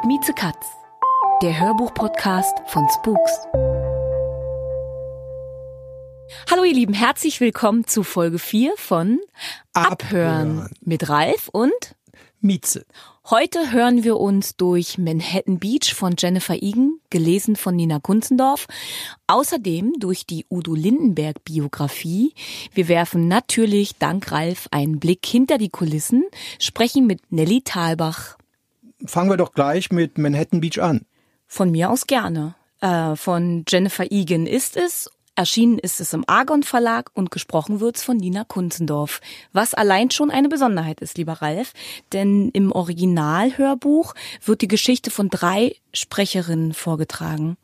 Mit 0.00 0.20
Mieze 0.20 0.32
Katz, 0.32 0.66
der 1.42 1.58
Hörbuch-Podcast 1.58 2.58
von 2.66 2.86
Spooks. 2.88 3.32
Hallo 6.50 6.64
ihr 6.64 6.74
Lieben, 6.74 6.94
herzlich 6.94 7.40
willkommen 7.40 7.86
zu 7.86 8.02
Folge 8.02 8.38
4 8.38 8.74
von 8.76 9.20
Abhören, 9.72 10.60
Abhören. 10.60 10.70
mit 10.82 11.08
Ralf 11.08 11.48
und 11.48 11.96
Mieze. 12.40 12.86
Heute 13.28 13.72
hören 13.72 14.04
wir 14.04 14.18
uns 14.18 14.56
durch 14.56 14.96
Manhattan 14.96 15.58
Beach 15.58 15.94
von 15.94 16.14
Jennifer 16.16 16.62
Egan, 16.62 16.98
gelesen 17.10 17.56
von 17.56 17.76
Nina 17.76 17.98
Kunzendorf. 18.00 18.66
Außerdem 19.26 19.94
durch 19.98 20.26
die 20.26 20.46
Udo 20.50 20.74
Lindenberg 20.74 21.44
Biografie. 21.44 22.34
Wir 22.72 22.88
werfen 22.88 23.28
natürlich 23.28 23.96
dank 23.98 24.30
Ralf 24.32 24.66
einen 24.70 24.98
Blick 24.98 25.26
hinter 25.26 25.58
die 25.58 25.70
Kulissen, 25.70 26.24
sprechen 26.58 27.06
mit 27.06 27.30
Nelly 27.30 27.62
Thalbach. 27.62 28.39
Fangen 29.04 29.30
wir 29.30 29.36
doch 29.36 29.52
gleich 29.52 29.90
mit 29.90 30.18
Manhattan 30.18 30.60
Beach 30.60 30.80
an. 30.80 31.06
Von 31.46 31.70
mir 31.70 31.90
aus 31.90 32.06
gerne. 32.06 32.54
Äh, 32.80 33.16
von 33.16 33.64
Jennifer 33.68 34.10
Egan 34.10 34.46
ist 34.46 34.76
es. 34.76 35.10
Erschienen 35.40 35.78
ist 35.78 36.02
es 36.02 36.12
im 36.12 36.22
Argon 36.26 36.62
Verlag 36.62 37.10
und 37.14 37.30
gesprochen 37.30 37.80
wird's 37.80 38.02
von 38.02 38.18
Nina 38.18 38.44
Kunzendorf. 38.44 39.22
Was 39.54 39.72
allein 39.72 40.10
schon 40.10 40.30
eine 40.30 40.50
Besonderheit 40.50 41.00
ist, 41.00 41.16
lieber 41.16 41.40
Ralf, 41.40 41.72
denn 42.12 42.50
im 42.50 42.72
Originalhörbuch 42.72 44.14
wird 44.44 44.60
die 44.60 44.68
Geschichte 44.68 45.10
von 45.10 45.30
drei 45.30 45.76
Sprecherinnen 45.94 46.74
vorgetragen, 46.74 47.56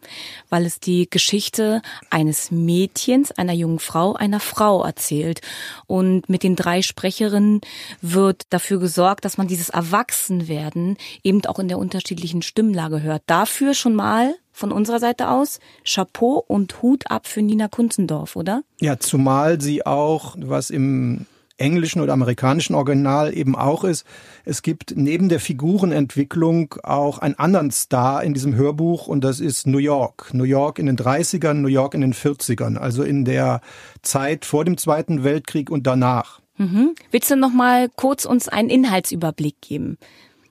weil 0.48 0.64
es 0.64 0.80
die 0.80 1.06
Geschichte 1.10 1.82
eines 2.08 2.50
Mädchens, 2.50 3.30
einer 3.30 3.52
jungen 3.52 3.78
Frau, 3.78 4.14
einer 4.14 4.40
Frau 4.40 4.82
erzählt. 4.82 5.42
Und 5.86 6.30
mit 6.30 6.44
den 6.44 6.56
drei 6.56 6.80
Sprecherinnen 6.80 7.60
wird 8.00 8.44
dafür 8.48 8.80
gesorgt, 8.80 9.26
dass 9.26 9.36
man 9.36 9.48
dieses 9.48 9.68
Erwachsenwerden 9.68 10.96
eben 11.22 11.44
auch 11.44 11.58
in 11.58 11.68
der 11.68 11.78
unterschiedlichen 11.78 12.40
Stimmlage 12.40 13.02
hört. 13.02 13.22
Dafür 13.26 13.74
schon 13.74 13.94
mal 13.94 14.34
von 14.56 14.72
unserer 14.72 14.98
Seite 14.98 15.28
aus 15.28 15.60
Chapeau 15.84 16.42
und 16.48 16.80
Hut 16.80 17.10
ab 17.10 17.26
für 17.26 17.42
Nina 17.42 17.68
Kunzendorf, 17.68 18.36
oder? 18.36 18.62
Ja, 18.80 18.98
zumal 18.98 19.60
sie 19.60 19.84
auch, 19.84 20.34
was 20.38 20.70
im 20.70 21.26
englischen 21.58 22.00
oder 22.00 22.14
amerikanischen 22.14 22.74
Original 22.74 23.36
eben 23.36 23.54
auch 23.54 23.84
ist, 23.84 24.06
es 24.46 24.62
gibt 24.62 24.94
neben 24.96 25.28
der 25.28 25.40
Figurenentwicklung 25.40 26.74
auch 26.82 27.18
einen 27.18 27.38
anderen 27.38 27.70
Star 27.70 28.24
in 28.24 28.32
diesem 28.32 28.54
Hörbuch 28.54 29.06
und 29.06 29.24
das 29.24 29.40
ist 29.40 29.66
New 29.66 29.78
York. 29.78 30.32
New 30.32 30.44
York 30.44 30.78
in 30.78 30.86
den 30.86 30.96
30ern, 30.96 31.54
New 31.54 31.68
York 31.68 31.92
in 31.92 32.00
den 32.00 32.14
40ern, 32.14 32.78
also 32.78 33.02
in 33.02 33.26
der 33.26 33.60
Zeit 34.00 34.46
vor 34.46 34.64
dem 34.64 34.78
Zweiten 34.78 35.22
Weltkrieg 35.22 35.70
und 35.70 35.86
danach. 35.86 36.40
Mhm. 36.56 36.94
Willst 37.10 37.30
du 37.30 37.36
noch 37.36 37.52
mal 37.52 37.90
kurz 37.94 38.24
uns 38.24 38.48
einen 38.48 38.70
Inhaltsüberblick 38.70 39.60
geben? 39.60 39.98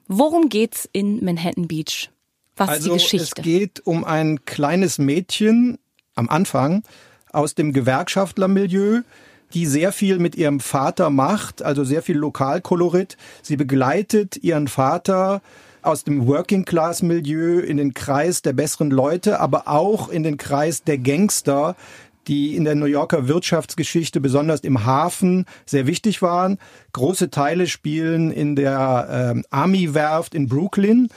Worum 0.08 0.50
geht's 0.50 0.88
in 0.92 1.26
Manhattan 1.26 1.68
Beach? 1.68 2.12
Was 2.56 2.70
also 2.70 2.96
ist 2.96 3.12
die 3.12 3.18
Geschichte? 3.18 3.42
es 3.42 3.44
geht 3.44 3.86
um 3.86 4.04
ein 4.04 4.46
kleines 4.46 4.98
Mädchen 4.98 5.78
am 6.16 6.30
Anfang 6.30 6.84
aus 7.32 7.56
dem 7.56 7.74
Gewerkschaftlermilieu, 7.74 9.02
die 9.54 9.66
sehr 9.66 9.92
viel 9.92 10.20
mit 10.20 10.36
ihrem 10.36 10.60
Vater 10.60 11.10
macht, 11.10 11.62
also 11.62 11.84
sehr 11.84 12.02
viel 12.02 12.18
Lokalkolorit. 12.18 13.18
Sie 13.42 13.58
begleitet 13.58 14.38
ihren 14.38 14.68
Vater 14.68 15.42
aus 15.82 16.04
dem 16.04 16.28
Working-Class-Milieu 16.28 17.60
in 17.60 17.78
den 17.78 17.94
Kreis 17.94 18.42
der 18.42 18.54
besseren 18.54 18.90
Leute, 18.90 19.40
aber 19.40 19.68
auch 19.68 20.10
in 20.10 20.24
den 20.24 20.38
Kreis 20.38 20.84
der 20.84 20.98
Gangster, 20.98 21.76
die 22.28 22.56
in 22.56 22.64
der 22.64 22.76
New 22.76 22.86
Yorker 22.86 23.28
Wirtschaftsgeschichte 23.28 24.20
besonders 24.20 24.62
im 24.62 24.84
Hafen 24.86 25.46
sehr 25.66 25.86
wichtig 25.86 26.22
waren. 26.22 26.58
Große 26.94 27.30
Teile 27.30 27.68
spielen 27.68 28.32
in 28.32 28.56
der 28.56 29.08
ähm, 29.12 29.46
Army-Werft 29.52 30.34
in 30.34 30.48
Brooklyn. 30.48 31.10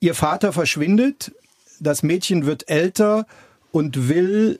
Ihr 0.00 0.14
Vater 0.14 0.52
verschwindet, 0.52 1.32
das 1.80 2.02
Mädchen 2.02 2.46
wird 2.46 2.68
älter 2.68 3.26
und 3.70 4.08
will 4.08 4.58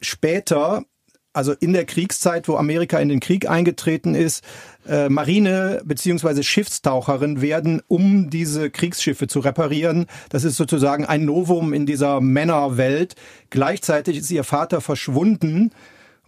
später, 0.00 0.84
also 1.32 1.52
in 1.52 1.72
der 1.72 1.84
Kriegszeit, 1.84 2.48
wo 2.48 2.56
Amerika 2.56 2.98
in 2.98 3.08
den 3.08 3.20
Krieg 3.20 3.48
eingetreten 3.48 4.14
ist, 4.14 4.44
äh, 4.88 5.08
Marine- 5.08 5.82
bzw. 5.84 6.42
Schiffstaucherin 6.42 7.40
werden, 7.40 7.82
um 7.88 8.30
diese 8.30 8.70
Kriegsschiffe 8.70 9.26
zu 9.26 9.40
reparieren. 9.40 10.06
Das 10.30 10.44
ist 10.44 10.56
sozusagen 10.56 11.04
ein 11.04 11.24
Novum 11.24 11.72
in 11.72 11.86
dieser 11.86 12.20
Männerwelt. 12.20 13.14
Gleichzeitig 13.50 14.18
ist 14.18 14.30
ihr 14.30 14.44
Vater 14.44 14.80
verschwunden 14.80 15.72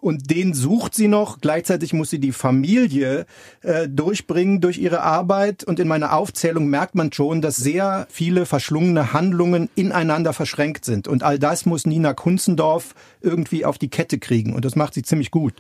und 0.01 0.31
den 0.31 0.55
sucht 0.55 0.95
sie 0.95 1.09
noch. 1.09 1.41
Gleichzeitig 1.41 1.93
muss 1.93 2.11
sie 2.11 2.19
die 2.19 2.33
Familie 2.33 3.27
äh, 3.63 3.89
durchbringen 3.89 4.61
durch 4.61 4.79
ihre 4.79 5.03
Arbeit. 5.03 5.65
Und 5.65 5.79
in 5.79 5.89
meiner 5.89 6.15
Aufzählung 6.15 6.69
merkt 6.69 6.95
man 6.95 7.13
schon, 7.13 7.43
dass 7.43 7.57
sehr 7.57 8.07
viele 8.11 8.47
verschlungene 8.47 9.13
Handlungen 9.13 9.69
ineinander 9.75 10.33
verschränkt 10.33 10.85
sind. 10.85 11.07
Und 11.07 11.23
all 11.23 11.39
das 11.39 11.67
muss 11.67 11.87
Nina 11.87 12.15
Kunzendorf 12.15 12.95
irgendwie 13.21 13.65
auf 13.65 13.79
die 13.79 13.91
Kette 13.91 14.19
kriegen. 14.19 14.55
Und 14.55 14.65
das 14.65 14.77
macht 14.77 14.95
sie 14.95 15.03
ziemlich 15.03 15.31
gut. 15.31 15.55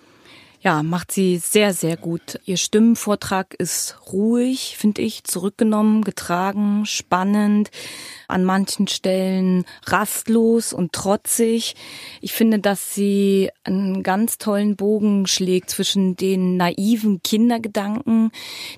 Ja, 0.62 0.82
macht 0.82 1.10
sie 1.10 1.38
sehr, 1.38 1.72
sehr 1.72 1.96
gut. 1.96 2.38
Ihr 2.44 2.58
Stimmenvortrag 2.58 3.54
ist 3.54 3.96
ruhig, 4.12 4.76
finde 4.76 5.00
ich, 5.00 5.24
zurückgenommen, 5.24 6.04
getragen, 6.04 6.84
spannend, 6.84 7.70
an 8.28 8.44
manchen 8.44 8.86
Stellen 8.86 9.64
rastlos 9.86 10.74
und 10.74 10.92
trotzig. 10.92 11.76
Ich 12.20 12.34
finde, 12.34 12.58
dass 12.58 12.94
sie 12.94 13.48
einen 13.64 14.02
ganz 14.02 14.36
tollen 14.36 14.76
Bogen 14.76 15.26
schlägt 15.26 15.70
zwischen 15.70 16.16
den 16.16 16.58
naiven 16.58 17.22
Kindergedanken 17.22 18.30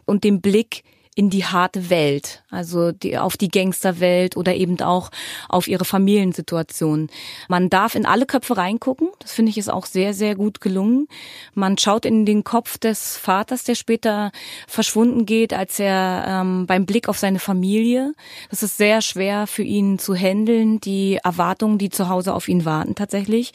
und 0.05 0.23
dem 0.23 0.41
Blick 0.41 0.85
in 1.15 1.29
die 1.29 1.45
harte 1.45 1.91
Welt, 1.91 2.43
also 2.51 2.91
die, 2.91 3.19
auf 3.19 3.37
die 3.37 3.51
Gangsterwelt 3.51 4.35
oder 4.35 4.55
eben 4.55 4.81
auch 4.81 5.11
auf 5.51 5.69
ihre 5.69 5.85
Familiensituation. 5.85 7.11
Man 7.49 7.69
darf 7.69 7.95
in 7.95 8.07
alle 8.07 8.25
Köpfe 8.25 8.57
reingucken, 8.57 9.09
das 9.19 9.33
finde 9.33 9.51
ich 9.51 9.59
ist 9.59 9.71
auch 9.71 9.85
sehr, 9.85 10.15
sehr 10.15 10.35
gut 10.37 10.63
gelungen. 10.63 11.09
Man 11.53 11.77
schaut 11.77 12.07
in 12.07 12.25
den 12.25 12.45
Kopf 12.45 12.79
des 12.79 13.19
Vaters, 13.19 13.65
der 13.65 13.75
später 13.75 14.33
verschwunden 14.67 15.27
geht, 15.27 15.53
als 15.53 15.79
er 15.79 16.25
ähm, 16.27 16.67
beim 16.67 16.87
Blick 16.87 17.11
auf 17.11 17.19
seine 17.19 17.41
Familie. 17.41 18.15
Das 18.49 18.63
ist 18.63 18.79
sehr 18.79 19.03
schwer 19.03 19.47
für 19.47 19.65
ihn 19.65 19.99
zu 19.99 20.15
handeln, 20.15 20.81
die 20.81 21.19
Erwartungen, 21.23 21.77
die 21.77 21.91
zu 21.91 22.09
Hause 22.09 22.33
auf 22.33 22.49
ihn 22.49 22.65
warten 22.65 22.95
tatsächlich. 22.95 23.53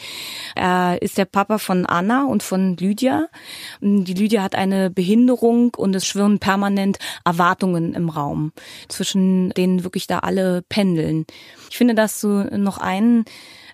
Er 0.53 1.01
ist 1.01 1.18
der 1.18 1.25
Papa 1.25 1.57
von 1.57 1.88
Anna 1.88 2.25
und 2.25 2.44
von 2.44 2.78
Lydia. 2.78 3.29
Die 3.81 4.13
Lydia 4.13 4.44
hat 4.44 4.53
eine 4.53 4.91
Behinderung 4.91 5.74
und 5.75 5.95
es 5.95 6.06
schwirren 6.06 6.38
permanent 6.38 7.00
Erwartungen 7.25 7.47
Erwartungen 7.47 7.94
im 7.94 8.09
Raum, 8.09 8.52
zwischen 8.90 9.52
denen 9.52 9.84
wirklich 9.85 10.06
da 10.06 10.19
alle 10.19 10.63
pendeln. 10.68 11.25
Ich 11.69 11.78
finde, 11.78 11.96
dass 11.96 12.19
du 12.19 12.44
noch 12.58 12.78
einen 12.78 13.24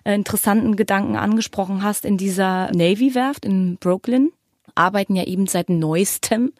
äh, 0.04 0.14
interessanten 0.14 0.76
Gedanken 0.76 1.16
angesprochen 1.16 1.82
hast 1.82 2.04
in 2.04 2.16
dieser 2.16 2.70
Navy-Werft 2.72 3.44
in 3.44 3.76
Brooklyn 3.78 4.30
arbeiten 4.76 5.14
ja 5.14 5.22
eben 5.22 5.46
seit 5.46 5.70
neuestem 5.70 6.52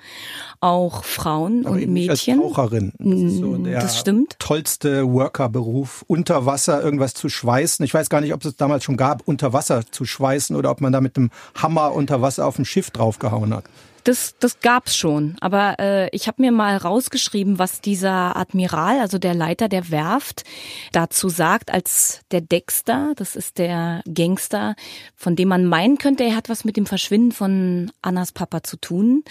auch 0.60 1.02
Frauen 1.02 1.66
Aber 1.66 1.74
und 1.74 1.88
Mädchen. 1.88 2.40
Als 2.40 2.52
Taucherin. 2.54 2.92
Das 3.00 3.18
ist 3.20 3.38
so 3.38 3.46
Mm, 3.48 3.64
der 3.64 3.80
das 3.80 3.98
stimmt. 3.98 4.36
tollste 4.38 5.12
Workerberuf, 5.12 6.04
unter 6.06 6.46
Wasser 6.46 6.80
irgendwas 6.80 7.14
zu 7.14 7.28
schweißen. 7.28 7.84
Ich 7.84 7.92
weiß 7.92 8.10
gar 8.10 8.20
nicht, 8.20 8.32
ob 8.32 8.44
es 8.44 8.54
damals 8.54 8.84
schon 8.84 8.96
gab, 8.96 9.26
unter 9.26 9.52
Wasser 9.52 9.82
zu 9.90 10.04
schweißen 10.04 10.54
oder 10.54 10.70
ob 10.70 10.80
man 10.80 10.92
da 10.92 11.00
mit 11.00 11.16
einem 11.16 11.30
Hammer 11.56 11.92
unter 11.92 12.22
Wasser 12.22 12.46
auf 12.46 12.54
dem 12.54 12.64
Schiff 12.64 12.92
draufgehauen 12.92 13.52
hat. 13.52 13.64
Das, 14.04 14.34
das 14.38 14.60
gab's 14.60 14.94
schon. 14.96 15.36
Aber 15.40 15.76
äh, 15.78 16.08
ich 16.14 16.28
habe 16.28 16.42
mir 16.42 16.52
mal 16.52 16.76
rausgeschrieben, 16.76 17.58
was 17.58 17.80
dieser 17.80 18.36
Admiral, 18.36 19.00
also 19.00 19.16
der 19.18 19.32
Leiter 19.32 19.70
der 19.70 19.90
Werft, 19.90 20.44
dazu 20.92 21.30
sagt, 21.30 21.72
als 21.72 22.20
der 22.30 22.42
Dexter, 22.42 23.14
das 23.16 23.34
ist 23.34 23.56
der 23.56 24.02
Gangster, 24.04 24.76
von 25.16 25.36
dem 25.36 25.48
man 25.48 25.64
meinen 25.64 25.96
könnte, 25.96 26.24
er 26.24 26.36
hat 26.36 26.50
was 26.50 26.66
mit 26.66 26.76
dem 26.76 26.84
Verschwinden 26.84 27.32
von 27.32 27.92
Annas 28.02 28.32
Papa 28.32 28.62
zu 28.62 28.76
tun. 28.76 29.24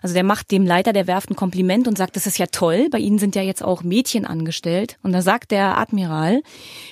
Also 0.00 0.14
der 0.14 0.24
macht 0.24 0.52
dem 0.52 0.64
Leiter 0.64 0.92
der 0.92 1.08
Werft 1.08 1.30
ein 1.30 1.36
Kompliment 1.36 1.88
und 1.88 1.98
sagt, 1.98 2.14
das 2.14 2.28
ist 2.28 2.38
ja 2.38 2.46
toll, 2.46 2.88
bei 2.90 2.98
Ihnen 2.98 3.18
sind 3.18 3.34
ja 3.34 3.42
jetzt 3.42 3.64
auch 3.64 3.82
Mädchen 3.82 4.26
angestellt. 4.26 4.96
Und 5.02 5.10
da 5.10 5.22
sagt 5.22 5.50
der 5.50 5.76
Admiral, 5.76 6.42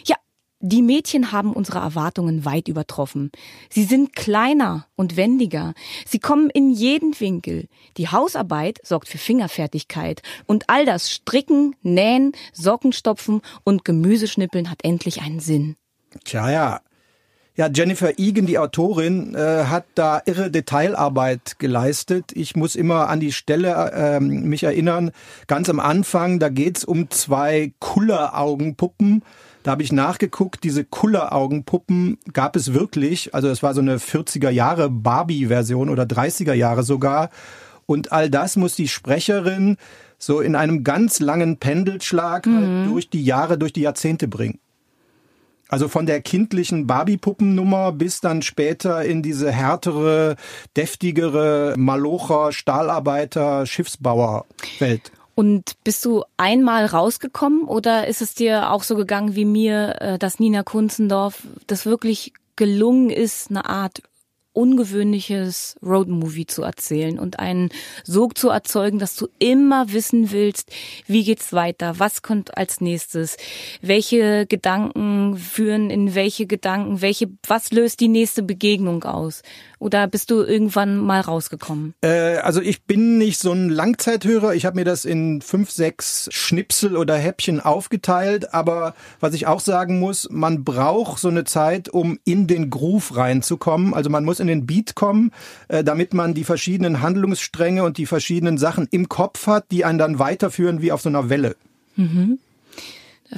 ja, 0.05 0.17
Die 0.61 0.83
Mädchen 0.83 1.31
haben 1.31 1.53
unsere 1.53 1.79
Erwartungen 1.79 2.45
weit 2.45 2.67
übertroffen. 2.67 3.31
Sie 3.71 3.85
sind 3.85 4.17
kleiner 4.17 4.87
und 4.97 5.17
wendiger. 5.17 5.73
Sie 6.05 6.19
kommen 6.19 6.51
in 6.51 6.71
jeden 6.73 7.19
Winkel. 7.21 7.69
Die 7.97 8.09
Hausarbeit 8.09 8.81
sorgt 8.83 9.07
für 9.07 9.19
Fingerfertigkeit. 9.19 10.21
Und 10.47 10.65
all 10.69 10.85
das 10.85 11.13
Stricken, 11.13 11.77
Nähen, 11.83 12.33
Sockenstopfen 12.53 13.41
und 13.63 13.85
Gemüseschnippeln 13.85 14.69
hat 14.69 14.81
endlich 14.83 15.23
einen 15.23 15.39
Sinn. 15.39 15.77
Tja, 16.25 16.51
ja. 16.51 16.81
Ja, 17.55 17.69
Jennifer 17.69 18.19
Egan, 18.19 18.47
die 18.47 18.59
Autorin, 18.59 19.35
äh, 19.35 19.65
hat 19.65 19.85
da 19.97 20.23
irre 20.27 20.51
Detailarbeit 20.51 21.59
geleistet. 21.59 22.27
Ich 22.35 22.55
muss 22.55 22.77
immer 22.77 23.09
an 23.09 23.19
die 23.19 23.33
Stelle 23.33 23.91
äh, 23.93 24.21
mich 24.21 24.63
erinnern, 24.63 25.11
ganz 25.49 25.69
am 25.69 25.81
Anfang, 25.81 26.39
da 26.39 26.51
geht's 26.51 26.85
um 26.85 27.11
zwei 27.11 27.73
Kulleraugenpuppen. 27.81 29.25
Da 29.69 29.73
habe 29.73 29.83
ich 29.83 29.93
nachgeguckt, 29.93 30.65
diese 30.65 30.83
Kulleraugenpuppen 30.83 32.17
gab 32.33 32.57
es 32.57 32.73
wirklich. 32.73 33.35
Also 33.35 33.49
es 33.49 33.63
war 33.63 33.75
so 33.75 33.83
eine 33.83 33.99
40er 33.99 34.49
Jahre 34.49 34.89
Barbie-Version 34.89 35.91
oder 35.91 36.05
30er 36.05 36.55
Jahre 36.55 36.83
sogar. 36.83 37.29
Und 37.85 38.11
all 38.11 38.31
das 38.31 38.57
muss 38.57 38.77
die 38.77 38.89
Sprecherin 38.89 39.77
so 40.17 40.41
in 40.41 40.57
einem 40.57 40.85
ganz 40.85 41.21
langen 41.21 41.59
Pendelschlag 41.59 42.47
halt 42.47 42.57
mhm. 42.57 42.79
halt 42.79 42.91
durch 42.93 43.11
die 43.11 43.23
Jahre, 43.23 43.59
durch 43.59 43.75
die 43.75 43.83
Jahrzehnte 43.83 44.27
bringen. 44.27 44.59
Also 45.69 45.89
von 45.89 46.07
der 46.07 46.23
kindlichen 46.23 46.87
Barbie-Puppennummer 46.87 47.93
bis 47.93 48.23
dann 48.23 48.41
später 48.41 49.05
in 49.05 49.23
diese 49.23 49.53
härtere, 49.53 50.37
deftigere 50.79 51.75
Malocher, 51.77 52.53
Stahlarbeiter, 52.53 53.67
Schiffsbauer-Welt. 53.67 55.13
Und 55.39 55.75
bist 55.85 56.05
du 56.05 56.25
einmal 56.37 56.85
rausgekommen 56.85 57.63
oder 57.63 58.09
ist 58.09 58.23
es 58.23 58.35
dir 58.35 58.73
auch 58.73 58.83
so 58.83 58.97
gegangen 58.97 59.37
wie 59.37 59.45
mir, 59.45 59.95
äh, 60.01 60.19
dass 60.19 60.41
Nina 60.41 60.65
Kunzendorf 60.65 61.43
das 61.69 61.87
wirklich 61.87 62.33
gelungen 62.57 63.09
ist, 63.09 63.49
eine 63.49 63.65
Art 63.67 64.03
ungewöhnliches 64.53 65.77
Roadmovie 65.83 66.47
zu 66.47 66.63
erzählen 66.63 67.19
und 67.19 67.39
einen 67.39 67.71
Sog 68.05 68.37
zu 68.37 68.49
erzeugen, 68.49 68.99
dass 68.99 69.17
du 69.17 69.29
immer 69.39 69.93
wissen 69.93 70.31
willst, 70.33 70.71
wie 71.07 71.25
geht's 71.25 71.53
weiter, 71.53 71.99
was 71.99 72.23
kommt 72.23 72.57
als 72.57 72.81
nächstes, 72.81 73.37
welche 73.83 74.47
Gedanken 74.47 75.37
führen 75.37 75.91
in 75.91 76.15
welche 76.15 76.47
Gedanken, 76.47 77.01
welche, 77.01 77.29
was 77.47 77.71
löst 77.71 78.01
die 78.01 78.09
nächste 78.09 78.43
Begegnung 78.43 79.05
aus? 79.05 79.43
Oder 79.81 80.09
bist 80.09 80.31
du 80.31 80.43
irgendwann 80.43 80.97
mal 80.97 81.21
rausgekommen? 81.21 81.95
Äh, 82.03 82.37
also 82.39 82.61
ich 82.61 82.83
bin 82.85 83.19
nicht 83.19 83.39
so 83.39 83.53
ein 83.53 83.69
Langzeithörer. 83.69 84.55
Ich 84.55 84.67
habe 84.67 84.77
mir 84.77 84.85
das 84.85 85.05
in 85.05 85.41
fünf, 85.41 85.71
sechs 85.71 86.29
Schnipsel 86.33 86.97
oder 86.97 87.17
Häppchen 87.17 87.61
aufgeteilt. 87.61 88.53
Aber 88.53 88.95
was 89.21 89.35
ich 89.35 89.47
auch 89.47 89.61
sagen 89.61 90.01
muss, 90.01 90.29
man 90.31 90.65
braucht 90.65 91.21
so 91.21 91.29
eine 91.29 91.45
Zeit, 91.45 91.89
um 91.89 92.19
in 92.25 92.49
den 92.49 92.71
Groove 92.71 93.17
reinzukommen. 93.17 93.95
Also 93.95 94.11
man 94.11 94.25
muss 94.25 94.38
in 94.41 94.47
den 94.47 94.67
Beat 94.67 94.95
kommen, 94.95 95.33
äh, 95.69 95.85
damit 95.85 96.15
man 96.15 96.35
die 96.35 96.45
verschiedenen 96.45 97.01
Handlungsstränge 97.01 97.85
und 97.85 97.99
die 97.99 98.07
verschiedenen 98.07 98.59
Sachen 98.59 98.89
im 98.91 99.09
Kopf 99.09 99.47
hat, 99.47 99.71
die 99.71 99.85
einen 99.85 99.99
dann 99.99 100.19
weiterführen 100.19 100.83
wie 100.83 100.93
auf 100.93 101.03
so 101.03 101.09
einer 101.09 101.29
Welle. 101.29 101.57
Mhm. 101.97 102.39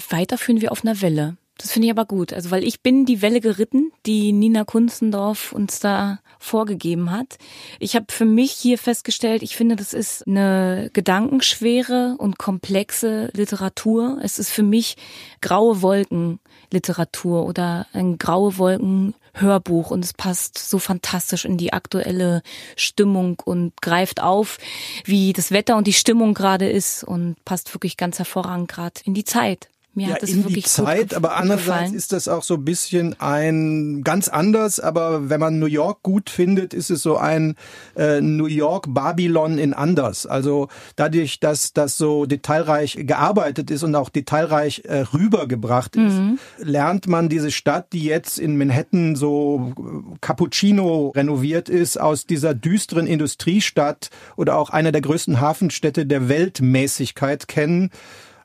Weiterführen 0.09 0.61
wie 0.61 0.69
auf 0.69 0.85
einer 0.85 1.01
Welle. 1.01 1.37
Das 1.61 1.73
finde 1.73 1.87
ich 1.87 1.93
aber 1.93 2.07
gut. 2.07 2.33
Also, 2.33 2.51
weil 2.51 2.65
ich 2.65 2.81
bin 2.81 3.05
die 3.05 3.21
Welle 3.21 3.41
geritten, 3.41 3.93
die 4.07 4.33
Nina 4.33 4.65
Kunzendorf 4.65 5.53
uns 5.53 5.79
da 5.79 6.21
vorgegeben 6.39 7.11
hat. 7.11 7.37
Ich 7.79 7.95
habe 7.97 8.07
für 8.09 8.25
mich 8.25 8.53
hier 8.53 8.79
festgestellt, 8.79 9.43
ich 9.43 9.57
finde, 9.57 9.77
das 9.77 9.93
ist 9.93 10.27
eine 10.27 10.89
gedankenschwere 10.95 12.15
und 12.17 12.39
komplexe 12.39 13.29
Literatur. 13.35 14.19
Es 14.23 14.39
ist 14.39 14.49
für 14.51 14.63
mich 14.63 14.97
graue 15.43 15.83
Wolken 15.83 16.41
Literatur 16.73 17.45
oder 17.45 17.87
ein 17.93 18.17
graue 18.17 18.57
Wolken 18.57 19.15
Hörbuch 19.35 19.91
und 19.91 20.05
es 20.05 20.13
passt 20.13 20.59
so 20.59 20.79
fantastisch 20.79 21.45
in 21.45 21.57
die 21.57 21.73
aktuelle 21.73 22.43
Stimmung 22.77 23.41
und 23.45 23.81
greift 23.81 24.21
auf, 24.23 24.59
wie 25.05 25.33
das 25.33 25.51
Wetter 25.51 25.77
und 25.77 25.87
die 25.87 25.93
Stimmung 25.93 26.35
gerade 26.35 26.69
ist 26.69 27.05
und 27.05 27.37
passt 27.45 27.75
wirklich 27.75 27.97
ganz 27.97 28.19
hervorragend 28.19 28.69
gerade 28.69 29.01
in 29.05 29.15
die 29.15 29.25
Zeit. 29.25 29.69
Mir 29.93 30.09
ja, 30.09 30.15
hat 30.15 30.23
es 30.23 30.31
in 30.31 30.45
wirklich 30.45 30.65
die 30.65 30.71
Zeit, 30.71 31.15
aber 31.15 31.37
andererseits 31.37 31.67
gefallen. 31.67 31.95
ist 31.95 32.13
das 32.13 32.29
auch 32.29 32.45
so 32.45 32.55
ein 32.55 32.65
bisschen 32.65 33.17
ein 33.19 34.03
ganz 34.05 34.29
anders, 34.29 34.79
aber 34.79 35.29
wenn 35.29 35.41
man 35.41 35.59
New 35.59 35.67
York 35.67 36.05
gut 36.05 36.31
findet, 36.31 36.75
ist 36.75 36.91
es 36.91 37.03
so 37.03 37.17
ein 37.17 37.57
äh, 37.97 38.21
New 38.21 38.47
York 38.47 38.87
Babylon 38.95 39.59
in 39.59 39.75
anders. 39.75 40.27
Also 40.27 40.69
dadurch, 40.95 41.41
dass 41.41 41.73
das 41.73 41.99
so 41.99 42.25
detailreich 42.25 42.99
gearbeitet 43.01 43.73
ist 43.73 43.83
und 43.83 43.97
auch 43.97 44.11
detailreich 44.11 44.83
äh, 44.85 45.01
rübergebracht 45.13 45.97
ist, 45.97 46.15
mhm. 46.15 46.39
lernt 46.59 47.09
man 47.09 47.29
diese 47.29 47.51
Stadt, 47.51 47.93
die 47.93 48.05
jetzt 48.05 48.39
in 48.39 48.57
Manhattan 48.57 49.17
so 49.17 49.73
Cappuccino 50.21 51.09
renoviert 51.17 51.69
ist, 51.69 52.01
aus 52.01 52.27
dieser 52.27 52.55
düsteren 52.55 53.09
Industriestadt 53.09 54.11
oder 54.37 54.57
auch 54.57 54.71
einer 54.71 54.93
der 54.93 55.01
größten 55.01 55.41
Hafenstädte 55.41 56.07
der 56.07 56.29
Weltmäßigkeit 56.29 57.49
kennen. 57.49 57.91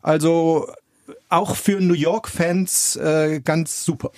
Also 0.01 0.68
auch 1.30 1.56
für 1.56 1.80
New 1.81 1.94
York-Fans 1.94 2.96
äh, 2.96 3.42
ganz 3.44 3.84
super. 3.86 4.12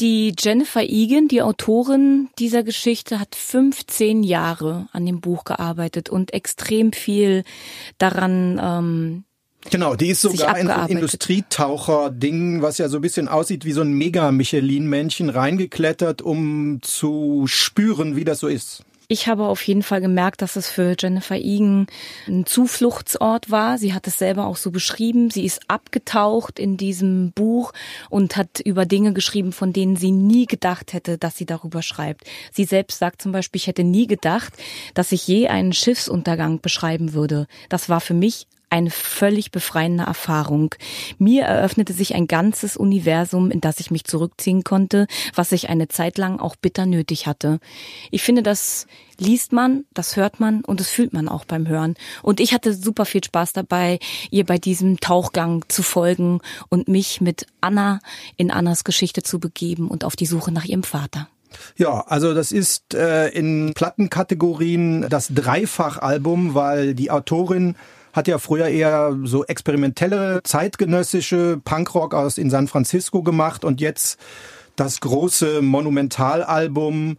Die 0.00 0.34
Jennifer 0.38 0.82
Egan, 0.82 1.28
die 1.28 1.42
Autorin 1.42 2.30
dieser 2.38 2.62
Geschichte, 2.62 3.20
hat 3.20 3.34
15 3.34 4.22
Jahre 4.22 4.88
an 4.92 5.04
dem 5.04 5.20
Buch 5.20 5.44
gearbeitet 5.44 6.08
und 6.08 6.32
extrem 6.32 6.92
viel 6.92 7.44
daran 7.98 8.60
ähm, 8.62 9.24
Genau, 9.70 9.94
die 9.94 10.08
ist 10.08 10.22
sogar 10.22 10.58
in 10.58 10.66
so 10.66 10.72
ein 10.72 10.88
Industrietaucher-Ding, 10.88 12.62
was 12.62 12.78
ja 12.78 12.88
so 12.88 12.98
ein 12.98 13.00
bisschen 13.00 13.28
aussieht 13.28 13.64
wie 13.64 13.72
so 13.72 13.82
ein 13.82 13.92
Mega-Michelin-Männchen, 13.92 15.30
reingeklettert, 15.30 16.20
um 16.20 16.80
zu 16.82 17.44
spüren, 17.46 18.16
wie 18.16 18.24
das 18.24 18.40
so 18.40 18.48
ist. 18.48 18.82
Ich 19.12 19.28
habe 19.28 19.44
auf 19.44 19.62
jeden 19.66 19.82
Fall 19.82 20.00
gemerkt, 20.00 20.40
dass 20.40 20.56
es 20.56 20.70
für 20.70 20.96
Jennifer 20.98 21.36
Egan 21.36 21.86
ein 22.26 22.46
Zufluchtsort 22.46 23.50
war. 23.50 23.76
Sie 23.76 23.92
hat 23.92 24.06
es 24.06 24.16
selber 24.16 24.46
auch 24.46 24.56
so 24.56 24.70
beschrieben. 24.70 25.30
Sie 25.30 25.44
ist 25.44 25.60
abgetaucht 25.68 26.58
in 26.58 26.78
diesem 26.78 27.30
Buch 27.32 27.74
und 28.08 28.38
hat 28.38 28.60
über 28.64 28.86
Dinge 28.86 29.12
geschrieben, 29.12 29.52
von 29.52 29.74
denen 29.74 29.96
sie 29.96 30.12
nie 30.12 30.46
gedacht 30.46 30.94
hätte, 30.94 31.18
dass 31.18 31.36
sie 31.36 31.44
darüber 31.44 31.82
schreibt. 31.82 32.24
Sie 32.52 32.64
selbst 32.64 33.00
sagt 33.00 33.20
zum 33.20 33.32
Beispiel, 33.32 33.58
ich 33.58 33.66
hätte 33.66 33.84
nie 33.84 34.06
gedacht, 34.06 34.54
dass 34.94 35.12
ich 35.12 35.28
je 35.28 35.46
einen 35.48 35.74
Schiffsuntergang 35.74 36.62
beschreiben 36.62 37.12
würde. 37.12 37.48
Das 37.68 37.90
war 37.90 38.00
für 38.00 38.14
mich 38.14 38.46
eine 38.72 38.90
völlig 38.90 39.50
befreiende 39.50 40.04
Erfahrung. 40.04 40.74
Mir 41.18 41.44
eröffnete 41.44 41.92
sich 41.92 42.14
ein 42.14 42.26
ganzes 42.26 42.74
Universum, 42.76 43.50
in 43.50 43.60
das 43.60 43.80
ich 43.80 43.90
mich 43.90 44.04
zurückziehen 44.04 44.64
konnte, 44.64 45.06
was 45.34 45.52
ich 45.52 45.68
eine 45.68 45.88
Zeit 45.88 46.16
lang 46.16 46.40
auch 46.40 46.56
bitter 46.56 46.86
nötig 46.86 47.26
hatte. 47.26 47.60
Ich 48.10 48.22
finde, 48.22 48.42
das 48.42 48.86
liest 49.18 49.52
man, 49.52 49.84
das 49.92 50.16
hört 50.16 50.40
man 50.40 50.64
und 50.64 50.80
das 50.80 50.88
fühlt 50.88 51.12
man 51.12 51.28
auch 51.28 51.44
beim 51.44 51.68
Hören. 51.68 51.96
Und 52.22 52.40
ich 52.40 52.54
hatte 52.54 52.72
super 52.72 53.04
viel 53.04 53.22
Spaß 53.22 53.52
dabei, 53.52 53.98
ihr 54.30 54.46
bei 54.46 54.56
diesem 54.56 55.00
Tauchgang 55.00 55.66
zu 55.68 55.82
folgen 55.82 56.40
und 56.70 56.88
mich 56.88 57.20
mit 57.20 57.46
Anna 57.60 58.00
in 58.38 58.50
Annas 58.50 58.84
Geschichte 58.84 59.22
zu 59.22 59.38
begeben 59.38 59.88
und 59.88 60.02
auf 60.02 60.16
die 60.16 60.26
Suche 60.26 60.50
nach 60.50 60.64
ihrem 60.64 60.82
Vater. 60.82 61.28
Ja, 61.76 62.00
also 62.06 62.32
das 62.32 62.52
ist 62.52 62.94
äh, 62.94 63.28
in 63.28 63.72
Plattenkategorien 63.74 65.06
das 65.10 65.28
Dreifachalbum, 65.28 66.54
weil 66.54 66.94
die 66.94 67.10
Autorin 67.10 67.76
hat 68.12 68.28
ja 68.28 68.38
früher 68.38 68.68
eher 68.68 69.16
so 69.24 69.44
experimentelle, 69.44 70.42
zeitgenössische 70.44 71.60
Punkrock 71.64 72.14
aus 72.14 72.38
in 72.38 72.50
San 72.50 72.68
Francisco 72.68 73.22
gemacht 73.22 73.64
und 73.64 73.80
jetzt 73.80 74.18
das 74.76 75.00
große 75.00 75.62
Monumentalalbum 75.62 77.16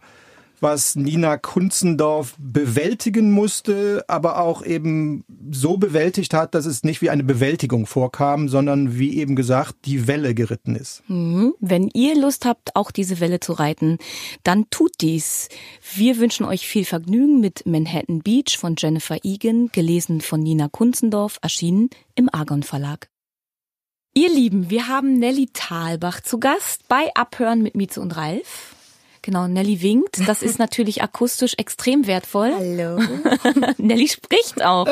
was 0.60 0.96
Nina 0.96 1.36
Kunzendorf 1.36 2.34
bewältigen 2.38 3.30
musste, 3.30 4.04
aber 4.08 4.38
auch 4.38 4.64
eben 4.64 5.24
so 5.50 5.76
bewältigt 5.76 6.34
hat, 6.34 6.54
dass 6.54 6.66
es 6.66 6.84
nicht 6.84 7.02
wie 7.02 7.10
eine 7.10 7.24
Bewältigung 7.24 7.86
vorkam, 7.86 8.48
sondern 8.48 8.98
wie 8.98 9.18
eben 9.18 9.36
gesagt, 9.36 9.76
die 9.84 10.06
Welle 10.06 10.34
geritten 10.34 10.76
ist. 10.76 11.02
Mhm. 11.08 11.54
Wenn 11.60 11.90
ihr 11.92 12.18
Lust 12.18 12.44
habt, 12.44 12.76
auch 12.76 12.90
diese 12.90 13.20
Welle 13.20 13.40
zu 13.40 13.52
reiten, 13.52 13.98
dann 14.42 14.66
tut 14.70 14.92
dies. 15.00 15.48
Wir 15.94 16.18
wünschen 16.18 16.46
euch 16.46 16.66
viel 16.66 16.84
Vergnügen 16.84 17.40
mit 17.40 17.66
Manhattan 17.66 18.20
Beach 18.20 18.56
von 18.58 18.74
Jennifer 18.78 19.18
Egan, 19.22 19.70
gelesen 19.72 20.20
von 20.20 20.40
Nina 20.40 20.68
Kunzendorf, 20.68 21.38
erschienen 21.42 21.90
im 22.14 22.28
Argon 22.32 22.62
Verlag. 22.62 23.08
Ihr 24.16 24.32
Lieben, 24.32 24.70
wir 24.70 24.86
haben 24.86 25.18
Nelly 25.18 25.48
Thalbach 25.52 26.20
zu 26.20 26.38
Gast 26.38 26.86
bei 26.86 27.10
Abhören 27.16 27.62
mit 27.62 27.74
Mieze 27.74 28.00
und 28.00 28.16
Ralf. 28.16 28.73
Genau, 29.24 29.48
Nelly 29.48 29.80
winkt. 29.80 30.28
Das 30.28 30.42
ist 30.42 30.58
natürlich 30.58 31.02
akustisch 31.02 31.54
extrem 31.56 32.06
wertvoll. 32.06 32.52
Hallo. 32.54 33.00
Nelly 33.78 34.06
spricht 34.06 34.62
auch. 34.62 34.86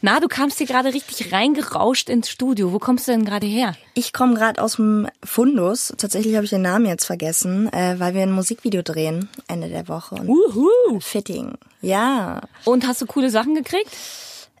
Na, 0.00 0.20
du 0.20 0.28
kamst 0.28 0.56
hier 0.56 0.66
gerade 0.66 0.94
richtig 0.94 1.34
reingerauscht 1.34 2.08
ins 2.08 2.30
Studio. 2.30 2.72
Wo 2.72 2.78
kommst 2.78 3.06
du 3.06 3.12
denn 3.12 3.26
gerade 3.26 3.46
her? 3.46 3.74
Ich 3.92 4.14
komme 4.14 4.32
gerade 4.36 4.62
aus 4.62 4.76
dem 4.76 5.06
Fundus. 5.22 5.92
Tatsächlich 5.98 6.34
habe 6.34 6.44
ich 6.44 6.50
den 6.50 6.62
Namen 6.62 6.86
jetzt 6.86 7.04
vergessen, 7.04 7.70
äh, 7.70 7.96
weil 7.98 8.14
wir 8.14 8.22
ein 8.22 8.32
Musikvideo 8.32 8.80
drehen 8.80 9.28
Ende 9.48 9.68
der 9.68 9.86
Woche. 9.86 10.14
Uhu. 10.26 11.00
Fitting. 11.00 11.52
Ja. 11.82 12.40
Und 12.64 12.86
hast 12.86 13.02
du 13.02 13.06
coole 13.06 13.28
Sachen 13.28 13.54
gekriegt? 13.54 13.90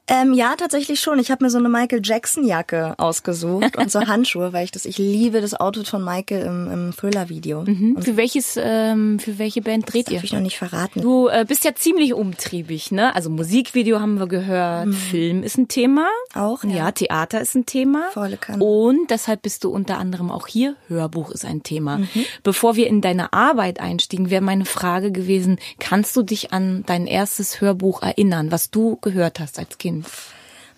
Ähm, 0.08 0.32
ja, 0.32 0.54
tatsächlich 0.56 1.00
schon. 1.00 1.18
Ich 1.18 1.30
habe 1.30 1.44
mir 1.44 1.50
so 1.50 1.58
eine 1.58 1.68
Michael 1.68 2.00
Jackson 2.02 2.44
Jacke 2.46 2.94
ausgesucht 2.96 3.76
und 3.76 3.90
so 3.90 4.00
Handschuhe, 4.06 4.52
weil 4.52 4.64
ich 4.64 4.70
das, 4.70 4.86
ich 4.86 4.96
liebe 4.98 5.40
das 5.40 5.54
Outfit 5.54 5.86
von 5.86 6.02
Michael 6.02 6.46
im, 6.46 6.70
im 6.70 6.92
Thriller-Video. 6.96 7.64
Mhm. 7.64 8.00
Für 8.00 8.16
welches, 8.16 8.58
ähm, 8.60 9.18
für 9.18 9.38
welche 9.38 9.60
Band 9.60 9.92
dreht 9.92 10.06
Das 10.06 10.12
ihr? 10.12 10.18
darf 10.18 10.24
ich 10.24 10.32
noch 10.32 10.40
nicht 10.40 10.56
verraten. 10.58 11.02
Du 11.02 11.28
äh, 11.28 11.44
bist 11.46 11.64
ja 11.64 11.74
ziemlich 11.74 12.14
umtriebig, 12.14 12.90
ne? 12.90 13.14
Also 13.14 13.28
Musikvideo 13.28 14.00
haben 14.00 14.18
wir 14.18 14.28
gehört, 14.28 14.94
Film 14.94 15.42
ist 15.42 15.58
ein 15.58 15.68
Thema. 15.68 16.06
Auch, 16.34 16.64
ja. 16.64 16.70
ja. 16.70 16.92
Theater 16.92 17.40
ist 17.40 17.54
ein 17.54 17.66
Thema. 17.66 18.04
Volle 18.12 18.38
Kanne. 18.38 18.64
Und 18.64 19.10
deshalb 19.10 19.42
bist 19.42 19.64
du 19.64 19.70
unter 19.70 19.98
anderem 19.98 20.30
auch 20.30 20.46
hier. 20.46 20.76
Hörbuch 20.88 21.30
ist 21.30 21.44
ein 21.44 21.62
Thema. 21.62 22.00
Bevor 22.42 22.76
wir 22.76 22.86
in 22.86 23.00
deine 23.02 23.32
Arbeit 23.34 23.80
einstiegen, 23.80 24.30
wäre 24.30 24.42
meine 24.42 24.64
Frage 24.64 25.12
gewesen, 25.12 25.58
kannst 25.78 26.16
du 26.16 26.22
dich 26.22 26.52
an 26.52 26.82
dein 26.86 27.06
erstes 27.06 27.60
Hörbuch 27.60 28.02
erinnern, 28.02 28.50
was 28.50 28.70
du 28.70 28.96
gehört 28.96 29.38
hast 29.40 29.58
als 29.58 29.76
Kind? 29.76 29.97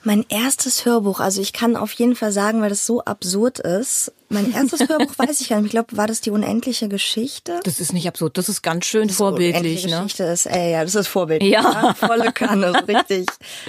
Mein 0.03 0.25
erstes 0.31 0.87
Hörbuch, 0.87 1.21
also 1.21 1.43
ich 1.43 1.53
kann 1.53 1.77
auf 1.77 1.93
jeden 1.93 2.17
Fall 2.17 2.33
sagen, 2.33 2.63
weil 2.63 2.71
das 2.71 2.87
so 2.87 3.05
absurd 3.05 3.59
ist. 3.59 4.13
Mein 4.31 4.51
erstes 4.51 4.81
Hörbuch 4.89 5.13
weiß 5.19 5.43
ich 5.43 5.51
gar 5.51 5.57
nicht. 5.57 5.67
Ich 5.67 5.71
glaube, 5.73 5.95
war 5.97 6.07
das 6.07 6.23
die 6.23 6.31
unendliche 6.31 6.89
Geschichte? 6.89 7.61
Das 7.65 7.81
ist 7.81 7.93
nicht 7.93 8.09
absurd, 8.09 8.39
das 8.39 8.49
ist 8.49 8.63
ganz 8.63 8.87
schön 8.87 9.11
vorbildlich, 9.11 9.85
Unendliche 9.85 9.89
ne? 9.89 10.03
Geschichte 10.05 10.25
ist, 10.25 10.47
ey, 10.47 10.73
ja, 10.73 10.85
das 10.85 10.95
ist 10.95 11.09
vorbildlich. 11.09 11.53
Ja. 11.53 11.95
Volle 11.95 12.33
Kanne, 12.33 12.73
so 12.73 12.85
richtig 12.87 13.27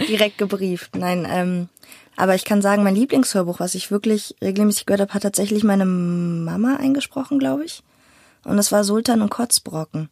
direkt 0.08 0.38
gebrieft. 0.38 0.96
Nein, 0.96 1.28
ähm, 1.30 1.68
aber 2.16 2.36
ich 2.36 2.46
kann 2.46 2.62
sagen, 2.62 2.84
mein 2.84 2.96
Lieblingshörbuch, 2.96 3.60
was 3.60 3.76
ich 3.76 3.92
wirklich 3.92 4.36
regelmäßig 4.42 4.86
gehört 4.86 5.02
habe, 5.02 5.14
hat 5.14 5.24
tatsächlich 5.24 5.64
meine 5.64 5.86
Mama 5.86 6.78
eingesprochen, 6.78 7.40
glaube 7.40 7.66
ich. 7.66 7.84
Und 8.46 8.58
es 8.58 8.72
war 8.72 8.84
Sultan 8.86 9.22
und 9.22 9.32
Kotzbrocken. 9.32 10.10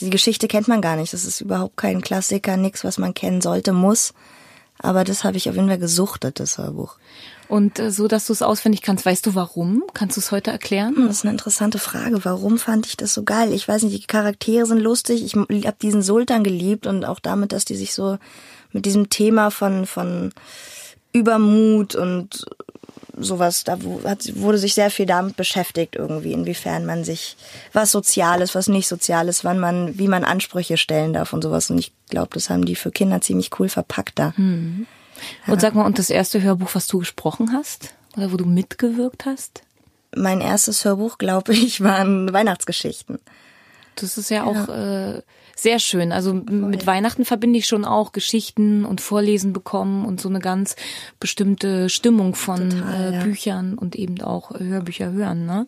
Die 0.00 0.10
Geschichte 0.10 0.48
kennt 0.48 0.68
man 0.68 0.80
gar 0.80 0.96
nicht. 0.96 1.12
Das 1.12 1.24
ist 1.24 1.40
überhaupt 1.40 1.76
kein 1.76 2.02
Klassiker, 2.02 2.56
nix, 2.56 2.82
was 2.82 2.98
man 2.98 3.14
kennen 3.14 3.40
sollte, 3.40 3.72
muss. 3.72 4.14
Aber 4.80 5.04
das 5.04 5.24
habe 5.24 5.36
ich 5.36 5.48
auf 5.48 5.56
jeden 5.56 5.68
Fall 5.68 5.78
gesuchtet, 5.78 6.38
das 6.40 6.58
Hörbuch. 6.58 6.96
Und 7.48 7.78
äh, 7.78 7.90
so, 7.90 8.08
dass 8.08 8.26
du 8.26 8.32
es 8.32 8.42
auswendig 8.42 8.82
kannst, 8.82 9.06
weißt 9.06 9.26
du 9.26 9.34
warum? 9.34 9.82
Kannst 9.94 10.16
du 10.16 10.20
es 10.20 10.30
heute 10.30 10.50
erklären? 10.50 10.94
Hm, 10.96 11.06
Das 11.06 11.16
ist 11.16 11.24
eine 11.24 11.32
interessante 11.32 11.78
Frage. 11.78 12.24
Warum 12.24 12.58
fand 12.58 12.86
ich 12.86 12.96
das 12.96 13.14
so 13.14 13.24
geil? 13.24 13.52
Ich 13.52 13.66
weiß 13.66 13.82
nicht, 13.82 14.02
die 14.02 14.06
Charaktere 14.06 14.66
sind 14.66 14.78
lustig. 14.78 15.24
Ich 15.24 15.34
habe 15.34 15.76
diesen 15.80 16.02
Sultan 16.02 16.44
geliebt 16.44 16.86
und 16.86 17.04
auch 17.04 17.20
damit, 17.20 17.52
dass 17.52 17.64
die 17.64 17.76
sich 17.76 17.94
so 17.94 18.18
mit 18.72 18.84
diesem 18.84 19.08
Thema 19.08 19.50
von, 19.50 19.86
von 19.86 20.32
Übermut 21.12 21.94
und 21.94 22.44
sowas, 23.20 23.64
da 23.64 23.78
hat, 24.04 24.36
wurde 24.36 24.58
sich 24.58 24.74
sehr 24.74 24.90
viel 24.90 25.06
damit 25.06 25.36
beschäftigt 25.36 25.96
irgendwie, 25.96 26.32
inwiefern 26.32 26.86
man 26.86 27.04
sich 27.04 27.36
was 27.72 27.92
Soziales, 27.92 28.54
was 28.54 28.68
nicht 28.68 28.88
Soziales, 28.88 29.44
wann 29.44 29.58
man, 29.58 29.98
wie 29.98 30.08
man 30.08 30.24
Ansprüche 30.24 30.76
stellen 30.76 31.12
darf 31.12 31.32
und 31.32 31.42
sowas. 31.42 31.70
Und 31.70 31.78
ich 31.78 31.92
glaube, 32.08 32.30
das 32.34 32.50
haben 32.50 32.64
die 32.64 32.76
für 32.76 32.90
Kinder 32.90 33.20
ziemlich 33.20 33.50
cool 33.58 33.68
verpackt 33.68 34.18
da. 34.18 34.32
Und 35.46 35.60
sag 35.60 35.74
mal, 35.74 35.86
und 35.86 35.98
das 35.98 36.10
erste 36.10 36.42
Hörbuch, 36.42 36.74
was 36.74 36.86
du 36.86 36.98
gesprochen 36.98 37.52
hast? 37.52 37.94
Oder 38.16 38.32
wo 38.32 38.36
du 38.36 38.44
mitgewirkt 38.44 39.26
hast? 39.26 39.62
Mein 40.16 40.40
erstes 40.40 40.84
Hörbuch, 40.84 41.18
glaube 41.18 41.52
ich, 41.52 41.82
waren 41.82 42.32
Weihnachtsgeschichten. 42.32 43.18
Das 43.96 44.16
ist 44.16 44.30
ja 44.30 44.44
auch 44.44 44.68
äh, 44.68 45.22
sehr 45.60 45.80
schön. 45.80 46.12
Also 46.12 46.32
mit 46.34 46.86
Weihnachten 46.86 47.24
verbinde 47.24 47.58
ich 47.58 47.66
schon 47.66 47.84
auch 47.84 48.12
Geschichten 48.12 48.84
und 48.84 49.00
Vorlesen 49.00 49.52
bekommen 49.52 50.04
und 50.04 50.20
so 50.20 50.28
eine 50.28 50.38
ganz 50.38 50.76
bestimmte 51.18 51.88
Stimmung 51.88 52.36
von 52.36 52.70
Total, 52.70 53.12
äh, 53.12 53.16
ja. 53.16 53.24
Büchern 53.24 53.74
und 53.76 53.96
eben 53.96 54.20
auch 54.20 54.50
Hörbücher 54.50 55.10
hören. 55.10 55.46
Ne? 55.46 55.66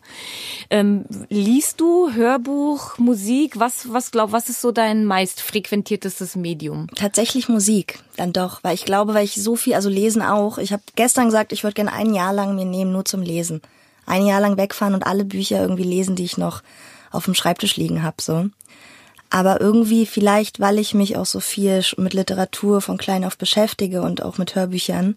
Ähm, 0.69 1.05
liest 1.29 1.81
du 1.81 2.13
Hörbuch, 2.13 2.97
Musik? 2.99 3.59
Was, 3.59 3.91
was 3.91 4.11
glaub, 4.11 4.31
was 4.31 4.47
ist 4.47 4.61
so 4.61 4.71
dein 4.71 5.05
meist 5.05 5.41
frequentiertestes 5.41 6.37
Medium? 6.37 6.87
Tatsächlich 6.95 7.49
Musik, 7.49 7.99
dann 8.15 8.31
doch, 8.31 8.63
weil 8.63 8.75
ich 8.75 8.85
glaube, 8.85 9.13
weil 9.13 9.25
ich 9.25 9.35
so 9.35 9.57
viel, 9.57 9.73
also 9.73 9.89
lesen 9.89 10.21
auch. 10.21 10.57
Ich 10.57 10.71
habe 10.71 10.83
gestern 10.95 11.25
gesagt, 11.25 11.51
ich 11.51 11.63
würde 11.63 11.75
gerne 11.75 11.91
ein 11.91 12.13
Jahr 12.13 12.31
lang 12.31 12.55
mir 12.55 12.65
nehmen, 12.65 12.93
nur 12.93 13.03
zum 13.03 13.21
Lesen. 13.21 13.61
Ein 14.05 14.25
Jahr 14.25 14.39
lang 14.39 14.57
wegfahren 14.57 14.93
und 14.93 15.05
alle 15.05 15.25
Bücher 15.25 15.61
irgendwie 15.61 15.83
lesen, 15.83 16.15
die 16.15 16.23
ich 16.23 16.37
noch 16.37 16.63
auf 17.11 17.25
dem 17.25 17.33
Schreibtisch 17.33 17.75
liegen 17.75 18.03
hab, 18.03 18.21
so. 18.21 18.49
Aber 19.33 19.61
irgendwie 19.61 20.05
vielleicht, 20.05 20.59
weil 20.59 20.77
ich 20.77 20.93
mich 20.93 21.15
auch 21.15 21.25
so 21.25 21.39
viel 21.39 21.81
mit 21.95 22.13
Literatur 22.13 22.81
von 22.81 22.97
klein 22.97 23.23
auf 23.23 23.37
beschäftige 23.37 24.01
und 24.01 24.21
auch 24.21 24.37
mit 24.37 24.55
Hörbüchern, 24.55 25.15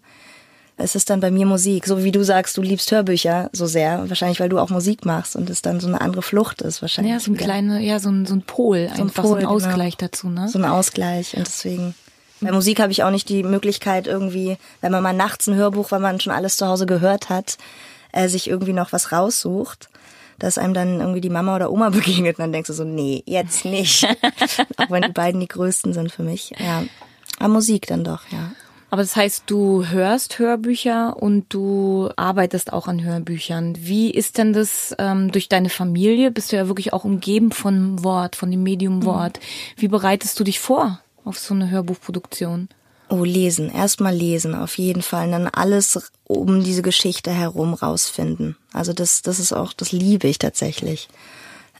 es 0.77 0.95
ist 0.95 1.09
dann 1.09 1.19
bei 1.19 1.31
mir 1.31 1.45
Musik. 1.45 1.85
So 1.85 2.03
wie 2.03 2.13
du 2.13 2.23
sagst, 2.23 2.55
du 2.55 2.61
liebst 2.61 2.91
Hörbücher 2.91 3.49
so 3.51 3.65
sehr. 3.65 4.07
Wahrscheinlich, 4.09 4.39
weil 4.39 4.49
du 4.49 4.59
auch 4.59 4.69
Musik 4.69 5.05
machst 5.05 5.35
und 5.35 5.49
es 5.49 5.61
dann 5.61 5.81
so 5.81 5.87
eine 5.87 5.99
andere 5.99 6.21
Flucht 6.21 6.61
ist 6.61 6.81
wahrscheinlich. 6.81 7.13
Ja, 7.13 7.19
so 7.19 7.31
ein 7.31 7.37
kleiner, 7.37 7.79
ja, 7.79 7.99
so 7.99 8.09
ein, 8.09 8.25
so 8.25 8.35
ein 8.35 8.41
Pol, 8.41 8.89
einfach 8.89 9.23
so 9.23 9.29
Pol, 9.29 9.37
ein 9.37 9.41
genau. 9.41 9.53
Ausgleich 9.53 9.97
dazu, 9.97 10.29
ne? 10.29 10.47
So 10.47 10.59
ein 10.59 10.65
Ausgleich 10.65 11.35
und 11.35 11.45
deswegen. 11.45 11.93
Bei 12.41 12.51
Musik 12.51 12.79
habe 12.79 12.91
ich 12.91 13.03
auch 13.03 13.11
nicht 13.11 13.27
die 13.29 13.43
Möglichkeit 13.43 14.07
irgendwie, 14.07 14.57
wenn 14.81 14.91
man 14.91 15.03
mal 15.03 15.13
nachts 15.13 15.47
ein 15.47 15.55
Hörbuch, 15.55 15.91
weil 15.91 16.01
man 16.01 16.19
schon 16.19 16.33
alles 16.33 16.57
zu 16.57 16.67
Hause 16.67 16.85
gehört 16.85 17.29
hat, 17.29 17.57
äh, 18.11 18.27
sich 18.27 18.49
irgendwie 18.49 18.73
noch 18.73 18.91
was 18.91 19.11
raussucht, 19.11 19.89
dass 20.39 20.57
einem 20.57 20.73
dann 20.73 20.99
irgendwie 20.99 21.21
die 21.21 21.29
Mama 21.29 21.55
oder 21.55 21.71
Oma 21.71 21.89
begegnet 21.91 22.37
und 22.37 22.43
dann 22.43 22.51
denkst 22.51 22.67
du 22.67 22.73
so, 22.73 22.83
nee, 22.83 23.23
jetzt 23.25 23.65
nicht. 23.65 24.03
auch 24.77 24.89
wenn 24.89 25.03
die 25.03 25.11
beiden 25.11 25.39
die 25.39 25.47
größten 25.47 25.93
sind 25.93 26.11
für 26.11 26.23
mich. 26.23 26.53
Ja. 26.59 26.83
Aber 27.39 27.49
Musik 27.49 27.87
dann 27.87 28.03
doch, 28.03 28.21
ja. 28.31 28.51
Aber 28.91 29.01
das 29.01 29.15
heißt, 29.15 29.43
du 29.47 29.85
hörst 29.87 30.39
Hörbücher 30.39 31.17
und 31.21 31.53
du 31.53 32.09
arbeitest 32.15 32.71
auch 32.71 32.87
an 32.87 33.03
Hörbüchern. 33.03 33.75
Wie 33.77 34.09
ist 34.09 34.37
denn 34.37 34.53
das 34.53 34.95
ähm, 34.99 35.31
durch 35.31 35.49
deine 35.49 35.69
Familie? 35.69 36.31
Bist 36.31 36.51
du 36.51 36.55
ja 36.55 36.67
wirklich 36.67 36.93
auch 36.93 37.03
umgeben 37.03 37.51
von 37.51 38.03
Wort, 38.03 38.37
von 38.37 38.51
dem 38.51 38.63
Medium 38.63 39.03
Wort. 39.03 39.41
Wie 39.75 39.89
bereitest 39.89 40.39
du 40.39 40.43
dich 40.45 40.59
vor 40.59 41.01
auf 41.25 41.37
so 41.39 41.53
eine 41.53 41.69
Hörbuchproduktion? 41.69 42.69
Oh, 43.09 43.23
lesen. 43.23 43.69
Erstmal 43.69 44.15
lesen, 44.15 44.55
auf 44.55 44.77
jeden 44.77 45.01
Fall. 45.01 45.25
Und 45.25 45.31
dann 45.33 45.47
alles 45.47 46.11
um 46.23 46.63
diese 46.63 46.81
Geschichte 46.81 47.31
herum 47.31 47.73
rausfinden. 47.73 48.57
Also 48.73 48.93
das, 48.93 49.21
das 49.21 49.39
ist 49.39 49.53
auch, 49.53 49.73
das 49.73 49.91
liebe 49.91 50.27
ich 50.27 50.39
tatsächlich. 50.39 51.07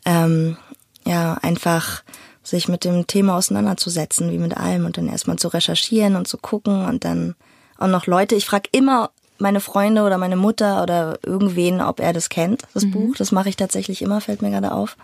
Ähm, 0.05 0.57
ja, 1.05 1.35
einfach 1.41 2.03
sich 2.43 2.67
mit 2.67 2.85
dem 2.85 3.07
Thema 3.07 3.37
auseinanderzusetzen, 3.37 4.31
wie 4.31 4.37
mit 4.37 4.55
allem 4.55 4.85
und 4.85 4.97
dann 4.97 5.09
erstmal 5.09 5.37
zu 5.37 5.47
recherchieren 5.47 6.15
und 6.15 6.27
zu 6.27 6.37
gucken 6.37 6.85
und 6.85 7.03
dann 7.03 7.35
auch 7.77 7.87
noch 7.87 8.05
Leute. 8.05 8.35
Ich 8.35 8.45
frage 8.45 8.69
immer 8.71 9.09
meine 9.39 9.59
Freunde 9.59 10.03
oder 10.03 10.17
meine 10.17 10.35
Mutter 10.35 10.83
oder 10.83 11.19
irgendwen, 11.23 11.81
ob 11.81 11.99
er 11.99 12.13
das 12.13 12.29
kennt, 12.29 12.63
das 12.73 12.89
Buch. 12.89 13.15
Das 13.17 13.31
mache 13.31 13.49
ich 13.49 13.57
tatsächlich 13.57 14.01
immer, 14.01 14.21
fällt 14.21 14.41
mir 14.41 14.51
gerade 14.51 14.71
auf 14.71 14.95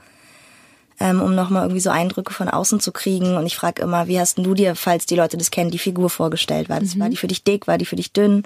ähm, 1.01 1.20
um 1.20 1.34
nochmal 1.34 1.63
irgendwie 1.63 1.81
so 1.81 1.89
Eindrücke 1.89 2.31
von 2.31 2.48
außen 2.48 2.79
zu 2.79 2.91
kriegen. 2.91 3.36
Und 3.36 3.48
ich 3.48 3.55
frage 3.55 3.81
immer, 3.81 4.08
wie 4.08 4.20
hast 4.20 4.38
denn 4.38 4.43
du 4.43 4.53
dir, 4.53 4.75
falls 4.75 5.08
die 5.08 5.15
Leute 5.15 5.36
das 5.36 5.50
kennen, 5.50 5.72
die 5.72 5.79
Figur 5.79 6.12
vorgestellt? 6.12 6.70
War, 6.70 6.79
das, 6.79 7.00
war 7.00 7.10
die 7.10 7.17
für 7.17 7.27
dich 7.27 7.43
dick, 7.43 7.67
war 7.67 7.79
die 7.79 7.86
für 7.86 7.96
dich 7.96 8.13
dünn? 8.13 8.43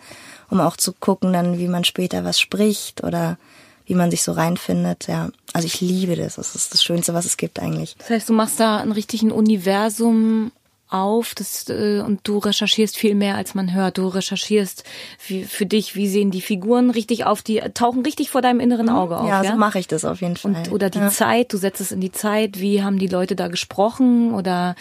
Um 0.50 0.62
auch 0.62 0.78
zu 0.78 0.94
gucken, 0.94 1.34
dann, 1.34 1.60
wie 1.60 1.68
man 1.68 1.84
später 1.84 2.24
was 2.24 2.40
spricht 2.40 3.04
oder 3.04 3.38
wie 3.86 3.94
man 3.94 4.10
sich 4.10 4.24
so 4.24 4.32
reinfindet. 4.32 5.08
Ja, 5.08 5.30
also 5.52 5.66
ich 5.66 5.82
liebe 5.82 6.16
das. 6.16 6.36
Das 6.36 6.56
ist 6.56 6.74
das 6.74 6.82
Schönste, 6.82 7.14
was 7.14 7.26
es 7.26 7.36
gibt 7.36 7.60
eigentlich. 7.60 7.98
Das 7.98 8.10
heißt, 8.10 8.30
du 8.30 8.34
machst 8.34 8.60
da 8.60 8.78
ein 8.78 8.94
richtigen 8.94 9.32
Universum 9.32 10.52
auf 10.90 11.34
das, 11.34 11.68
äh, 11.70 12.02
und 12.06 12.22
du 12.24 12.38
recherchierst 12.38 12.96
viel 12.96 13.16
mehr, 13.16 13.36
als 13.36 13.56
man 13.56 13.74
hört. 13.74 13.98
Du 13.98 14.08
recherchierst 14.08 14.84
wie, 15.28 15.44
für 15.44 15.66
dich, 15.66 15.96
wie 15.96 16.08
sehen 16.08 16.30
die 16.30 16.42
Figuren 16.42 16.92
richtig 16.92 17.26
auf, 17.26 17.42
die 17.42 17.60
tauchen 17.74 18.04
richtig 18.04 18.30
vor 18.30 18.42
deinem 18.42 18.60
inneren 18.60 18.90
Auge 18.90 19.18
auf. 19.18 19.28
ja, 19.28 19.44
Ja, 19.44 19.52
so 19.52 19.58
mache 19.58 19.80
ich 19.80 19.88
das 19.88 20.06
auf 20.06 20.22
jeden 20.22 20.38
Fall. 20.38 20.56
Und, 20.56 20.72
oder 20.72 20.92
die 20.92 21.00
ja. 21.00 21.10
Zeit, 21.10 21.54
du 21.54 21.58
setzt 21.58 21.82
es 21.82 21.92
in 21.92 22.02
die 22.02 22.12
Zeit, 22.12 22.60
wie 22.60 22.84
haben 22.84 23.00
die 23.00 23.08
Leute 23.08 23.36
da 23.36 23.48
gesprochen 23.48 24.34
oder 24.34 24.76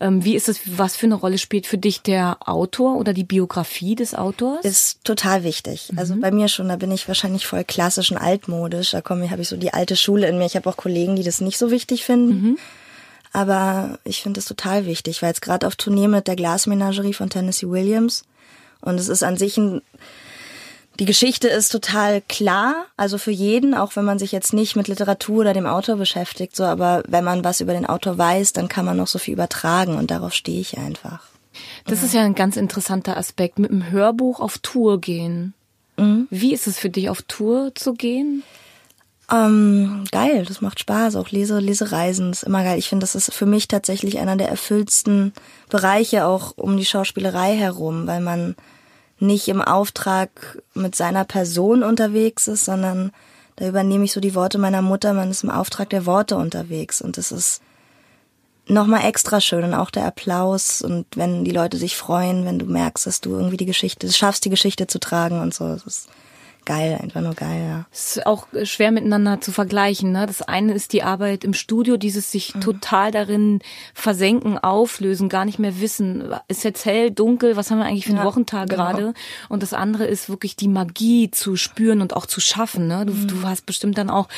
ähm, 0.00 0.24
wie 0.24 0.34
ist 0.34 0.48
es, 0.48 0.60
was 0.76 0.96
für 0.96 1.06
eine 1.06 1.14
Rolle 1.14 1.38
spielt 1.38 1.66
für 1.66 1.78
dich 1.78 2.02
der 2.02 2.36
Autor 2.48 2.96
oder 2.96 3.12
die 3.12 3.24
Biografie 3.24 3.94
des 3.94 4.14
Autors? 4.14 4.64
ist 4.64 5.04
total 5.04 5.44
wichtig. 5.44 5.90
Also 5.96 6.16
bei 6.16 6.30
mir 6.30 6.48
schon, 6.48 6.68
da 6.68 6.76
bin 6.76 6.90
ich 6.90 7.06
wahrscheinlich 7.06 7.46
voll 7.46 7.64
klassisch 7.64 8.10
und 8.10 8.18
altmodisch. 8.18 8.90
Da 8.90 9.00
komme 9.00 9.30
habe 9.30 9.42
ich 9.42 9.48
so 9.48 9.56
die 9.56 9.72
alte 9.72 9.94
Schule 9.96 10.28
in 10.28 10.38
mir. 10.38 10.46
Ich 10.46 10.56
habe 10.56 10.68
auch 10.68 10.76
Kollegen, 10.76 11.16
die 11.16 11.22
das 11.22 11.40
nicht 11.40 11.58
so 11.58 11.70
wichtig 11.70 12.04
finden. 12.04 12.56
Aber 13.34 13.98
ich 14.04 14.22
finde 14.22 14.40
es 14.40 14.46
total 14.46 14.86
wichtig, 14.86 15.20
weil 15.20 15.28
jetzt 15.28 15.42
gerade 15.42 15.66
auf 15.66 15.76
Tournee 15.76 16.08
mit 16.08 16.26
der 16.26 16.36
Glasmenagerie 16.36 17.12
von 17.12 17.28
Tennessee 17.28 17.68
Williams 17.68 18.24
und 18.80 18.98
es 18.98 19.08
ist 19.08 19.22
an 19.22 19.36
sich 19.36 19.58
ein 19.58 19.82
die 21.00 21.06
Geschichte 21.06 21.48
ist 21.48 21.70
total 21.70 22.20
klar, 22.20 22.86
also 22.96 23.18
für 23.18 23.32
jeden, 23.32 23.74
auch 23.74 23.96
wenn 23.96 24.04
man 24.04 24.20
sich 24.20 24.30
jetzt 24.30 24.52
nicht 24.52 24.76
mit 24.76 24.86
Literatur 24.86 25.38
oder 25.40 25.52
dem 25.52 25.66
Autor 25.66 25.96
beschäftigt, 25.96 26.54
so, 26.54 26.62
aber 26.62 27.02
wenn 27.08 27.24
man 27.24 27.42
was 27.42 27.60
über 27.60 27.72
den 27.72 27.84
Autor 27.84 28.16
weiß, 28.16 28.52
dann 28.52 28.68
kann 28.68 28.84
man 28.84 28.96
noch 28.96 29.08
so 29.08 29.18
viel 29.18 29.34
übertragen 29.34 29.96
und 29.96 30.12
darauf 30.12 30.32
stehe 30.32 30.60
ich 30.60 30.78
einfach. 30.78 31.24
Das 31.86 32.04
ist 32.04 32.14
ja 32.14 32.22
ein 32.22 32.36
ganz 32.36 32.56
interessanter 32.56 33.16
Aspekt, 33.16 33.58
mit 33.58 33.70
dem 33.72 33.90
Hörbuch 33.90 34.38
auf 34.38 34.58
Tour 34.58 35.00
gehen. 35.00 35.52
Wie 36.30 36.52
ist 36.52 36.68
es 36.68 36.78
für 36.78 36.90
dich, 36.90 37.08
auf 37.08 37.22
Tour 37.22 37.72
zu 37.74 37.94
gehen? 37.94 38.44
Ähm, 39.32 40.04
geil, 40.10 40.44
das 40.46 40.60
macht 40.60 40.80
Spaß. 40.80 41.16
Auch 41.16 41.30
Lese, 41.30 41.58
Lesereisen 41.58 42.30
ist 42.30 42.42
immer 42.42 42.62
geil. 42.62 42.78
Ich 42.78 42.88
finde, 42.88 43.04
das 43.04 43.14
ist 43.14 43.32
für 43.32 43.46
mich 43.46 43.68
tatsächlich 43.68 44.18
einer 44.18 44.36
der 44.36 44.48
erfülltsten 44.48 45.32
Bereiche 45.70 46.26
auch 46.26 46.52
um 46.56 46.76
die 46.76 46.84
Schauspielerei 46.84 47.56
herum, 47.56 48.06
weil 48.06 48.20
man 48.20 48.54
nicht 49.18 49.48
im 49.48 49.62
Auftrag 49.62 50.62
mit 50.74 50.94
seiner 50.94 51.24
Person 51.24 51.82
unterwegs 51.82 52.48
ist, 52.48 52.66
sondern 52.66 53.12
da 53.56 53.68
übernehme 53.68 54.04
ich 54.04 54.12
so 54.12 54.20
die 54.20 54.34
Worte 54.34 54.58
meiner 54.58 54.82
Mutter, 54.82 55.12
man 55.12 55.30
ist 55.30 55.44
im 55.44 55.50
Auftrag 55.50 55.90
der 55.90 56.06
Worte 56.06 56.36
unterwegs 56.36 57.00
und 57.00 57.16
das 57.16 57.30
ist 57.30 57.62
nochmal 58.66 59.04
extra 59.04 59.40
schön 59.40 59.64
und 59.64 59.74
auch 59.74 59.90
der 59.90 60.06
Applaus 60.06 60.82
und 60.82 61.06
wenn 61.14 61.44
die 61.44 61.52
Leute 61.52 61.76
sich 61.76 61.96
freuen, 61.96 62.44
wenn 62.44 62.58
du 62.58 62.66
merkst, 62.66 63.06
dass 63.06 63.20
du 63.20 63.30
irgendwie 63.30 63.56
die 63.56 63.66
Geschichte, 63.66 64.10
schaffst, 64.12 64.44
die 64.44 64.50
Geschichte 64.50 64.86
zu 64.86 64.98
tragen 64.98 65.40
und 65.40 65.54
so. 65.54 65.68
Das 65.68 65.84
ist 65.84 66.08
geil, 66.64 66.98
einfach 67.02 67.20
nur 67.20 67.34
geil, 67.34 67.64
ja. 67.68 67.84
Es 67.92 68.16
ist 68.16 68.26
auch 68.26 68.46
schwer 68.64 68.92
miteinander 68.92 69.40
zu 69.40 69.52
vergleichen. 69.52 70.12
Ne? 70.12 70.26
Das 70.26 70.42
eine 70.42 70.72
ist 70.74 70.92
die 70.92 71.02
Arbeit 71.02 71.44
im 71.44 71.54
Studio, 71.54 71.96
dieses 71.96 72.30
sich 72.30 72.54
mhm. 72.54 72.60
total 72.60 73.10
darin 73.10 73.60
versenken, 73.94 74.58
auflösen, 74.58 75.28
gar 75.28 75.44
nicht 75.44 75.58
mehr 75.58 75.80
wissen, 75.80 76.34
ist 76.48 76.64
jetzt 76.64 76.84
hell, 76.84 77.10
dunkel, 77.10 77.56
was 77.56 77.70
haben 77.70 77.78
wir 77.78 77.84
eigentlich 77.84 78.04
für 78.04 78.12
einen 78.12 78.18
ja, 78.18 78.24
Wochentag 78.24 78.68
genau. 78.68 78.84
gerade? 78.84 79.14
Und 79.48 79.62
das 79.62 79.72
andere 79.72 80.06
ist 80.06 80.28
wirklich 80.28 80.56
die 80.56 80.68
Magie 80.68 81.30
zu 81.30 81.56
spüren 81.56 82.00
und 82.00 82.14
auch 82.14 82.26
zu 82.26 82.40
schaffen. 82.40 82.86
Ne? 82.86 83.06
Du, 83.06 83.12
mhm. 83.12 83.28
du 83.28 83.42
hast 83.42 83.66
bestimmt 83.66 83.98
dann 83.98 84.10
auch 84.10 84.28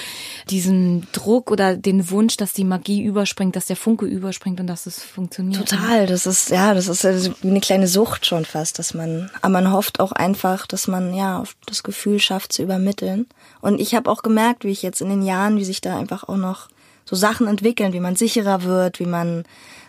diesen 0.51 1.07
Druck 1.13 1.51
oder 1.51 1.77
den 1.77 2.11
Wunsch, 2.11 2.37
dass 2.37 2.53
die 2.53 2.65
Magie 2.65 3.03
überspringt, 3.03 3.57
dass 3.57 3.67
der 3.67 3.77
Funke 3.77 4.07
überspringt 4.07 4.61
und 4.61 4.67
dass 4.67 4.87
es 4.87 5.03
funktioniert. 5.03 5.69
Total, 5.69 6.07
das 6.07 6.27
ist, 6.27 6.51
ja, 6.51 6.75
das 6.75 6.89
ist 6.89 7.05
eine 7.05 7.61
kleine 7.61 7.89
Sucht 7.89 8.27
schon 8.27 8.45
fast, 8.45 8.79
dass 8.79 8.95
man, 8.95 9.31
aber 9.43 9.49
man 9.49 9.73
hofft 9.73 10.01
auch 10.01 10.13
einfach, 10.13 10.67
dass 10.67 10.89
man, 10.89 11.15
ja, 11.15 11.45
das 11.67 11.83
Gefühl 11.83 12.16
Gefühl 12.17 12.21
schafft 12.21 12.53
zu 12.53 12.63
übermitteln. 12.63 13.27
Und 13.61 13.81
ich 13.81 13.95
habe 13.95 14.11
auch 14.11 14.23
gemerkt, 14.23 14.65
wie 14.65 14.71
ich 14.71 14.83
jetzt 14.83 15.01
in 15.01 15.09
den 15.09 15.23
Jahren, 15.23 15.57
wie 15.57 15.65
sich 15.65 15.81
da 15.81 15.97
einfach 15.97 16.29
auch 16.29 16.37
noch 16.37 16.69
so 17.05 17.15
Sachen 17.15 17.47
entwickeln, 17.47 17.93
wie 17.93 18.01
man 18.01 18.17
sicherer 18.17 18.65
wird, 18.65 18.99
wie 18.99 19.07
man 19.07 19.45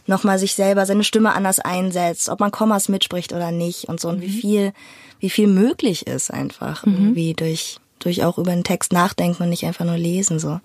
nochmal 0.05 0.39
sich 0.39 0.53
selber 0.53 0.85
seine 0.85 1.03
Stimme 1.03 1.33
anders 1.33 1.59
einsetzt, 1.59 2.29
ob 2.29 2.39
man 2.39 2.51
Kommas 2.51 2.89
mitspricht 2.89 3.33
oder 3.33 3.51
nicht 3.51 3.85
und 3.85 3.99
so 3.99 4.09
und 4.09 4.21
wie 4.21 4.27
mhm. 4.27 4.39
viel, 4.39 4.73
wie 5.19 5.29
viel 5.29 5.47
möglich 5.47 6.05
ist 6.07 6.31
einfach 6.31 6.85
mhm. 6.85 6.93
irgendwie 6.93 7.33
durch, 7.33 7.79
durch 7.99 8.23
auch 8.23 8.37
über 8.37 8.51
den 8.51 8.63
Text 8.63 8.93
nachdenken 8.93 9.43
und 9.43 9.49
nicht 9.49 9.65
einfach 9.65 9.85
nur 9.85 9.97
lesen 9.97 10.39
so 10.39 10.59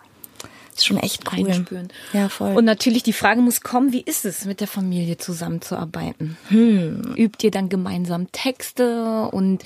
ist 0.77 0.87
schon 0.87 0.97
echt 0.97 1.25
cool. 1.33 1.47
Reinspüren. 1.47 1.89
Ja, 2.13 2.29
voll. 2.29 2.55
Und 2.57 2.65
natürlich 2.65 3.03
die 3.03 3.13
Frage 3.13 3.41
muss 3.41 3.61
kommen, 3.61 3.93
wie 3.93 4.01
ist 4.01 4.25
es, 4.25 4.45
mit 4.45 4.61
der 4.61 4.69
Familie 4.69 5.19
zusammenzuarbeiten? 5.19 6.37
Hm. 6.49 7.15
Übt 7.17 7.45
ihr 7.45 7.51
dann 7.51 7.69
gemeinsam 7.69 8.31
Texte 8.33 9.29
und 9.31 9.63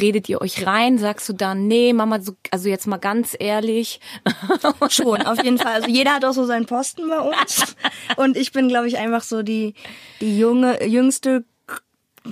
redet 0.00 0.28
ihr 0.28 0.40
euch 0.40 0.66
rein? 0.66 0.98
Sagst 0.98 1.28
du 1.28 1.32
dann, 1.32 1.66
nee, 1.66 1.92
Mama, 1.92 2.20
also 2.50 2.68
jetzt 2.68 2.86
mal 2.86 2.96
ganz 2.96 3.36
ehrlich. 3.38 4.00
Schon, 4.88 5.22
auf 5.22 5.42
jeden 5.42 5.58
Fall. 5.58 5.74
Also 5.74 5.88
jeder 5.88 6.14
hat 6.14 6.24
auch 6.24 6.32
so 6.32 6.46
seinen 6.46 6.66
Posten 6.66 7.08
bei 7.08 7.20
uns. 7.20 7.76
Und 8.16 8.36
ich 8.36 8.52
bin, 8.52 8.68
glaube 8.68 8.88
ich, 8.88 8.98
einfach 8.98 9.22
so 9.22 9.42
die, 9.42 9.74
die 10.20 10.38
junge, 10.38 10.84
jüngste 10.86 11.44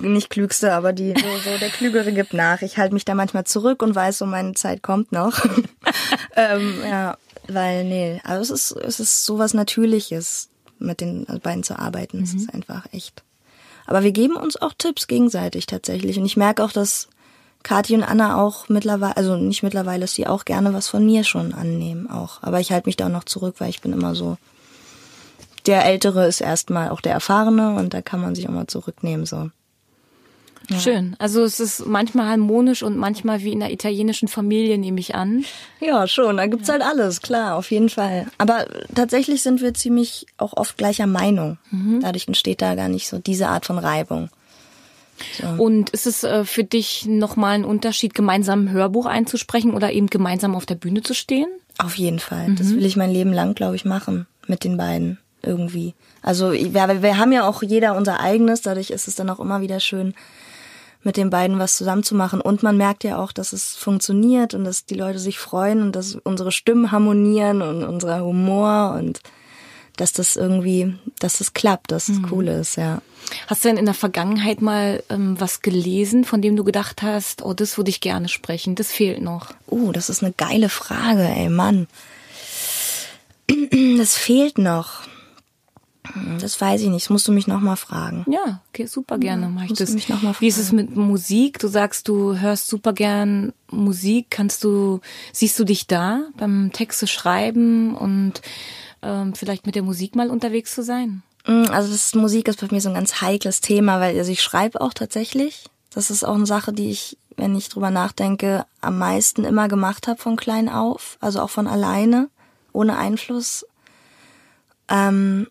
nicht 0.03 0.31
klügste, 0.31 0.73
aber 0.73 0.93
die 0.93 1.15
so, 1.17 1.51
so 1.51 1.59
der 1.59 1.71
Klügere 1.71 2.13
gibt 2.13 2.35
nach. 2.35 2.63
Ich 2.63 2.79
halte 2.79 2.95
mich 2.95 3.05
da 3.05 3.15
manchmal 3.15 3.45
zurück 3.45 3.83
und 3.83 3.95
weiß, 3.95 4.19
so 4.19 4.27
meine 4.27 4.55
Zeit 4.55 4.83
kommt 4.83 5.13
noch. 5.13 5.45
ähm, 6.37 6.75
ja, 6.83 7.17
weil, 7.49 7.85
nee, 7.85 8.21
also 8.25 8.55
es 8.55 8.71
ist, 8.71 8.77
es 8.77 9.01
ist 9.01 9.25
sowas 9.25 9.55
Natürliches, 9.55 10.49
mit 10.79 11.01
den 11.01 11.27
beiden 11.43 11.63
zu 11.63 11.79
arbeiten. 11.79 12.19
Mhm. 12.19 12.25
Es 12.25 12.35
ist 12.35 12.53
einfach 12.53 12.87
echt. 12.93 13.23
Aber 13.87 14.03
wir 14.03 14.13
geben 14.13 14.37
uns 14.37 14.61
auch 14.61 14.73
Tipps 14.77 15.07
gegenseitig 15.07 15.67
tatsächlich. 15.67 16.19
Und 16.19 16.25
ich 16.25 16.37
merke 16.37 16.65
auch, 16.65 16.73
dass 16.73 17.09
Kathi 17.63 17.95
und 17.95 18.03
Anna 18.03 18.37
auch 18.43 18.69
mittlerweile, 18.69 19.17
also 19.17 19.37
nicht 19.37 19.63
mittlerweile, 19.63 20.01
dass 20.03 20.15
sie 20.15 20.27
auch 20.27 20.45
gerne 20.45 20.73
was 20.73 20.89
von 20.89 21.05
mir 21.05 21.25
schon 21.25 21.53
annehmen 21.53 22.11
auch. 22.11 22.43
Aber 22.43 22.61
ich 22.61 22.73
halte 22.73 22.89
mich 22.89 22.97
da 22.97 23.07
auch 23.07 23.11
noch 23.11 23.25
zurück, 23.25 23.57
weil 23.59 23.71
ich 23.71 23.81
bin 23.81 23.93
immer 23.93 24.15
so, 24.15 24.37
der 25.67 25.85
Ältere 25.85 26.27
ist 26.27 26.41
erstmal 26.41 26.91
auch 26.91 27.01
der 27.01 27.13
Erfahrene 27.13 27.75
und 27.77 27.95
da 27.95 28.03
kann 28.03 28.21
man 28.21 28.35
sich 28.35 28.49
auch 28.49 28.53
mal 28.53 28.67
zurücknehmen, 28.67 29.27
so. 29.27 29.51
Ja. 30.71 30.79
Schön. 30.79 31.17
Also 31.19 31.43
es 31.43 31.61
ist 31.61 31.87
manchmal 31.87 32.29
harmonisch 32.29 32.83
und 32.83 32.97
manchmal 32.97 33.43
wie 33.43 33.53
in 33.53 33.63
einer 33.63 33.73
italienischen 33.73 34.29
Familie, 34.29 34.79
nehme 34.79 34.99
ich 34.99 35.15
an. 35.15 35.45
Ja, 35.81 36.07
schon. 36.07 36.39
Da 36.39 36.47
gibt's 36.47 36.69
ja. 36.69 36.75
halt 36.75 36.83
alles, 36.83 37.21
klar, 37.21 37.57
auf 37.57 37.71
jeden 37.71 37.91
Fall. 37.91 38.27
Aber 38.39 38.67
tatsächlich 38.95 39.43
sind 39.43 39.61
wir 39.61 39.75
ziemlich 39.75 40.27
auch 40.39 40.57
oft 40.57 40.79
gleicher 40.79 41.07
Meinung. 41.07 41.59
Mhm. 41.71 42.01
Dadurch 42.01 42.27
entsteht 42.27 42.63
da 42.63 42.75
gar 42.75 42.89
nicht 42.89 43.09
so 43.09 43.19
diese 43.19 43.49
Art 43.49 43.67
von 43.67 43.79
Reibung. 43.79 44.31
So. 45.41 45.63
Und 45.63 45.91
ist 45.91 46.07
es 46.07 46.25
äh, 46.25 46.45
für 46.45 46.65
dich 46.65 47.07
nochmal 47.07 47.55
ein 47.55 47.65
Unterschied, 47.65 48.15
gemeinsam 48.15 48.65
ein 48.65 48.71
Hörbuch 48.71 49.07
einzusprechen 49.07 49.73
oder 49.75 49.93
eben 49.93 50.09
gemeinsam 50.09 50.55
auf 50.55 50.67
der 50.67 50.75
Bühne 50.75 51.03
zu 51.03 51.15
stehen? 51.15 51.47
Auf 51.79 51.97
jeden 51.97 52.19
Fall. 52.19 52.49
Mhm. 52.49 52.57
Das 52.57 52.71
will 52.71 52.85
ich 52.85 52.97
mein 52.97 53.11
Leben 53.11 53.33
lang, 53.33 53.55
glaube 53.55 53.77
ich, 53.77 53.85
machen 53.85 54.27
mit 54.47 54.65
den 54.65 54.77
beiden 54.77 55.19
irgendwie. 55.43 55.95
Also 56.23 56.53
wir, 56.53 57.03
wir 57.03 57.19
haben 57.19 57.33
ja 57.33 57.47
auch 57.47 57.63
jeder 57.63 57.97
unser 57.97 58.21
eigenes, 58.21 58.63
dadurch 58.63 58.91
ist 58.91 59.09
es 59.09 59.15
dann 59.15 59.31
auch 59.31 59.41
immer 59.41 59.61
wieder 59.61 59.79
schön, 59.79 60.15
mit 61.05 61.17
den 61.17 61.31
beiden 61.31 61.59
was 61.59 61.77
zusammenzumachen. 61.77 62.41
Und 62.41 62.63
man 62.63 62.77
merkt 62.77 63.05
ja 63.05 63.19
auch, 63.19 63.33
dass 63.33 63.53
es 63.53 63.77
funktioniert 63.77 64.55
und 64.55 64.65
dass 64.65 64.87
die 64.87 64.95
Leute 64.95 65.19
sich 65.19 65.39
freuen 65.39 65.83
und 65.83 65.95
dass 65.95 66.17
unsere 66.17 66.53
Stimmen 66.53 66.91
harmonieren 66.91 67.63
und 67.63 67.85
unser 67.85 68.25
Humor 68.25 68.97
und 68.99 69.21
dass 69.97 70.13
das 70.13 70.35
irgendwie, 70.37 70.95
dass 71.21 71.39
das 71.39 71.55
klappt, 71.55 71.93
dass 71.93 72.09
es 72.09 72.19
mhm. 72.19 72.29
cool 72.33 72.49
ist, 72.49 72.77
ja. 72.77 73.01
Hast 73.47 73.65
du 73.65 73.69
denn 73.69 73.79
in 73.79 73.85
der 73.85 73.95
Vergangenheit 73.95 74.61
mal 74.61 75.03
ähm, 75.09 75.41
was 75.41 75.63
gelesen, 75.63 76.25
von 76.25 76.43
dem 76.43 76.57
du 76.57 76.65
gedacht 76.65 77.03
hast, 77.03 77.43
oh, 77.43 77.55
das 77.55 77.77
würde 77.77 77.91
ich 77.91 78.01
gerne 78.01 78.29
sprechen, 78.29 78.75
das 78.75 78.91
fehlt 78.91 79.23
noch? 79.23 79.55
Oh, 79.67 79.93
das 79.93 80.11
ist 80.11 80.23
eine 80.23 80.33
geile 80.33 80.69
Frage, 80.69 81.23
ey 81.23 81.49
Mann. 81.49 81.87
Das 83.99 84.17
fehlt 84.17 84.59
noch. 84.59 85.03
Das 86.41 86.61
weiß 86.61 86.83
ich 86.83 86.89
nicht. 86.89 87.07
Das 87.07 87.11
musst 87.11 87.29
du 87.29 87.33
mich 87.33 87.47
nochmal 87.47 87.77
fragen. 87.77 88.25
Ja, 88.29 88.61
okay, 88.69 88.87
super 88.87 89.19
gerne. 89.19 89.43
Ja, 89.43 89.49
mach 89.49 89.65
ich 89.65 89.73
das. 89.73 89.91
Mich 89.91 90.09
noch 90.09 90.23
mal 90.23 90.33
fragen. 90.33 90.41
Wie 90.41 90.49
ist 90.49 90.59
es 90.59 90.73
mit 90.73 90.97
Musik? 90.97 91.59
Du 91.59 91.69
sagst, 91.69 92.09
du 92.09 92.39
hörst 92.39 92.69
super 92.69 92.93
gern 92.93 93.53
Musik. 93.71 94.27
Kannst 94.31 94.65
du, 94.65 95.01
siehst 95.33 95.59
du 95.59 95.65
dich 95.65 95.87
da 95.87 96.23
beim 96.37 96.71
Texte 96.73 97.07
schreiben 97.07 97.95
und 97.97 98.43
ähm, 99.03 99.35
vielleicht 99.35 99.67
mit 99.67 99.75
der 99.75 99.83
Musik 99.83 100.15
mal 100.15 100.31
unterwegs 100.31 100.75
zu 100.75 100.83
sein? 100.83 101.23
Mm, 101.47 101.67
also 101.71 101.91
das 101.91 102.15
Musik 102.15 102.49
ist 102.49 102.61
bei 102.61 102.69
mir 102.71 102.81
so 102.81 102.89
ein 102.89 102.95
ganz 102.95 103.21
heikles 103.21 103.61
Thema, 103.61 104.01
weil 104.01 104.17
also 104.19 104.31
ich 104.31 104.43
schreibe 104.43 104.81
auch 104.81 104.95
tatsächlich. 104.95 105.65
Das 105.91 106.11
ist 106.11 106.25
auch 106.25 106.35
eine 106.35 106.47
Sache, 106.47 106.73
die 106.73 106.91
ich, 106.91 107.17
wenn 107.37 107.55
ich 107.55 107.69
drüber 107.69 107.91
nachdenke, 107.91 108.67
am 108.81 108.99
meisten 108.99 109.45
immer 109.45 109.69
gemacht 109.69 110.09
habe 110.09 110.21
von 110.21 110.37
klein 110.37 110.69
auf. 110.69 111.19
Also 111.21 111.41
auch 111.41 111.51
von 111.51 111.67
alleine, 111.67 112.29
ohne 112.73 112.97
Einfluss. 112.97 113.67
Ähm, 114.89 115.47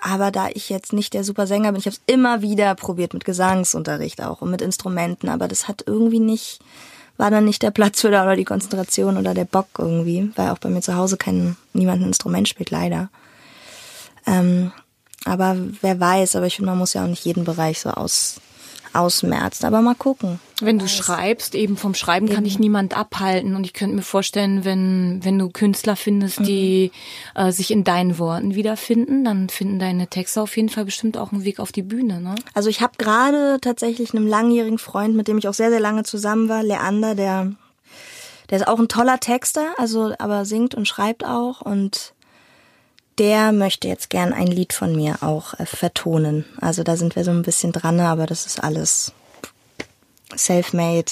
aber 0.00 0.30
da 0.30 0.48
ich 0.52 0.68
jetzt 0.68 0.92
nicht 0.92 1.14
der 1.14 1.24
super 1.24 1.46
Sänger 1.46 1.72
bin, 1.72 1.80
ich 1.80 1.86
habe 1.86 1.96
es 1.96 2.02
immer 2.12 2.42
wieder 2.42 2.74
probiert 2.74 3.14
mit 3.14 3.24
Gesangsunterricht 3.24 4.22
auch 4.22 4.42
und 4.42 4.50
mit 4.50 4.60
Instrumenten, 4.60 5.28
aber 5.28 5.48
das 5.48 5.68
hat 5.68 5.84
irgendwie 5.86 6.20
nicht, 6.20 6.60
war 7.16 7.30
dann 7.30 7.44
nicht 7.44 7.62
der 7.62 7.70
Platz 7.70 8.02
für 8.02 8.10
da 8.10 8.24
oder 8.24 8.36
die 8.36 8.44
Konzentration 8.44 9.16
oder 9.16 9.32
der 9.32 9.46
Bock 9.46 9.68
irgendwie, 9.78 10.30
weil 10.36 10.50
auch 10.50 10.58
bei 10.58 10.68
mir 10.68 10.82
zu 10.82 10.96
Hause 10.96 11.16
kein 11.16 11.56
niemand 11.72 12.02
ein 12.02 12.08
Instrument 12.08 12.48
spielt, 12.48 12.70
leider. 12.70 13.08
Ähm, 14.26 14.72
aber 15.24 15.56
wer 15.80 15.98
weiß, 15.98 16.36
aber 16.36 16.46
ich 16.46 16.56
finde, 16.56 16.70
man 16.70 16.78
muss 16.78 16.92
ja 16.92 17.02
auch 17.02 17.08
nicht 17.08 17.24
jeden 17.24 17.44
Bereich 17.44 17.80
so 17.80 17.90
aus 17.90 18.40
ausmerzt. 18.96 19.64
Aber 19.64 19.82
mal 19.82 19.94
gucken. 19.94 20.40
Wenn 20.60 20.78
du 20.78 20.88
schreibst, 20.88 21.54
eben 21.54 21.76
vom 21.76 21.94
Schreiben 21.94 22.26
eben. 22.26 22.34
kann 22.34 22.44
dich 22.44 22.58
niemand 22.58 22.96
abhalten. 22.96 23.54
Und 23.54 23.64
ich 23.64 23.74
könnte 23.74 23.94
mir 23.94 24.02
vorstellen, 24.02 24.64
wenn, 24.64 25.20
wenn 25.22 25.38
du 25.38 25.50
Künstler 25.50 25.96
findest, 25.96 26.40
die 26.46 26.90
mhm. 27.34 27.40
äh, 27.40 27.52
sich 27.52 27.70
in 27.70 27.84
deinen 27.84 28.18
Worten 28.18 28.54
wiederfinden, 28.54 29.24
dann 29.24 29.48
finden 29.48 29.78
deine 29.78 30.08
Texte 30.08 30.40
auf 30.40 30.56
jeden 30.56 30.70
Fall 30.70 30.86
bestimmt 30.86 31.18
auch 31.18 31.32
einen 31.32 31.44
Weg 31.44 31.60
auf 31.60 31.72
die 31.72 31.82
Bühne. 31.82 32.20
Ne? 32.20 32.34
Also 32.54 32.70
ich 32.70 32.80
habe 32.80 32.94
gerade 32.98 33.58
tatsächlich 33.60 34.14
einem 34.14 34.26
langjährigen 34.26 34.78
Freund, 34.78 35.14
mit 35.14 35.28
dem 35.28 35.38
ich 35.38 35.46
auch 35.48 35.54
sehr, 35.54 35.70
sehr 35.70 35.80
lange 35.80 36.04
zusammen 36.04 36.48
war, 36.48 36.62
Leander, 36.62 37.14
der, 37.14 37.52
der 38.50 38.58
ist 38.58 38.68
auch 38.68 38.78
ein 38.78 38.88
toller 38.88 39.20
Texter, 39.20 39.74
also 39.76 40.14
aber 40.18 40.44
singt 40.44 40.74
und 40.74 40.88
schreibt 40.88 41.24
auch 41.24 41.60
und 41.60 42.14
der 43.18 43.52
möchte 43.52 43.88
jetzt 43.88 44.10
gern 44.10 44.32
ein 44.32 44.46
Lied 44.46 44.72
von 44.72 44.94
mir 44.94 45.22
auch 45.22 45.54
äh, 45.54 45.66
vertonen. 45.66 46.44
Also 46.60 46.82
da 46.82 46.96
sind 46.96 47.16
wir 47.16 47.24
so 47.24 47.30
ein 47.30 47.42
bisschen 47.42 47.72
dran, 47.72 48.00
aber 48.00 48.26
das 48.26 48.46
ist 48.46 48.62
alles 48.62 49.12
self-made 50.36 51.10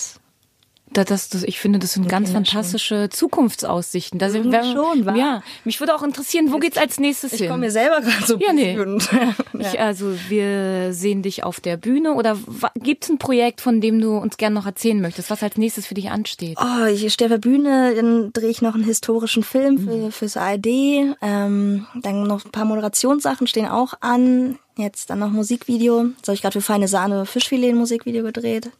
das, 0.96 1.28
das, 1.28 1.42
ich 1.42 1.58
finde, 1.58 1.78
das 1.80 1.94
sind 1.94 2.08
ganz 2.08 2.30
fantastische 2.30 3.08
Zukunftsaussichten. 3.10 4.18
Da 4.18 4.30
sind 4.30 4.52
wir, 4.52 4.62
schon, 4.62 5.04
wa? 5.04 5.16
Ja, 5.16 5.42
mich 5.64 5.80
würde 5.80 5.94
auch 5.94 6.02
interessieren, 6.02 6.52
wo 6.52 6.58
geht's 6.58 6.78
als 6.78 7.00
nächstes 7.00 7.32
ich 7.32 7.38
hin? 7.38 7.46
Ich 7.46 7.50
komme 7.50 7.66
mir 7.66 7.70
selber 7.72 8.00
gerade 8.00 8.24
so 8.24 8.38
ja, 8.38 8.52
nee. 8.52 8.76
ja. 8.76 9.34
ich, 9.58 9.80
also 9.80 10.14
wir 10.28 10.92
sehen 10.92 11.22
dich 11.22 11.42
auf 11.42 11.60
der 11.60 11.76
Bühne 11.76 12.14
oder 12.14 12.38
gibt's 12.76 13.08
ein 13.08 13.18
Projekt, 13.18 13.60
von 13.60 13.80
dem 13.80 14.00
du 14.00 14.16
uns 14.16 14.36
gerne 14.36 14.54
noch 14.54 14.66
erzählen 14.66 15.00
möchtest, 15.00 15.30
was 15.30 15.42
als 15.42 15.56
nächstes 15.56 15.86
für 15.86 15.94
dich 15.94 16.10
ansteht? 16.10 16.58
Oh, 16.60 16.86
ich 16.86 17.12
stehe 17.12 17.26
auf 17.26 17.32
der 17.32 17.38
Bühne, 17.38 17.94
dann 17.96 18.32
drehe 18.32 18.50
ich 18.50 18.62
noch 18.62 18.74
einen 18.74 18.84
historischen 18.84 19.42
Film 19.42 19.78
für, 19.78 19.96
mhm. 19.96 20.12
fürs 20.12 20.36
ARD. 20.36 20.66
Ähm, 20.66 21.86
dann 22.00 22.22
noch 22.22 22.44
ein 22.44 22.52
paar 22.52 22.64
Moderationssachen 22.64 23.46
stehen 23.46 23.66
auch 23.66 23.94
an. 24.00 24.58
Jetzt 24.76 25.10
dann 25.10 25.20
noch 25.20 25.30
Musikvideo. 25.30 26.06
Das 26.20 26.28
habe 26.28 26.34
ich 26.34 26.42
gerade 26.42 26.60
für 26.60 26.60
Feine 26.60 26.88
Sahne 26.88 27.26
Fischfilet 27.26 27.70
ein 27.70 27.76
Musikvideo 27.76 28.24
gedreht 28.24 28.70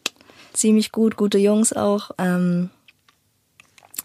ziemlich 0.55 0.93
gut, 0.93 1.17
gute 1.17 1.39
Jungs 1.39 1.73
auch. 1.73 2.11
Ähm, 2.19 2.71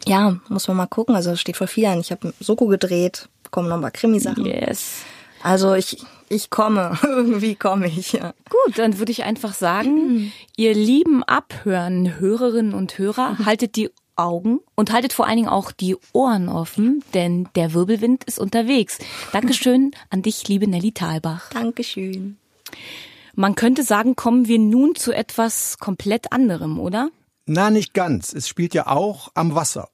ja, 0.05 0.37
muss 0.49 0.67
man 0.67 0.77
mal 0.77 0.87
gucken. 0.87 1.15
Also 1.15 1.35
steht 1.35 1.57
vor 1.57 1.67
vier 1.67 1.85
Jahren. 1.85 1.99
Ich 1.99 2.11
habe 2.11 2.33
Soko 2.39 2.67
gedreht, 2.67 3.29
kommen 3.51 3.69
noch 3.69 3.75
ein 3.75 3.81
paar 3.81 3.91
Krimisachen. 3.91 4.45
Yes. 4.45 5.03
Also 5.41 5.73
ich, 5.73 5.97
ich 6.27 6.49
komme, 6.49 6.97
irgendwie 7.03 7.55
komme 7.55 7.87
ich. 7.87 8.13
Ja. 8.13 8.33
Gut, 8.49 8.77
dann 8.77 8.99
würde 8.99 9.11
ich 9.11 9.23
einfach 9.23 9.53
sagen, 9.53 10.13
mhm. 10.13 10.31
ihr 10.57 10.73
lieben 10.73 11.23
Abhören, 11.23 12.19
Hörerinnen 12.19 12.73
und 12.73 12.97
Hörer, 12.97 13.37
haltet 13.45 13.75
die 13.75 13.89
Augen 14.15 14.59
und 14.75 14.91
haltet 14.91 15.13
vor 15.13 15.27
allen 15.27 15.37
Dingen 15.37 15.49
auch 15.49 15.71
die 15.71 15.95
Ohren 16.11 16.49
offen, 16.49 17.03
denn 17.13 17.47
der 17.55 17.73
Wirbelwind 17.73 18.25
ist 18.25 18.37
unterwegs. 18.37 18.97
Dankeschön 19.31 19.91
an 20.09 20.21
dich, 20.21 20.45
liebe 20.49 20.67
Nelly 20.67 20.91
Thalbach. 20.91 21.49
Dankeschön. 21.51 22.37
Man 23.39 23.55
könnte 23.55 23.83
sagen, 23.83 24.17
kommen 24.17 24.49
wir 24.49 24.59
nun 24.59 24.95
zu 24.95 25.13
etwas 25.13 25.77
komplett 25.77 26.33
anderem, 26.33 26.77
oder? 26.77 27.09
Na, 27.45 27.69
nicht 27.69 27.93
ganz. 27.93 28.33
Es 28.33 28.49
spielt 28.49 28.73
ja 28.73 28.87
auch 28.87 29.29
am 29.33 29.55
Wasser. 29.55 29.87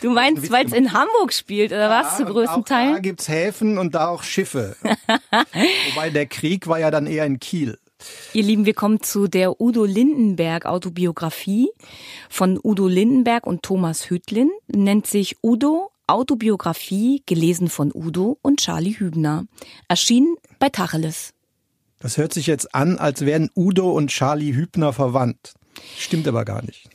du 0.00 0.08
meinst, 0.08 0.50
weil 0.50 0.64
es 0.64 0.72
in 0.72 0.94
Hamburg 0.94 1.34
spielt, 1.34 1.72
oder 1.72 1.90
was, 1.90 2.16
zu 2.16 2.24
größten 2.24 2.64
Teilen? 2.64 2.94
Da 2.94 2.98
gibt's 3.00 3.28
Häfen 3.28 3.76
und 3.76 3.94
da 3.94 4.08
auch 4.08 4.22
Schiffe. 4.22 4.74
Wobei 5.90 6.08
der 6.08 6.24
Krieg 6.24 6.66
war 6.66 6.78
ja 6.78 6.90
dann 6.90 7.06
eher 7.06 7.26
in 7.26 7.40
Kiel. 7.40 7.78
Ihr 8.32 8.42
Lieben, 8.42 8.64
wir 8.64 8.72
kommen 8.72 9.02
zu 9.02 9.28
der 9.28 9.60
Udo 9.60 9.84
Lindenberg 9.84 10.64
Autobiografie 10.64 11.68
von 12.30 12.58
Udo 12.64 12.88
Lindenberg 12.88 13.46
und 13.46 13.62
Thomas 13.62 14.08
Hütlin. 14.08 14.50
Nennt 14.66 15.06
sich 15.06 15.36
Udo 15.42 15.90
Autobiografie, 16.10 17.22
gelesen 17.26 17.68
von 17.68 17.90
Udo 17.94 18.38
und 18.42 18.60
Charlie 18.60 18.98
Hübner. 18.98 19.44
Erschienen 19.88 20.36
bei 20.58 20.68
Tacheles. 20.68 21.32
Das 22.00 22.16
hört 22.16 22.32
sich 22.32 22.46
jetzt 22.46 22.74
an, 22.74 22.98
als 22.98 23.20
wären 23.22 23.50
Udo 23.54 23.92
und 23.92 24.08
Charlie 24.08 24.54
Hübner 24.54 24.92
verwandt. 24.92 25.54
Stimmt 25.98 26.26
aber 26.26 26.44
gar 26.44 26.62
nicht. 26.62 26.88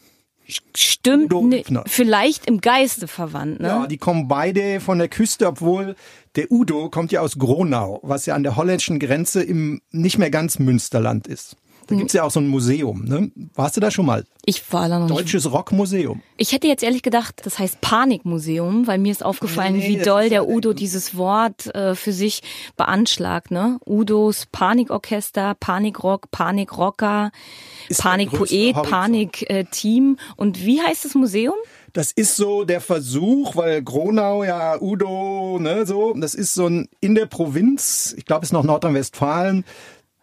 Stimmt, 0.48 1.32
ne, 1.32 1.84
vielleicht 1.88 2.46
im 2.46 2.62
Geiste 2.62 3.08
verwandt. 3.08 3.62
Ne? 3.62 3.68
Ja, 3.68 3.88
die 3.88 3.98
kommen 3.98 4.28
beide 4.28 4.80
von 4.80 5.00
der 5.00 5.08
Küste, 5.08 5.48
obwohl 5.48 5.96
der 6.36 6.52
Udo 6.52 6.90
kommt 6.90 7.12
ja 7.12 7.22
aus 7.22 7.40
Gronau, 7.40 8.00
was 8.04 8.28
ja 8.28 8.36
an 8.36 8.44
der 8.44 8.56
holländischen 8.56 9.00
Grenze 9.00 9.42
im 9.42 9.82
nicht 9.92 10.20
mehr 10.20 10.30
ganz 10.30 10.60
Münsterland 10.60 11.28
ist. 11.28 11.58
Da 11.88 11.96
gibt's 11.96 12.14
ja 12.14 12.24
auch 12.24 12.32
so 12.32 12.40
ein 12.40 12.48
Museum, 12.48 13.06
ne? 13.06 13.32
Warst 13.54 13.78
du 13.78 13.82
da 13.82 13.92
schon 13.92 14.06
mal? 14.06 14.26
Ich 14.46 14.72
war 14.74 14.90
da 14.90 15.00
noch 15.00 15.08
nicht. 15.08 15.20
Deutsches 15.20 15.52
Rockmuseum. 15.52 16.22
Ich 16.38 16.52
hätte 16.52 16.68
jetzt 16.68 16.84
ehrlich 16.84 17.04
gedacht, 17.04 17.42
das 17.44 17.60
heißt 17.60 17.82
Panikmuseum, 17.82 18.88
weil 18.88 18.98
mir 18.98 19.12
ist 19.12 19.24
aufgefallen, 19.24 19.78
nee, 19.78 19.88
wie 19.88 19.98
doll 19.98 20.30
der 20.30 20.48
Udo 20.48 20.74
dieses 20.74 21.16
Wort 21.16 21.74
äh, 21.76 21.96
für 21.96 22.12
sich 22.12 22.42
beanschlagt, 22.76 23.52
ne? 23.52 23.80
Udos 23.86 24.48
Panikorchester, 24.52 25.56
Panikrock, 25.60 26.32
Panikrocker, 26.32 27.32
Panikpoet, 27.98 28.74
Panikteam. 28.74 30.18
Und 30.36 30.66
wie 30.66 30.82
heißt 30.82 31.06
das 31.06 31.16
Museum? 31.16 31.56
Das 31.94 32.12
ist 32.12 32.36
so 32.36 32.66
der 32.66 32.82
Versuch, 32.82 33.56
weil 33.56 33.82
Gronau 33.82 34.44
ja 34.44 34.82
Udo, 34.82 35.60
ne, 35.62 35.86
so, 35.86 36.14
das 36.14 36.36
ist 36.36 36.54
so 36.54 36.68
ein 36.68 36.90
in 37.00 37.16
der 37.16 37.26
Provinz, 37.26 38.14
ich 38.18 38.26
glaube, 38.26 38.44
es 38.44 38.50
ist 38.50 38.54
noch 38.54 38.66
Nordrhein-Westfalen, 38.66 39.64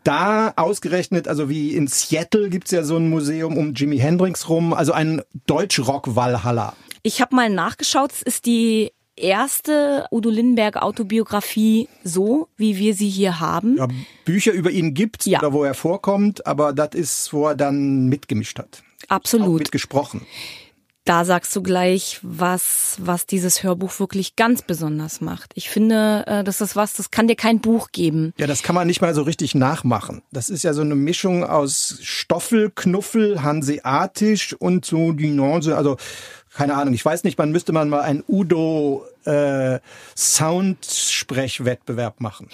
da 0.04 0.52
ausgerechnet, 0.56 1.28
also 1.28 1.48
wie 1.48 1.74
in 1.74 1.86
Seattle 1.86 2.48
gibt's 2.48 2.70
ja 2.70 2.82
so 2.82 2.96
ein 2.96 3.08
Museum 3.08 3.56
um 3.56 3.74
Jimi 3.74 3.98
Hendrix 3.98 4.48
rum, 4.48 4.72
also 4.72 4.92
ein 4.92 5.22
Deutschrock-Walhalla. 5.46 6.74
Ich 7.02 7.20
habe 7.20 7.34
mal 7.34 7.50
nachgeschaut, 7.50 8.12
es 8.12 8.22
ist 8.22 8.46
die 8.46 8.92
erste 9.16 10.06
Udo 10.10 10.30
Lindenberg 10.30 10.76
Autobiografie 10.76 11.88
so, 12.04 12.48
wie 12.56 12.78
wir 12.78 12.94
sie 12.94 13.08
hier 13.08 13.40
haben. 13.40 13.76
Ja, 13.76 13.88
Bücher 14.24 14.52
über 14.52 14.70
ihn 14.70 14.94
gibt's 14.94 15.26
ja. 15.26 15.40
oder 15.40 15.52
wo 15.52 15.64
er 15.64 15.74
vorkommt, 15.74 16.46
aber 16.46 16.72
das 16.72 16.94
ist, 16.94 17.32
wo 17.32 17.48
er 17.48 17.54
dann 17.54 18.06
mitgemischt 18.06 18.58
hat. 18.58 18.82
Absolut. 19.08 19.48
Auch 19.48 19.58
mitgesprochen 19.58 20.26
da 21.04 21.24
sagst 21.24 21.54
du 21.56 21.62
gleich, 21.62 22.20
was, 22.22 22.96
was 23.00 23.26
dieses 23.26 23.62
Hörbuch 23.62 23.98
wirklich 23.98 24.36
ganz 24.36 24.62
besonders 24.62 25.20
macht. 25.20 25.50
Ich 25.54 25.68
finde, 25.68 26.24
äh, 26.26 26.44
das 26.44 26.60
ist 26.60 26.76
was, 26.76 26.92
das 26.92 27.10
kann 27.10 27.26
dir 27.26 27.34
kein 27.34 27.60
Buch 27.60 27.88
geben. 27.90 28.32
Ja, 28.38 28.46
das 28.46 28.62
kann 28.62 28.74
man 28.74 28.86
nicht 28.86 29.00
mal 29.00 29.14
so 29.14 29.22
richtig 29.22 29.54
nachmachen. 29.54 30.22
Das 30.30 30.48
ist 30.48 30.62
ja 30.62 30.74
so 30.74 30.82
eine 30.82 30.94
Mischung 30.94 31.44
aus 31.44 31.98
Stoffel, 32.02 32.70
Knuffel, 32.74 33.42
Hanseatisch 33.42 34.54
und 34.54 34.84
so 34.84 35.12
die 35.12 35.30
Nuance, 35.30 35.76
also 35.76 35.96
keine 36.54 36.74
Ahnung, 36.74 36.94
ich 36.94 37.04
weiß 37.04 37.24
nicht, 37.24 37.38
man 37.38 37.50
müsste 37.50 37.72
man 37.72 37.88
mal 37.88 38.02
einen 38.02 38.22
Udo 38.28 39.04
äh, 39.24 39.80
Soundsprechwettbewerb 40.16 42.20
machen. 42.20 42.48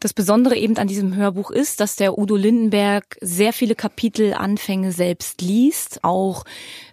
Das 0.00 0.12
Besondere 0.12 0.56
eben 0.56 0.76
an 0.76 0.86
diesem 0.86 1.16
Hörbuch 1.16 1.50
ist, 1.50 1.80
dass 1.80 1.96
der 1.96 2.16
Udo 2.18 2.36
Lindenberg 2.36 3.16
sehr 3.20 3.52
viele 3.52 3.74
Kapitelanfänge 3.74 4.92
selbst 4.92 5.42
liest, 5.42 6.04
auch 6.04 6.44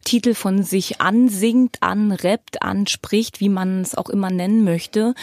Titel 0.03 0.33
von 0.33 0.63
sich 0.63 1.01
ansingt, 1.01 1.77
anrappt, 1.81 2.63
anspricht, 2.63 3.39
wie 3.41 3.49
man 3.49 3.81
es 3.81 3.93
auch 3.93 4.09
immer 4.09 4.31
nennen 4.31 4.63
möchte, 4.63 5.13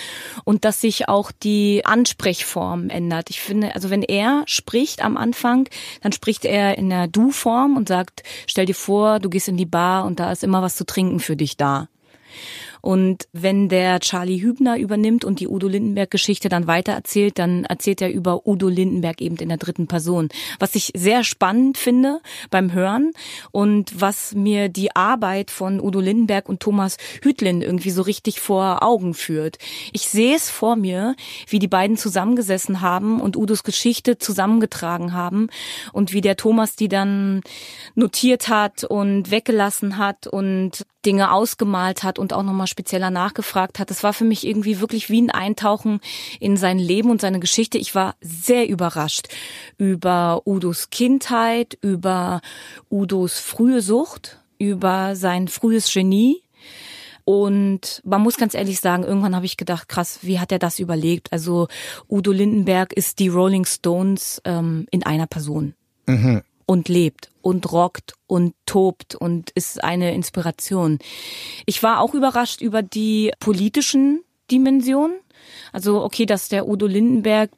und 0.44 0.64
dass 0.64 0.80
sich 0.80 1.08
auch 1.08 1.32
die 1.32 1.84
Ansprechform 1.84 2.88
ändert. 2.88 3.30
Ich 3.30 3.40
finde, 3.40 3.74
also 3.74 3.90
wenn 3.90 4.02
er 4.02 4.44
spricht 4.46 5.04
am 5.04 5.16
Anfang, 5.16 5.68
dann 6.02 6.12
spricht 6.12 6.44
er 6.44 6.78
in 6.78 6.88
der 6.88 7.08
Du-Form 7.08 7.76
und 7.76 7.88
sagt, 7.88 8.22
stell 8.46 8.66
dir 8.66 8.76
vor, 8.76 9.18
du 9.18 9.28
gehst 9.28 9.48
in 9.48 9.56
die 9.56 9.66
Bar 9.66 10.04
und 10.04 10.20
da 10.20 10.30
ist 10.30 10.44
immer 10.44 10.62
was 10.62 10.76
zu 10.76 10.86
trinken 10.86 11.18
für 11.18 11.36
dich 11.36 11.56
da. 11.56 11.88
Und 12.82 13.28
wenn 13.32 13.68
der 13.68 14.00
Charlie 14.00 14.42
Hübner 14.42 14.76
übernimmt 14.76 15.24
und 15.24 15.38
die 15.38 15.46
Udo 15.46 15.68
Lindenberg-Geschichte 15.68 16.48
dann 16.48 16.66
weitererzählt, 16.66 17.38
dann 17.38 17.64
erzählt 17.64 18.02
er 18.02 18.12
über 18.12 18.46
Udo 18.46 18.68
Lindenberg 18.68 19.22
eben 19.22 19.36
in 19.36 19.48
der 19.48 19.58
dritten 19.58 19.86
Person. 19.86 20.28
Was 20.58 20.74
ich 20.74 20.90
sehr 20.94 21.22
spannend 21.22 21.78
finde 21.78 22.20
beim 22.50 22.72
Hören 22.72 23.12
und 23.52 24.00
was 24.00 24.34
mir 24.34 24.68
die 24.68 24.94
Arbeit 24.96 25.52
von 25.52 25.80
Udo 25.80 26.00
Lindenberg 26.00 26.48
und 26.48 26.58
Thomas 26.58 26.96
Hütlin 27.22 27.62
irgendwie 27.62 27.90
so 27.90 28.02
richtig 28.02 28.40
vor 28.40 28.82
Augen 28.82 29.14
führt. 29.14 29.58
Ich 29.92 30.08
sehe 30.08 30.34
es 30.34 30.50
vor 30.50 30.74
mir, 30.74 31.14
wie 31.48 31.60
die 31.60 31.68
beiden 31.68 31.96
zusammengesessen 31.96 32.80
haben 32.80 33.20
und 33.20 33.36
Udos 33.36 33.62
Geschichte 33.62 34.18
zusammengetragen 34.18 35.12
haben 35.12 35.48
und 35.92 36.12
wie 36.12 36.20
der 36.20 36.36
Thomas 36.36 36.74
die 36.74 36.88
dann 36.88 37.42
notiert 37.94 38.48
hat 38.48 38.82
und 38.82 39.30
weggelassen 39.30 39.98
hat 39.98 40.26
und 40.26 40.84
Dinge 41.04 41.32
ausgemalt 41.32 42.02
hat 42.02 42.18
und 42.18 42.32
auch 42.32 42.42
nochmal 42.42 42.66
spezieller 42.66 43.10
nachgefragt 43.10 43.78
hat. 43.78 43.90
Das 43.90 44.02
war 44.02 44.12
für 44.12 44.24
mich 44.24 44.46
irgendwie 44.46 44.80
wirklich 44.80 45.10
wie 45.10 45.20
ein 45.20 45.30
Eintauchen 45.30 46.00
in 46.40 46.56
sein 46.56 46.78
Leben 46.78 47.10
und 47.10 47.20
seine 47.20 47.40
Geschichte. 47.40 47.78
Ich 47.78 47.94
war 47.94 48.14
sehr 48.20 48.68
überrascht 48.68 49.28
über 49.78 50.42
Udos 50.46 50.90
Kindheit, 50.90 51.76
über 51.80 52.40
Udos 52.90 53.38
frühe 53.38 53.82
Sucht, 53.82 54.38
über 54.58 55.16
sein 55.16 55.48
frühes 55.48 55.92
Genie. 55.92 56.42
Und 57.24 58.00
man 58.04 58.20
muss 58.20 58.36
ganz 58.36 58.54
ehrlich 58.54 58.80
sagen, 58.80 59.04
irgendwann 59.04 59.36
habe 59.36 59.46
ich 59.46 59.56
gedacht, 59.56 59.88
krass, 59.88 60.20
wie 60.22 60.40
hat 60.40 60.50
er 60.50 60.58
das 60.58 60.80
überlegt? 60.80 61.32
Also 61.32 61.68
Udo 62.08 62.32
Lindenberg 62.32 62.92
ist 62.92 63.20
die 63.20 63.28
Rolling 63.28 63.64
Stones 63.64 64.42
ähm, 64.44 64.86
in 64.90 65.04
einer 65.04 65.26
Person. 65.26 65.74
Mhm 66.06 66.42
und 66.66 66.88
lebt 66.88 67.30
und 67.40 67.70
rockt 67.72 68.14
und 68.26 68.54
tobt 68.66 69.14
und 69.14 69.50
ist 69.50 69.82
eine 69.82 70.14
Inspiration. 70.14 70.98
Ich 71.66 71.82
war 71.82 72.00
auch 72.00 72.14
überrascht 72.14 72.60
über 72.60 72.82
die 72.82 73.32
politischen 73.40 74.22
Dimensionen. 74.50 75.16
Also 75.72 76.02
okay, 76.02 76.26
dass 76.26 76.48
der 76.48 76.68
Udo 76.68 76.86
Lindenberg 76.86 77.50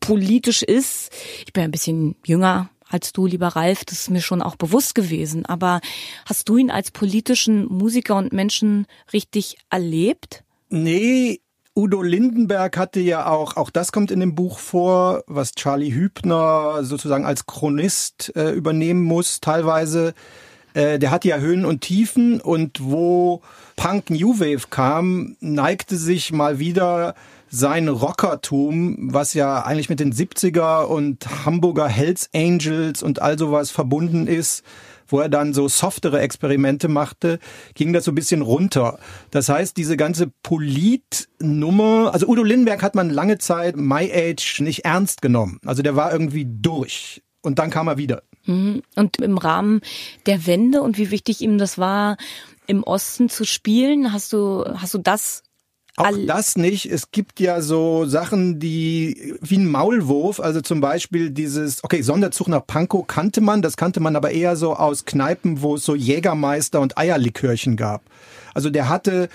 politisch 0.00 0.62
ist. 0.62 1.12
Ich 1.46 1.52
bin 1.52 1.64
ein 1.64 1.70
bisschen 1.70 2.16
jünger 2.24 2.70
als 2.88 3.12
du, 3.12 3.26
lieber 3.26 3.48
Ralf, 3.48 3.84
das 3.84 4.00
ist 4.00 4.10
mir 4.10 4.20
schon 4.20 4.42
auch 4.42 4.56
bewusst 4.56 4.94
gewesen. 4.94 5.44
Aber 5.44 5.80
hast 6.24 6.48
du 6.48 6.56
ihn 6.56 6.70
als 6.70 6.90
politischen 6.90 7.66
Musiker 7.66 8.16
und 8.16 8.32
Menschen 8.32 8.86
richtig 9.12 9.56
erlebt? 9.70 10.44
Nee, 10.68 11.40
Udo 11.76 12.00
Lindenberg 12.00 12.78
hatte 12.78 13.00
ja 13.00 13.26
auch, 13.26 13.58
auch 13.58 13.68
das 13.68 13.92
kommt 13.92 14.10
in 14.10 14.20
dem 14.20 14.34
Buch 14.34 14.58
vor, 14.58 15.24
was 15.26 15.52
Charlie 15.52 15.92
Hübner 15.92 16.78
sozusagen 16.82 17.26
als 17.26 17.44
Chronist 17.44 18.32
äh, 18.34 18.52
übernehmen 18.52 19.02
muss, 19.02 19.42
teilweise. 19.42 20.14
Äh, 20.72 20.98
der 20.98 21.10
hatte 21.10 21.28
ja 21.28 21.36
Höhen 21.36 21.66
und 21.66 21.82
Tiefen 21.82 22.40
und 22.40 22.82
wo 22.82 23.42
Punk 23.76 24.08
New 24.08 24.40
Wave 24.40 24.68
kam, 24.70 25.36
neigte 25.40 25.98
sich 25.98 26.32
mal 26.32 26.58
wieder 26.58 27.14
sein 27.50 27.88
Rockertum, 27.88 29.12
was 29.12 29.34
ja 29.34 29.62
eigentlich 29.62 29.90
mit 29.90 30.00
den 30.00 30.14
70er 30.14 30.84
und 30.84 31.44
Hamburger 31.44 31.88
Hells 31.88 32.30
Angels 32.34 33.02
und 33.02 33.20
all 33.20 33.38
sowas 33.38 33.70
verbunden 33.70 34.26
ist, 34.26 34.64
wo 35.08 35.20
er 35.20 35.28
dann 35.28 35.54
so 35.54 35.68
softere 35.68 36.20
Experimente 36.20 36.88
machte, 36.88 37.38
ging 37.74 37.92
das 37.92 38.04
so 38.04 38.12
ein 38.12 38.14
bisschen 38.14 38.42
runter. 38.42 38.98
Das 39.30 39.48
heißt, 39.48 39.76
diese 39.76 39.96
ganze 39.96 40.28
Politnummer, 40.42 42.10
also 42.12 42.26
Udo 42.26 42.42
Lindenberg 42.42 42.82
hat 42.82 42.94
man 42.94 43.10
lange 43.10 43.38
Zeit 43.38 43.76
My 43.76 44.10
Age 44.12 44.60
nicht 44.60 44.84
ernst 44.84 45.22
genommen. 45.22 45.60
Also 45.64 45.82
der 45.82 45.96
war 45.96 46.12
irgendwie 46.12 46.46
durch. 46.48 47.22
Und 47.42 47.58
dann 47.58 47.70
kam 47.70 47.86
er 47.86 47.96
wieder. 47.96 48.22
Mhm. 48.46 48.82
Und 48.94 49.18
im 49.20 49.38
Rahmen 49.38 49.80
der 50.26 50.46
Wende 50.46 50.82
und 50.82 50.98
wie 50.98 51.10
wichtig 51.10 51.40
ihm 51.40 51.58
das 51.58 51.78
war, 51.78 52.16
im 52.66 52.82
Osten 52.82 53.28
zu 53.28 53.44
spielen, 53.44 54.12
hast 54.12 54.32
du, 54.32 54.64
hast 54.76 54.94
du 54.94 54.98
das 54.98 55.42
auch 55.96 56.12
das 56.26 56.56
nicht. 56.56 56.86
Es 56.86 57.10
gibt 57.10 57.40
ja 57.40 57.60
so 57.60 58.04
Sachen, 58.04 58.58
die 58.58 59.34
wie 59.40 59.56
ein 59.56 59.70
Maulwurf, 59.70 60.40
also 60.40 60.60
zum 60.60 60.80
Beispiel 60.80 61.30
dieses, 61.30 61.82
okay, 61.82 62.02
Sonderzug 62.02 62.48
nach 62.48 62.66
Pankow 62.66 63.06
kannte 63.06 63.40
man, 63.40 63.62
das 63.62 63.76
kannte 63.76 64.00
man 64.00 64.14
aber 64.14 64.30
eher 64.30 64.56
so 64.56 64.74
aus 64.74 65.06
Kneipen, 65.06 65.62
wo 65.62 65.76
es 65.76 65.84
so 65.84 65.94
Jägermeister 65.94 66.80
und 66.80 66.98
Eierlikörchen 66.98 67.76
gab. 67.76 68.02
Also 68.52 68.68
der 68.68 68.88
hatte 68.88 69.28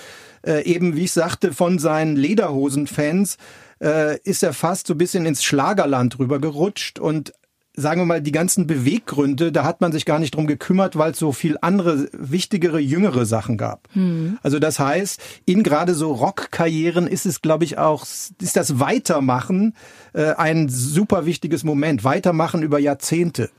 äh, 0.45 0.63
eben, 0.63 0.95
wie 0.95 1.06
ich 1.06 1.12
sagte, 1.12 1.54
von 1.54 1.80
seinen 1.80 2.15
Lederhosen-Fans 2.15 3.38
äh, 3.82 4.19
ist 4.19 4.43
er 4.43 4.54
fast 4.54 4.88
so 4.88 4.93
ein 4.93 4.97
bisschen 4.97 5.26
ins 5.26 5.43
Schlagerland 5.43 6.19
rübergerutscht 6.19 7.00
und 7.00 7.34
sagen 7.73 8.01
wir 8.01 8.05
mal, 8.05 8.21
die 8.21 8.31
ganzen 8.31 8.67
Beweggründe, 8.67 9.51
da 9.51 9.63
hat 9.63 9.81
man 9.81 9.91
sich 9.91 10.05
gar 10.05 10.19
nicht 10.19 10.36
drum 10.36 10.45
gekümmert, 10.45 10.97
weil 10.97 11.12
es 11.12 11.19
so 11.19 11.31
viel 11.31 11.57
andere, 11.62 12.10
wichtigere, 12.12 12.79
jüngere 12.79 13.25
Sachen 13.25 13.57
gab. 13.57 13.88
Mhm. 13.93 14.38
Also 14.43 14.60
das 14.60 14.79
heißt, 14.79 15.21
in 15.45 15.63
gerade 15.63 15.93
so 15.93 16.12
Rockkarrieren 16.12 17.07
ist 17.07 17.25
es, 17.25 17.41
glaube 17.41 17.63
ich, 17.63 17.77
auch, 17.77 18.03
ist 18.03 18.55
das 18.55 18.79
Weitermachen 18.79 19.73
äh, 20.13 20.34
ein 20.34 20.67
super 20.67 21.25
wichtiges 21.25 21.63
Moment. 21.63 22.03
Weitermachen 22.03 22.62
über 22.62 22.79
Jahrzehnte. 22.79 23.49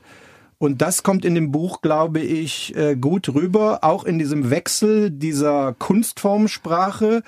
Und 0.59 0.81
das 0.81 1.03
kommt 1.03 1.25
in 1.25 1.35
dem 1.35 1.51
Buch, 1.51 1.81
glaube 1.81 2.19
ich, 2.19 2.75
äh, 2.75 2.95
gut 2.95 3.33
rüber, 3.33 3.79
auch 3.81 4.05
in 4.05 4.19
diesem 4.19 4.49
Wechsel 4.49 5.11
dieser 5.11 5.73
Kunstformsprache 5.73 7.23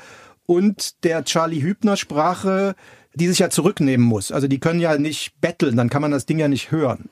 und 0.45 1.03
der 1.03 1.25
Charlie 1.25 1.61
Hübner 1.61 1.97
Sprache, 1.97 2.75
die 3.15 3.27
sich 3.27 3.39
ja 3.39 3.49
zurücknehmen 3.49 4.05
muss. 4.05 4.31
Also 4.31 4.47
die 4.47 4.59
können 4.59 4.79
ja 4.79 4.97
nicht 4.97 5.39
betteln, 5.41 5.75
dann 5.75 5.89
kann 5.89 6.01
man 6.01 6.11
das 6.11 6.25
Ding 6.25 6.39
ja 6.39 6.47
nicht 6.47 6.71
hören. 6.71 7.09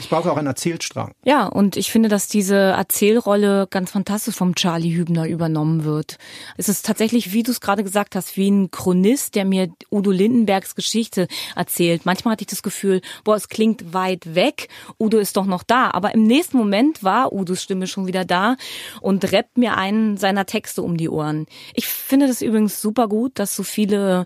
Ich 0.00 0.08
brauche 0.08 0.32
auch 0.32 0.38
einen 0.38 0.46
Erzählstrang. 0.46 1.12
Ja, 1.24 1.44
und 1.46 1.76
ich 1.76 1.90
finde, 1.90 2.08
dass 2.08 2.26
diese 2.26 2.56
Erzählrolle 2.56 3.66
ganz 3.68 3.90
fantastisch 3.90 4.34
vom 4.34 4.54
Charlie 4.54 4.96
Hübner 4.96 5.28
übernommen 5.28 5.84
wird. 5.84 6.16
Es 6.56 6.70
ist 6.70 6.86
tatsächlich, 6.86 7.34
wie 7.34 7.42
du 7.42 7.50
es 7.50 7.60
gerade 7.60 7.84
gesagt 7.84 8.16
hast, 8.16 8.38
wie 8.38 8.50
ein 8.50 8.70
Chronist, 8.70 9.34
der 9.34 9.44
mir 9.44 9.68
Udo 9.90 10.10
Lindenbergs 10.10 10.74
Geschichte 10.74 11.28
erzählt. 11.54 12.06
Manchmal 12.06 12.32
hatte 12.32 12.44
ich 12.44 12.48
das 12.48 12.62
Gefühl, 12.62 13.02
boah, 13.24 13.36
es 13.36 13.50
klingt 13.50 13.92
weit 13.92 14.34
weg, 14.34 14.68
Udo 14.98 15.18
ist 15.18 15.36
doch 15.36 15.44
noch 15.44 15.62
da. 15.62 15.90
Aber 15.90 16.14
im 16.14 16.22
nächsten 16.22 16.56
Moment 16.56 17.04
war 17.04 17.34
Udos 17.34 17.62
Stimme 17.62 17.86
schon 17.86 18.06
wieder 18.06 18.24
da 18.24 18.56
und 19.02 19.30
rappt 19.32 19.58
mir 19.58 19.76
einen 19.76 20.16
seiner 20.16 20.46
Texte 20.46 20.80
um 20.80 20.96
die 20.96 21.10
Ohren. 21.10 21.44
Ich 21.74 21.86
finde 21.86 22.26
das 22.26 22.40
übrigens 22.40 22.80
super 22.80 23.06
gut, 23.06 23.38
dass 23.38 23.54
so 23.54 23.64
viele 23.64 24.24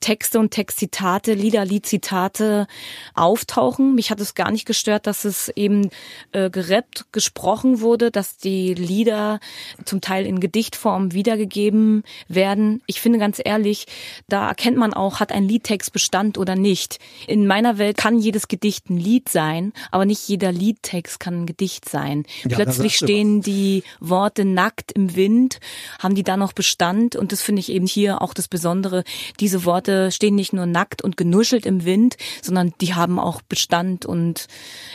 Texte 0.00 0.38
und 0.38 0.50
Textzitate, 0.50 1.32
Lieder, 1.32 1.64
Liedzitate 1.64 2.66
auftauchen. 3.14 3.94
Mich 3.94 4.10
hat 4.10 4.20
es 4.20 4.34
gar 4.34 4.50
nicht 4.50 4.66
gestört, 4.66 5.06
dass 5.06 5.13
es 5.22 5.48
eben 5.50 5.90
äh, 6.32 6.50
gerappt, 6.50 7.04
gesprochen 7.12 7.80
wurde, 7.80 8.10
dass 8.10 8.36
die 8.38 8.74
Lieder 8.74 9.38
zum 9.84 10.00
Teil 10.00 10.26
in 10.26 10.40
Gedichtform 10.40 11.12
wiedergegeben 11.12 12.02
werden. 12.26 12.82
Ich 12.86 13.00
finde 13.00 13.20
ganz 13.20 13.40
ehrlich, 13.44 13.86
da 14.28 14.48
erkennt 14.48 14.76
man 14.76 14.92
auch, 14.92 15.20
hat 15.20 15.30
ein 15.30 15.46
Liedtext 15.46 15.92
Bestand 15.92 16.38
oder 16.38 16.56
nicht. 16.56 16.98
In 17.28 17.46
meiner 17.46 17.78
Welt 17.78 17.96
kann 17.96 18.18
jedes 18.18 18.48
Gedicht 18.48 18.90
ein 18.90 18.96
Lied 18.96 19.28
sein, 19.28 19.72
aber 19.92 20.06
nicht 20.06 20.26
jeder 20.28 20.50
Liedtext 20.50 21.20
kann 21.20 21.42
ein 21.42 21.46
Gedicht 21.46 21.88
sein. 21.88 22.24
Ja, 22.48 22.56
Plötzlich 22.56 22.96
stehen 22.96 23.42
die 23.42 23.84
Worte 24.00 24.44
nackt 24.44 24.90
im 24.92 25.14
Wind, 25.14 25.60
haben 25.98 26.14
die 26.14 26.24
da 26.24 26.36
noch 26.36 26.52
Bestand 26.52 27.14
und 27.14 27.30
das 27.30 27.42
finde 27.42 27.60
ich 27.60 27.70
eben 27.70 27.86
hier 27.86 28.22
auch 28.22 28.34
das 28.34 28.48
Besondere. 28.48 29.04
Diese 29.40 29.64
Worte 29.64 30.10
stehen 30.10 30.34
nicht 30.34 30.52
nur 30.52 30.66
nackt 30.66 31.02
und 31.02 31.16
genuschelt 31.16 31.66
im 31.66 31.84
Wind, 31.84 32.16
sondern 32.42 32.72
die 32.80 32.94
haben 32.94 33.18
auch 33.18 33.42
Bestand 33.42 34.06
und 34.06 34.46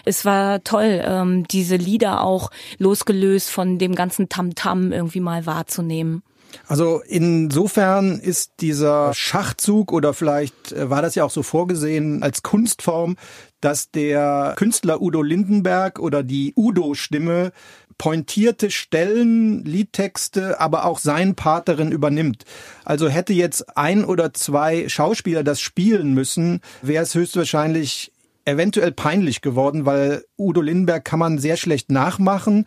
es 0.10 0.26
war 0.26 0.64
toll, 0.64 1.02
ähm, 1.06 1.48
diese 1.48 1.76
Lieder 1.76 2.22
auch 2.22 2.50
losgelöst 2.80 3.50
von 3.52 3.78
dem 3.78 3.94
ganzen 3.94 4.28
Tamtam 4.28 4.80
-Tam 4.80 4.92
irgendwie 4.92 5.20
mal 5.20 5.46
wahrzunehmen. 5.46 6.24
Also 6.68 7.02
insofern 7.06 8.20
ist 8.20 8.54
dieser 8.60 9.14
Schachzug 9.14 9.92
oder 9.94 10.16
vielleicht 10.16 10.72
äh, 10.72 10.90
war 10.90 11.04
das 11.04 11.14
ja 11.14 11.24
auch 11.24 11.30
so 11.30 11.44
vorgesehen 11.44 12.24
als 12.24 12.42
Kunstform, 12.42 13.18
dass 13.62 13.92
der 13.92 14.54
Künstler 14.58 15.00
Udo 15.00 15.22
Lindenberg 15.22 16.00
oder 16.00 16.24
die 16.24 16.54
Udo-Stimme 16.56 17.52
pointierte 18.00 18.72
Stellen, 18.72 19.64
Liedtexte, 19.66 20.60
aber 20.60 20.86
auch 20.86 20.98
sein 20.98 21.36
Part 21.36 21.68
übernimmt. 21.68 22.46
Also 22.86 23.10
hätte 23.10 23.34
jetzt 23.34 23.78
ein 23.78 24.06
oder 24.06 24.34
zwei 24.34 24.88
Schauspieler 24.88 25.44
das 25.44 25.60
spielen 25.60 26.14
müssen, 26.14 26.62
wäre 26.82 27.04
es 27.04 27.14
höchstwahrscheinlich 27.14 28.14
eventuell 28.50 28.92
peinlich 28.92 29.42
geworden, 29.42 29.86
weil 29.86 30.24
Udo 30.38 30.62
Lindenberg 30.62 31.06
kann 31.06 31.20
man 31.20 31.40
sehr 31.40 31.58
schlecht 31.58 31.92
nachmachen 31.92 32.66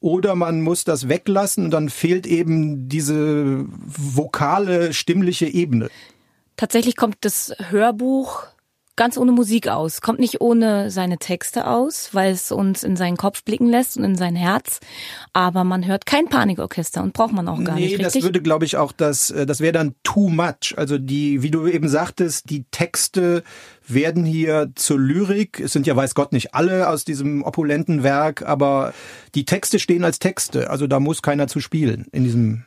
oder 0.00 0.34
man 0.34 0.62
muss 0.62 0.84
das 0.84 1.08
weglassen 1.08 1.66
und 1.66 1.70
dann 1.70 1.88
fehlt 1.88 2.26
eben 2.26 2.88
diese 2.88 3.64
vokale, 3.68 4.92
stimmliche 4.92 5.46
Ebene. 5.46 5.88
Tatsächlich 6.56 6.96
kommt 6.96 7.16
das 7.20 7.54
Hörbuch 7.70 8.46
ganz 9.00 9.16
ohne 9.16 9.32
Musik 9.32 9.66
aus, 9.66 10.02
kommt 10.02 10.18
nicht 10.18 10.42
ohne 10.42 10.90
seine 10.90 11.16
Texte 11.16 11.66
aus, 11.66 12.10
weil 12.12 12.32
es 12.32 12.52
uns 12.52 12.82
in 12.82 12.96
seinen 12.96 13.16
Kopf 13.16 13.42
blicken 13.44 13.66
lässt 13.66 13.96
und 13.96 14.04
in 14.04 14.14
sein 14.14 14.36
Herz. 14.36 14.78
Aber 15.32 15.64
man 15.64 15.86
hört 15.86 16.04
kein 16.04 16.28
Panikorchester 16.28 17.02
und 17.02 17.14
braucht 17.14 17.32
man 17.32 17.48
auch 17.48 17.64
gar 17.64 17.76
nee, 17.76 17.86
nicht. 17.86 17.96
Nee, 17.96 18.02
das 18.02 18.20
würde, 18.20 18.42
glaube 18.42 18.66
ich, 18.66 18.76
auch 18.76 18.92
das, 18.92 19.30
äh, 19.30 19.46
das 19.46 19.62
wäre 19.62 19.72
dann 19.72 19.94
too 20.02 20.28
much. 20.28 20.74
Also 20.76 20.98
die, 20.98 21.42
wie 21.42 21.50
du 21.50 21.66
eben 21.66 21.88
sagtest, 21.88 22.50
die 22.50 22.64
Texte 22.72 23.42
werden 23.88 24.26
hier 24.26 24.70
zur 24.74 24.98
Lyrik. 24.98 25.60
Es 25.60 25.72
sind 25.72 25.86
ja 25.86 25.96
weiß 25.96 26.14
Gott 26.14 26.32
nicht 26.32 26.54
alle 26.54 26.86
aus 26.86 27.06
diesem 27.06 27.42
opulenten 27.42 28.02
Werk, 28.02 28.42
aber 28.42 28.92
die 29.34 29.46
Texte 29.46 29.78
stehen 29.78 30.04
als 30.04 30.18
Texte. 30.18 30.68
Also 30.68 30.86
da 30.86 31.00
muss 31.00 31.22
keiner 31.22 31.48
zu 31.48 31.60
spielen 31.60 32.06
in 32.12 32.24
diesem 32.24 32.64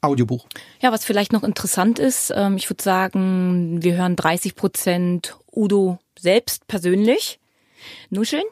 Audiobuch. 0.00 0.46
Ja, 0.80 0.92
was 0.92 1.04
vielleicht 1.04 1.32
noch 1.32 1.42
interessant 1.42 1.98
ist, 1.98 2.32
ähm, 2.34 2.56
ich 2.56 2.68
würde 2.70 2.82
sagen, 2.82 3.82
wir 3.82 3.96
hören 3.96 4.16
30 4.16 4.54
Prozent 4.54 5.36
Udo 5.52 5.98
selbst 6.18 6.66
persönlich 6.66 7.38
nuscheln 8.10 8.44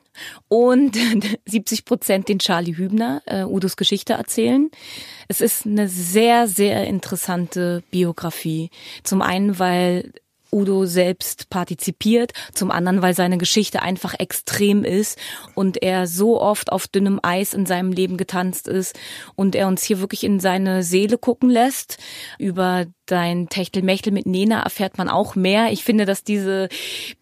und 0.49 0.97
70 1.47 1.85
Prozent 1.85 2.29
den 2.29 2.39
Charlie 2.39 2.77
Hübner, 2.77 3.23
äh, 3.27 3.45
Udos 3.45 3.77
Geschichte 3.77 4.15
erzählen. 4.15 4.71
Es 5.29 5.41
ist 5.41 5.67
eine 5.67 5.89
sehr, 5.89 6.49
sehr 6.49 6.87
interessante 6.87 7.83
Biografie. 7.91 8.71
Zum 9.03 9.23
einen, 9.23 9.59
weil 9.59 10.13
Udo 10.53 10.87
selbst 10.87 11.51
partizipiert, 11.51 12.33
zum 12.53 12.71
anderen, 12.71 13.03
weil 13.03 13.15
seine 13.15 13.39
Geschichte 13.39 13.83
einfach 13.83 14.15
extrem 14.19 14.85
ist 14.85 15.19
und 15.55 15.83
er 15.83 16.07
so 16.07 16.41
oft 16.41 16.73
auf 16.73 16.89
dünnem 16.89 17.21
Eis 17.23 17.55
in 17.55 17.67
seinem 17.67 17.93
Leben 17.93 18.17
getanzt 18.17 18.69
ist 18.69 18.99
und 19.35 19.55
er 19.55 19.69
uns 19.69 19.83
hier 19.83 20.01
wirklich 20.01 20.25
in 20.25 20.41
seine 20.41 20.83
Seele 20.83 21.19
gucken 21.19 21.51
lässt. 21.51 21.99
Über 22.39 22.87
dein 23.07 23.49
Techtelmechtel 23.49 24.13
mit 24.13 24.27
Nena 24.27 24.63
erfährt 24.63 24.99
man 24.99 25.09
auch 25.09 25.35
mehr. 25.35 25.73
Ich 25.73 25.85
finde, 25.85 26.05
dass 26.05 26.25
diese 26.25 26.69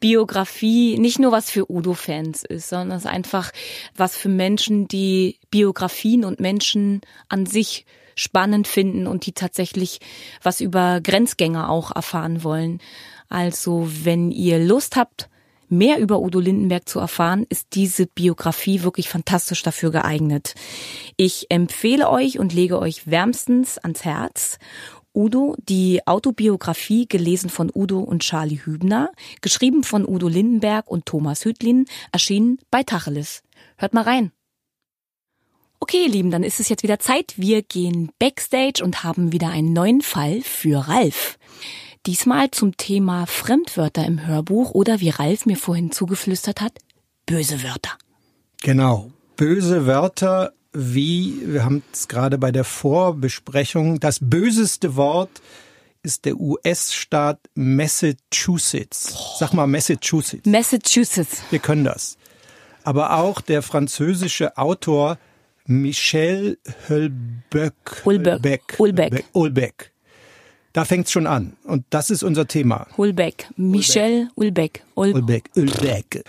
Biografie 0.00 0.98
nicht 0.98 1.18
nur 1.18 1.32
was 1.32 1.50
für 1.50 1.70
Udo-Fans 1.70 2.44
ist, 2.44 2.68
sondern 2.68 2.98
es 2.98 3.04
ist 3.04 3.10
einfach 3.10 3.52
was 3.96 4.16
für 4.16 4.28
Menschen, 4.28 4.88
die 4.88 5.38
Biografien 5.50 6.24
und 6.24 6.40
Menschen 6.40 7.00
an 7.28 7.46
sich 7.46 7.86
spannend 8.16 8.66
finden 8.66 9.06
und 9.06 9.26
die 9.26 9.32
tatsächlich 9.32 10.00
was 10.42 10.60
über 10.60 11.00
Grenzgänger 11.02 11.68
auch 11.68 11.94
erfahren 11.94 12.42
wollen. 12.42 12.80
Also 13.28 13.88
wenn 14.04 14.30
ihr 14.30 14.58
Lust 14.58 14.96
habt, 14.96 15.28
mehr 15.68 15.98
über 15.98 16.20
Udo 16.20 16.40
Lindenberg 16.40 16.88
zu 16.88 17.00
erfahren, 17.00 17.46
ist 17.48 17.68
diese 17.74 18.06
Biografie 18.06 18.82
wirklich 18.82 19.08
fantastisch 19.08 19.62
dafür 19.62 19.90
geeignet. 19.90 20.54
Ich 21.16 21.46
empfehle 21.50 22.08
euch 22.08 22.38
und 22.38 22.52
lege 22.52 22.78
euch 22.78 23.10
wärmstens 23.10 23.78
ans 23.78 24.04
Herz. 24.04 24.58
Udo, 25.14 25.56
die 25.58 26.06
Autobiografie 26.06 27.08
gelesen 27.08 27.48
von 27.48 27.70
Udo 27.74 28.00
und 28.00 28.22
Charlie 28.22 28.60
Hübner, 28.62 29.10
geschrieben 29.40 29.82
von 29.82 30.06
Udo 30.06 30.28
Lindenberg 30.28 30.88
und 30.90 31.06
Thomas 31.06 31.44
Hütlin, 31.44 31.86
erschienen 32.12 32.58
bei 32.70 32.82
Tacheles. 32.82 33.42
Hört 33.78 33.94
mal 33.94 34.02
rein. 34.02 34.32
Okay, 35.80 36.04
ihr 36.04 36.10
Lieben, 36.10 36.30
dann 36.30 36.42
ist 36.42 36.60
es 36.60 36.68
jetzt 36.68 36.82
wieder 36.82 36.98
Zeit. 36.98 37.34
Wir 37.36 37.62
gehen 37.62 38.10
backstage 38.18 38.82
und 38.82 39.04
haben 39.04 39.32
wieder 39.32 39.48
einen 39.48 39.72
neuen 39.72 40.02
Fall 40.02 40.40
für 40.42 40.86
Ralf. 40.88 41.38
Diesmal 42.06 42.52
zum 42.52 42.76
Thema 42.76 43.26
Fremdwörter 43.26 44.06
im 44.06 44.24
Hörbuch 44.24 44.70
oder 44.70 45.00
wie 45.00 45.10
Ralf 45.10 45.44
mir 45.44 45.56
vorhin 45.56 45.90
zugeflüstert 45.90 46.60
hat, 46.60 46.78
böse 47.26 47.64
Wörter. 47.64 47.90
Genau, 48.62 49.10
böse 49.36 49.86
Wörter 49.86 50.52
wie, 50.72 51.40
wir 51.44 51.64
haben 51.64 51.82
es 51.92 52.06
gerade 52.06 52.38
bei 52.38 52.52
der 52.52 52.62
Vorbesprechung, 52.62 53.98
das 53.98 54.18
böseste 54.20 54.94
Wort 54.94 55.42
ist 56.04 56.26
der 56.26 56.38
US-Staat 56.38 57.40
Massachusetts. 57.54 59.36
Sag 59.40 59.52
mal 59.52 59.66
Massachusetts. 59.66 60.46
Massachusetts. 60.46 61.42
Wir 61.50 61.58
können 61.58 61.84
das. 61.84 62.18
Aber 62.84 63.16
auch 63.16 63.40
der 63.40 63.62
französische 63.62 64.56
Autor 64.56 65.18
Michel 65.64 66.58
Hölbeck. 66.88 67.74
Ulbeck. 68.04 68.76
Ulbeck. 68.78 69.24
Ulbeck. 69.32 69.92
Da 70.76 70.84
fängt's 70.84 71.10
schon 71.10 71.26
an. 71.26 71.56
Und 71.64 71.86
das 71.88 72.10
ist 72.10 72.22
unser 72.22 72.48
Thema. 72.48 72.86
Ulbeck. 72.98 73.48
Michel 73.56 74.28
Ulbeck. 74.34 74.84
Ulbeck. 74.94 75.48
Ulbeck. 75.56 76.22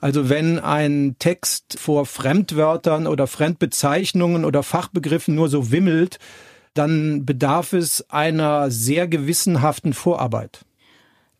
Also 0.00 0.30
wenn 0.30 0.58
ein 0.58 1.16
Text 1.18 1.78
vor 1.78 2.06
Fremdwörtern 2.06 3.06
oder 3.06 3.26
Fremdbezeichnungen 3.26 4.46
oder 4.46 4.62
Fachbegriffen 4.62 5.34
nur 5.34 5.50
so 5.50 5.70
wimmelt, 5.70 6.18
dann 6.72 7.26
bedarf 7.26 7.74
es 7.74 8.08
einer 8.08 8.70
sehr 8.70 9.06
gewissenhaften 9.06 9.92
Vorarbeit. 9.92 10.60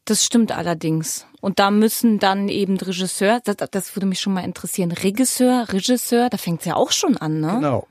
Das 0.05 0.27
stimmt 0.27 0.53
allerdings. 0.53 1.25
Und 1.41 1.61
da 1.61 1.71
müssen 1.71 2.19
dann 2.19 2.51
eben 2.51 2.77
Regisseur, 2.77 3.41
das, 3.43 3.57
das 3.71 3.97
würde 3.97 4.05
mich 4.05 4.21
schon 4.21 4.35
mal 4.35 4.45
interessieren, 4.45 4.93
Regisseur, 4.93 5.73
Regisseur, 5.73 6.29
da 6.29 6.37
fängt's 6.37 6.67
ja 6.67 6.77
auch 6.77 6.93
schon 6.93 7.17
an, 7.17 7.41
ne? 7.41 7.55
Genau. 7.55 7.87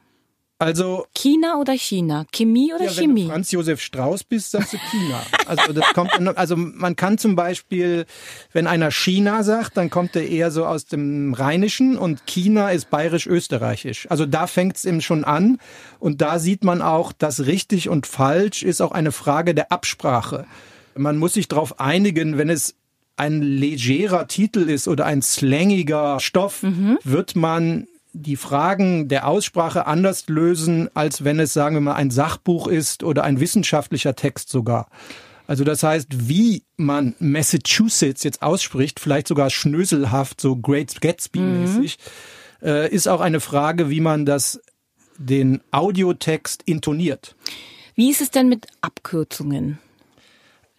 Also 0.61 1.07
China 1.15 1.57
oder 1.57 1.71
China? 1.77 2.25
Chemie 2.33 2.73
oder 2.73 2.83
ja, 2.85 2.91
Chemie? 2.91 3.21
Wenn 3.21 3.27
du 3.27 3.31
Franz 3.31 3.51
Josef 3.51 3.81
Strauß 3.81 4.25
bist, 4.25 4.51
sagst 4.51 4.73
du 4.73 4.77
China. 4.91 5.21
Also 5.47 5.71
das 5.71 5.85
kommt, 5.93 6.11
also 6.37 6.57
man 6.57 6.97
kann 6.97 7.17
zum 7.17 7.37
Beispiel, 7.37 8.05
wenn 8.51 8.67
einer 8.67 8.91
China 8.91 9.43
sagt, 9.43 9.77
dann 9.77 9.89
kommt 9.89 10.17
er 10.17 10.27
eher 10.27 10.51
so 10.51 10.65
aus 10.65 10.85
dem 10.85 11.33
Rheinischen 11.33 11.97
und 11.97 12.25
China 12.25 12.71
ist 12.71 12.89
bayerisch-österreichisch. 12.89 14.11
Also 14.11 14.25
da 14.25 14.47
fängt 14.47 14.75
es 14.75 14.83
eben 14.83 14.99
schon 14.99 15.23
an 15.23 15.59
und 15.97 16.19
da 16.19 16.39
sieht 16.39 16.65
man 16.65 16.81
auch, 16.81 17.13
dass 17.13 17.45
richtig 17.45 17.87
und 17.87 18.05
falsch 18.05 18.61
ist 18.61 18.81
auch 18.81 18.91
eine 18.91 19.13
Frage 19.13 19.55
der 19.55 19.71
Absprache. 19.71 20.45
Man 20.93 21.17
muss 21.17 21.35
sich 21.35 21.47
darauf 21.47 21.79
einigen, 21.79 22.37
wenn 22.37 22.49
es 22.49 22.75
ein 23.15 23.41
legerer 23.41 24.27
Titel 24.27 24.69
ist 24.69 24.89
oder 24.89 25.05
ein 25.05 25.21
slangiger 25.21 26.19
Stoff, 26.19 26.63
mhm. 26.63 26.97
wird 27.05 27.37
man 27.37 27.87
die 28.13 28.35
Fragen 28.35 29.07
der 29.07 29.27
Aussprache 29.27 29.85
anders 29.85 30.27
lösen, 30.27 30.89
als 30.95 31.23
wenn 31.23 31.39
es, 31.39 31.53
sagen 31.53 31.75
wir 31.75 31.81
mal, 31.81 31.95
ein 31.95 32.11
Sachbuch 32.11 32.67
ist 32.67 33.03
oder 33.03 33.23
ein 33.23 33.39
wissenschaftlicher 33.39 34.15
Text 34.15 34.49
sogar. 34.49 34.87
Also 35.47 35.63
das 35.63 35.81
heißt, 35.81 36.29
wie 36.29 36.63
man 36.77 37.15
Massachusetts 37.19 38.23
jetzt 38.23 38.41
ausspricht, 38.41 38.99
vielleicht 38.99 39.27
sogar 39.27 39.49
schnöselhaft, 39.49 40.41
so 40.41 40.55
Great 40.55 41.01
Gatsby-mäßig, 41.01 41.97
mhm. 42.61 42.67
äh, 42.67 42.89
ist 42.89 43.07
auch 43.07 43.21
eine 43.21 43.39
Frage, 43.39 43.89
wie 43.89 43.99
man 43.99 44.25
das 44.25 44.61
den 45.17 45.61
Audiotext 45.71 46.63
intoniert. 46.63 47.35
Wie 47.95 48.09
ist 48.09 48.21
es 48.21 48.31
denn 48.31 48.47
mit 48.47 48.67
Abkürzungen? 48.81 49.79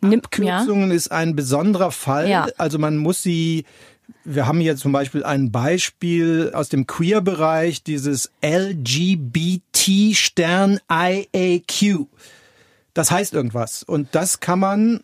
Abkürzungen 0.02 0.90
ja. 0.90 0.96
ist 0.96 1.12
ein 1.12 1.36
besonderer 1.36 1.90
Fall. 1.90 2.28
Ja. 2.28 2.48
Also 2.56 2.78
man 2.78 2.96
muss 2.96 3.22
sie 3.22 3.64
wir 4.24 4.46
haben 4.46 4.60
hier 4.60 4.76
zum 4.76 4.92
Beispiel 4.92 5.24
ein 5.24 5.50
Beispiel 5.50 6.52
aus 6.54 6.68
dem 6.68 6.86
Queer-Bereich, 6.86 7.82
dieses 7.82 8.30
LGBT-Stern 8.42 9.60
IAQ. 10.90 12.06
Das 12.94 13.10
heißt 13.10 13.34
irgendwas. 13.34 13.82
Und 13.82 14.08
das 14.12 14.40
kann 14.40 14.58
man, 14.58 15.00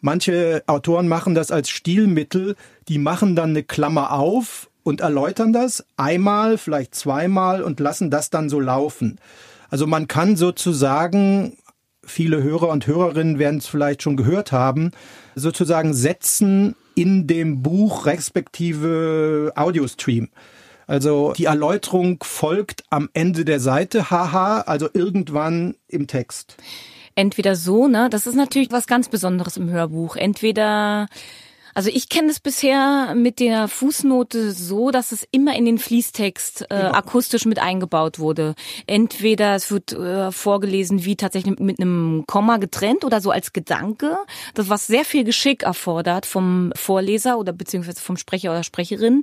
manche 0.00 0.62
Autoren 0.66 1.08
machen 1.08 1.34
das 1.34 1.50
als 1.50 1.68
Stilmittel, 1.70 2.56
die 2.88 2.98
machen 2.98 3.36
dann 3.36 3.50
eine 3.50 3.62
Klammer 3.62 4.12
auf 4.12 4.70
und 4.82 5.00
erläutern 5.00 5.52
das 5.52 5.84
einmal, 5.96 6.58
vielleicht 6.58 6.94
zweimal 6.94 7.62
und 7.62 7.80
lassen 7.80 8.10
das 8.10 8.30
dann 8.30 8.48
so 8.48 8.60
laufen. 8.60 9.18
Also 9.68 9.86
man 9.86 10.06
kann 10.06 10.36
sozusagen, 10.36 11.56
viele 12.04 12.42
Hörer 12.42 12.68
und 12.68 12.86
Hörerinnen 12.86 13.38
werden 13.38 13.58
es 13.58 13.66
vielleicht 13.66 14.02
schon 14.02 14.16
gehört 14.16 14.52
haben, 14.52 14.92
sozusagen 15.34 15.92
Sätzen 15.92 16.76
in 16.96 17.28
dem 17.28 17.62
Buch 17.62 18.06
respektive 18.06 19.52
Audiostream. 19.54 20.28
Also 20.88 21.32
die 21.36 21.44
Erläuterung 21.44 22.18
folgt 22.22 22.84
am 22.90 23.08
Ende 23.12 23.44
der 23.44 23.60
Seite, 23.60 24.10
haha, 24.10 24.62
also 24.62 24.88
irgendwann 24.92 25.74
im 25.88 26.06
Text. 26.06 26.56
Entweder 27.14 27.54
so, 27.56 27.86
ne? 27.86 28.08
Das 28.10 28.26
ist 28.26 28.34
natürlich 28.34 28.70
was 28.70 28.86
ganz 28.86 29.08
Besonderes 29.08 29.56
im 29.56 29.70
Hörbuch. 29.70 30.16
Entweder 30.16 31.08
also 31.76 31.90
ich 31.92 32.08
kenne 32.08 32.30
es 32.30 32.40
bisher 32.40 33.14
mit 33.14 33.38
der 33.38 33.68
Fußnote 33.68 34.52
so, 34.52 34.90
dass 34.90 35.12
es 35.12 35.28
immer 35.30 35.54
in 35.54 35.66
den 35.66 35.76
Fließtext 35.76 36.62
äh, 36.62 36.66
genau. 36.70 36.92
akustisch 36.92 37.44
mit 37.44 37.58
eingebaut 37.58 38.18
wurde. 38.18 38.54
Entweder 38.86 39.54
es 39.54 39.70
wird 39.70 39.92
äh, 39.92 40.32
vorgelesen 40.32 41.04
wie 41.04 41.16
tatsächlich 41.16 41.58
mit 41.58 41.78
einem 41.78 42.24
Komma 42.26 42.56
getrennt 42.56 43.04
oder 43.04 43.20
so 43.20 43.30
als 43.30 43.52
Gedanke, 43.52 44.16
das 44.54 44.70
was 44.70 44.86
sehr 44.86 45.04
viel 45.04 45.24
Geschick 45.24 45.64
erfordert 45.64 46.24
vom 46.24 46.72
Vorleser 46.74 47.36
oder 47.38 47.52
beziehungsweise 47.52 48.00
vom 48.00 48.16
Sprecher 48.16 48.52
oder 48.52 48.64
Sprecherin. 48.64 49.22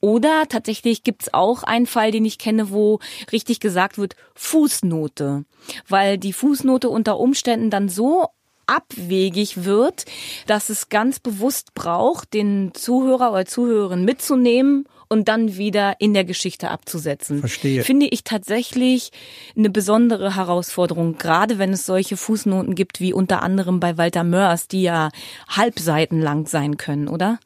Oder 0.00 0.46
tatsächlich 0.48 1.04
gibt's 1.04 1.32
auch 1.32 1.62
einen 1.62 1.86
Fall, 1.86 2.10
den 2.10 2.24
ich 2.24 2.38
kenne, 2.38 2.72
wo 2.72 2.98
richtig 3.30 3.60
gesagt 3.60 3.98
wird 3.98 4.16
Fußnote, 4.34 5.44
weil 5.86 6.18
die 6.18 6.32
Fußnote 6.32 6.88
unter 6.88 7.20
Umständen 7.20 7.70
dann 7.70 7.88
so 7.88 8.30
abwegig 8.66 9.64
wird, 9.64 10.04
dass 10.46 10.68
es 10.68 10.88
ganz 10.88 11.18
bewusst 11.20 11.74
braucht, 11.74 12.34
den 12.34 12.72
Zuhörer 12.74 13.32
oder 13.32 13.46
Zuhörerin 13.46 14.04
mitzunehmen 14.04 14.86
und 15.08 15.28
dann 15.28 15.56
wieder 15.56 15.94
in 16.00 16.14
der 16.14 16.24
Geschichte 16.24 16.70
abzusetzen. 16.70 17.40
Verstehe. 17.40 17.82
Finde 17.82 18.06
ich 18.06 18.24
tatsächlich 18.24 19.10
eine 19.56 19.70
besondere 19.70 20.34
Herausforderung, 20.36 21.18
gerade 21.18 21.58
wenn 21.58 21.72
es 21.72 21.86
solche 21.86 22.16
Fußnoten 22.16 22.74
gibt 22.74 23.00
wie 23.00 23.12
unter 23.12 23.42
anderem 23.42 23.80
bei 23.80 23.96
Walter 23.98 24.24
Mörs, 24.24 24.66
die 24.68 24.82
ja 24.82 25.10
Halbseiten 25.48 26.20
lang 26.20 26.46
sein 26.46 26.76
können, 26.76 27.08
oder? 27.08 27.38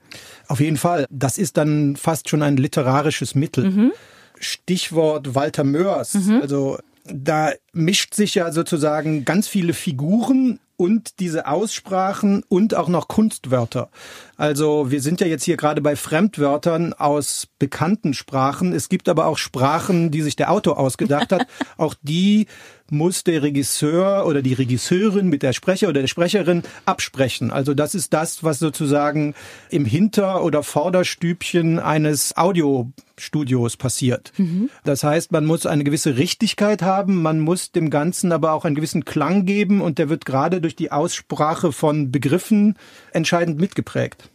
Auf 0.46 0.61
jeden 0.61 0.76
Fall. 0.76 1.07
Das 1.11 1.37
ist 1.37 1.57
dann 1.57 1.96
fast 1.96 2.28
schon 2.28 2.42
ein 2.42 2.57
literarisches 2.57 3.35
Mittel. 3.35 3.70
Mhm. 3.70 3.92
Stichwort 4.38 5.35
Walter 5.35 5.64
Mörs. 5.64 6.14
Mhm. 6.14 6.40
Also 6.40 6.78
da 7.04 7.52
mischt 7.72 8.14
sich 8.14 8.35
ja 8.35 8.52
sozusagen 8.52 9.24
ganz 9.24 9.48
viele 9.48 9.74
Figuren 9.74 10.61
und 10.78 11.18
diese 11.18 11.48
Aussprachen 11.48 12.44
und 12.48 12.74
auch 12.74 12.88
noch 12.88 13.08
Kunstwörter. 13.08 13.90
Also 14.36 14.92
wir 14.92 15.02
sind 15.02 15.20
ja 15.20 15.26
jetzt 15.26 15.42
hier 15.42 15.56
gerade 15.56 15.80
bei 15.80 15.96
Fremdwörtern 15.96 16.94
aus 16.94 17.48
bekannten 17.58 18.14
Sprachen. 18.14 18.72
Es 18.72 18.88
gibt 18.88 19.08
aber 19.08 19.26
auch 19.26 19.38
Sprachen, 19.38 20.12
die 20.12 20.22
sich 20.22 20.36
der 20.36 20.52
Autor 20.52 20.78
ausgedacht 20.78 21.32
hat. 21.32 21.46
auch 21.76 21.94
die 22.00 22.46
muss 22.90 23.24
der 23.24 23.42
Regisseur 23.42 24.27
oder 24.27 24.42
die 24.42 24.55
Regisseurin 24.55 25.29
mit 25.29 25.42
der 25.42 25.53
Sprecher 25.53 25.88
oder 25.88 26.01
der 26.01 26.09
Sprecherin 26.09 26.62
absprechen. 26.85 27.51
Also 27.51 27.74
das 27.74 27.94
ist 27.94 28.12
das, 28.12 28.42
was 28.44 28.59
sozusagen 28.59 29.35
im 29.70 29.85
Hinter- 29.85 30.42
oder 30.42 30.62
Vorderstübchen 30.62 31.79
eines 31.79 32.37
Audiostudios 32.37 33.77
passiert. 33.77 34.33
Mhm. 34.37 34.70
Das 34.85 35.05
heißt, 35.05 35.33
man 35.33 35.44
muss 35.44 35.66
eine 35.66 35.85
gewisse 35.85 36.16
Richtigkeit 36.16 36.83
haben, 36.83 37.22
man 37.22 37.40
muss 37.40 37.72
dem 37.72 37.90
Ganzen 37.90 38.33
aber 38.33 38.53
auch 38.53 38.64
einen 38.64 38.77
gewissen 38.77 39.05
Klang 39.05 39.44
geben 39.44 39.81
und 39.81 39.98
der 39.98 40.09
wird 40.09 40.24
gerade 40.24 40.61
durch 40.61 40.77
die 40.77 40.92
Aussprache 40.92 41.72
von 41.72 42.11
Begriffen 42.11 42.77
entscheidend 43.12 43.61
mitgeprägt. 43.61 44.31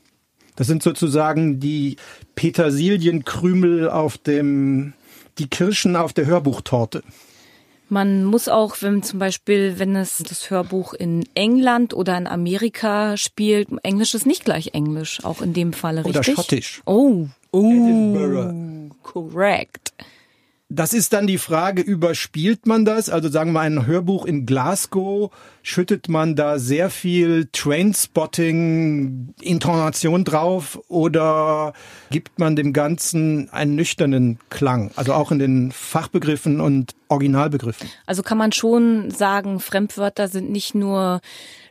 Das 0.56 0.68
sind 0.68 0.84
sozusagen 0.84 1.60
die 1.60 1.98
Petersilienkrümel 2.36 3.90
auf 3.90 4.18
dem, 4.18 4.94
die 5.40 5.48
Kirschen 5.48 5.96
auf 5.96 6.14
der 6.14 6.28
Hörbuchtorte. 6.28 7.04
Man 7.90 8.24
muss 8.24 8.48
auch, 8.48 8.78
wenn 8.80 9.04
zum 9.04 9.20
Beispiel, 9.20 9.78
wenn 9.78 9.96
es 9.96 10.18
das 10.18 10.50
Hörbuch 10.50 10.94
in 10.94 11.28
England 11.36 11.94
oder 11.94 12.18
in 12.18 12.28
Amerika 12.28 13.18
spielt, 13.18 13.68
Englisch 13.84 14.14
ist 14.14 14.26
nicht 14.26 14.46
gleich 14.46 14.74
Englisch, 14.74 15.24
auch 15.24 15.42
in 15.42 15.54
dem 15.54 15.74
Falle 15.74 16.06
richtig. 16.06 16.16
Oder 16.16 16.24
Schottisch. 16.24 16.82
Oh, 16.86 17.28
oh, 17.52 18.90
correct. 19.04 19.83
Das 20.70 20.94
ist 20.94 21.14
dann 21.14 21.28
die 21.28 21.38
Frage, 21.38 21.84
überspielt 21.84 22.66
man 22.66 22.84
das? 22.84 23.10
Also 23.10 23.30
sagen 23.30 23.52
wir 23.52 23.60
ein 23.60 23.86
Hörbuch 23.86 24.26
in 24.26 24.48
Glasgow, 24.48 25.30
schüttet 25.62 26.10
man 26.10 26.36
da 26.36 26.58
sehr 26.58 26.90
viel 26.90 27.48
Trainspotting, 27.52 29.36
Intonation 29.40 30.24
drauf 30.24 30.80
oder 30.88 31.74
gibt 32.10 32.40
man 32.40 32.56
dem 32.56 32.74
Ganzen 32.74 33.50
einen 33.52 33.76
nüchternen 33.76 34.40
Klang? 34.50 34.90
Also 34.96 35.14
auch 35.14 35.32
in 35.32 35.38
den 35.38 35.72
Fachbegriffen 35.72 36.60
und 36.60 36.96
Originalbegriffen. 37.08 37.88
Also 38.08 38.24
kann 38.24 38.40
man 38.40 38.52
schon 38.52 39.12
sagen, 39.12 39.60
Fremdwörter 39.60 40.28
sind 40.28 40.50
nicht 40.50 40.74
nur 40.74 41.22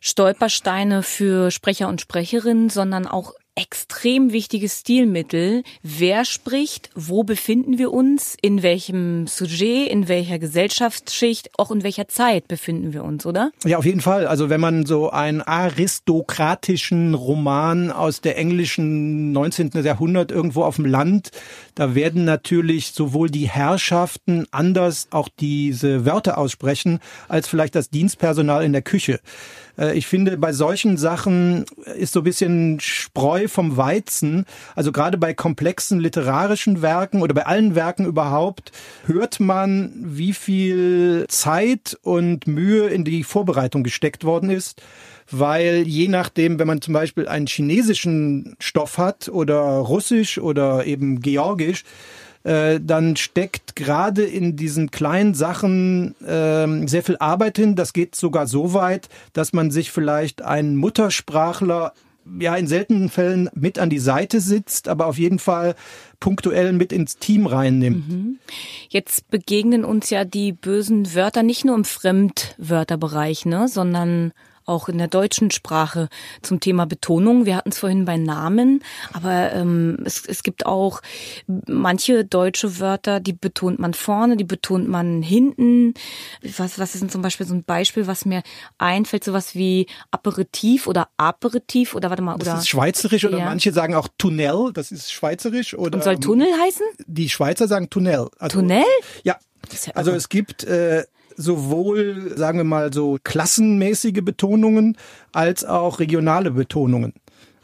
Stolpersteine 0.00 1.02
für 1.02 1.50
Sprecher 1.50 1.88
und 1.88 2.00
Sprecherinnen, 2.00 2.70
sondern 2.70 3.08
auch 3.08 3.34
extrem 3.54 4.32
wichtiges 4.32 4.80
Stilmittel. 4.80 5.62
Wer 5.82 6.24
spricht? 6.24 6.90
Wo 6.94 7.22
befinden 7.22 7.76
wir 7.76 7.92
uns? 7.92 8.36
In 8.40 8.62
welchem 8.62 9.26
Sujet? 9.26 9.90
In 9.90 10.08
welcher 10.08 10.38
Gesellschaftsschicht? 10.38 11.50
Auch 11.58 11.70
in 11.70 11.82
welcher 11.82 12.08
Zeit 12.08 12.48
befinden 12.48 12.94
wir 12.94 13.04
uns, 13.04 13.26
oder? 13.26 13.52
Ja, 13.64 13.76
auf 13.76 13.84
jeden 13.84 14.00
Fall. 14.00 14.26
Also 14.26 14.48
wenn 14.48 14.60
man 14.60 14.86
so 14.86 15.10
einen 15.10 15.42
aristokratischen 15.42 17.12
Roman 17.12 17.90
aus 17.90 18.22
der 18.22 18.38
englischen 18.38 19.32
19. 19.32 19.70
Jahrhundert 19.84 20.32
irgendwo 20.32 20.62
auf 20.64 20.76
dem 20.76 20.86
Land, 20.86 21.30
da 21.74 21.94
werden 21.94 22.24
natürlich 22.24 22.92
sowohl 22.92 23.28
die 23.28 23.48
Herrschaften 23.48 24.46
anders 24.50 25.08
auch 25.10 25.28
diese 25.28 26.06
Wörter 26.06 26.38
aussprechen, 26.38 27.00
als 27.28 27.48
vielleicht 27.48 27.74
das 27.74 27.90
Dienstpersonal 27.90 28.64
in 28.64 28.72
der 28.72 28.82
Küche. 28.82 29.20
Äh, 29.78 29.96
ich 29.96 30.06
finde, 30.06 30.36
bei 30.36 30.52
solchen 30.52 30.96
Sachen 30.96 31.64
ist 31.96 32.12
so 32.12 32.20
ein 32.20 32.24
bisschen 32.24 32.80
Spreu 32.80 33.48
vom 33.48 33.76
Weizen. 33.76 34.46
Also 34.74 34.92
gerade 34.92 35.18
bei 35.18 35.34
komplexen 35.34 36.00
literarischen 36.00 36.82
Werken 36.82 37.22
oder 37.22 37.34
bei 37.34 37.46
allen 37.46 37.74
Werken 37.74 38.06
überhaupt 38.06 38.72
hört 39.06 39.40
man, 39.40 39.92
wie 39.96 40.32
viel 40.32 41.26
Zeit 41.28 41.98
und 42.02 42.46
Mühe 42.46 42.88
in 42.88 43.04
die 43.04 43.24
Vorbereitung 43.24 43.82
gesteckt 43.82 44.24
worden 44.24 44.50
ist 44.50 44.80
weil 45.30 45.88
je 45.88 46.08
nachdem, 46.08 46.58
wenn 46.58 46.66
man 46.66 46.82
zum 46.82 46.92
Beispiel 46.92 47.26
einen 47.26 47.46
chinesischen 47.46 48.54
Stoff 48.58 48.98
hat 48.98 49.28
oder 49.28 49.56
russisch 49.56 50.38
oder 50.38 50.84
eben 50.84 51.20
georgisch, 51.20 51.84
äh, 52.44 52.80
dann 52.82 53.16
steckt 53.16 53.76
gerade 53.76 54.24
in 54.24 54.56
diesen 54.56 54.90
kleinen 54.90 55.34
Sachen 55.34 56.14
äh, 56.22 56.86
sehr 56.88 57.02
viel 57.02 57.16
Arbeit 57.18 57.56
hin. 57.56 57.76
Das 57.76 57.92
geht 57.92 58.14
sogar 58.14 58.46
so 58.46 58.74
weit, 58.74 59.08
dass 59.32 59.52
man 59.52 59.70
sich 59.70 59.90
vielleicht 59.90 60.42
einen 60.42 60.76
Muttersprachler 60.76 61.92
ja 62.38 62.54
in 62.54 62.66
seltenen 62.66 63.08
Fällen 63.08 63.50
mit 63.54 63.78
an 63.78 63.90
die 63.90 63.98
Seite 63.98 64.40
sitzt, 64.40 64.88
aber 64.88 65.06
auf 65.06 65.18
jeden 65.18 65.38
Fall 65.38 65.74
punktuell 66.20 66.72
mit 66.72 66.92
ins 66.92 67.18
Team 67.18 67.46
reinnimmt. 67.46 68.08
Mhm. 68.08 68.38
Jetzt 68.88 69.28
begegnen 69.30 69.84
uns 69.84 70.10
ja 70.10 70.24
die 70.24 70.52
bösen 70.52 71.14
Wörter 71.14 71.42
nicht 71.42 71.64
nur 71.64 71.74
im 71.74 71.84
Fremdwörterbereich, 71.84 73.44
ne, 73.44 73.66
sondern 73.68 74.32
auch 74.64 74.88
in 74.88 74.98
der 74.98 75.08
deutschen 75.08 75.50
Sprache 75.50 76.08
zum 76.42 76.60
Thema 76.60 76.86
Betonung. 76.86 77.46
Wir 77.46 77.56
hatten 77.56 77.70
es 77.70 77.78
vorhin 77.78 78.04
bei 78.04 78.16
Namen, 78.16 78.82
aber 79.12 79.52
ähm, 79.52 79.98
es, 80.04 80.24
es 80.26 80.42
gibt 80.42 80.66
auch 80.66 81.00
manche 81.66 82.24
deutsche 82.24 82.80
Wörter, 82.80 83.20
die 83.20 83.32
betont 83.32 83.78
man 83.78 83.94
vorne, 83.94 84.36
die 84.36 84.44
betont 84.44 84.88
man 84.88 85.22
hinten. 85.22 85.94
Was, 86.56 86.78
was 86.78 86.94
ist 86.94 87.02
denn 87.02 87.10
zum 87.10 87.22
Beispiel 87.22 87.46
so 87.46 87.54
ein 87.54 87.64
Beispiel, 87.64 88.06
was 88.06 88.24
mir 88.24 88.42
einfällt, 88.78 89.24
sowas 89.24 89.54
wie 89.54 89.86
Aperitif 90.10 90.86
oder 90.86 91.08
Aperitif 91.16 91.94
oder 91.94 92.10
warte 92.10 92.22
mal. 92.22 92.34
Oder, 92.34 92.44
das 92.44 92.60
ist 92.60 92.68
schweizerisch 92.68 93.24
oder 93.24 93.38
ja. 93.38 93.44
manche 93.44 93.72
sagen 93.72 93.94
auch 93.94 94.08
Tunnel, 94.18 94.72
das 94.72 94.92
ist 94.92 95.12
schweizerisch. 95.12 95.74
Oder, 95.74 95.96
Und 95.96 96.04
soll 96.04 96.18
Tunnel 96.18 96.48
heißen? 96.60 96.86
Die 97.06 97.28
Schweizer 97.28 97.68
sagen 97.68 97.90
Tunnel. 97.90 98.28
Also, 98.38 98.60
Tunnel? 98.60 98.84
Ja. 99.24 99.36
ja 99.84 99.92
also 99.94 100.12
es 100.12 100.28
gibt 100.28 100.64
äh, 100.64 101.04
sowohl, 101.36 102.36
sagen 102.36 102.58
wir 102.58 102.64
mal, 102.64 102.92
so 102.92 103.18
klassenmäßige 103.22 104.22
Betonungen 104.22 104.96
als 105.32 105.64
auch 105.64 106.00
regionale 106.00 106.50
Betonungen 106.50 107.14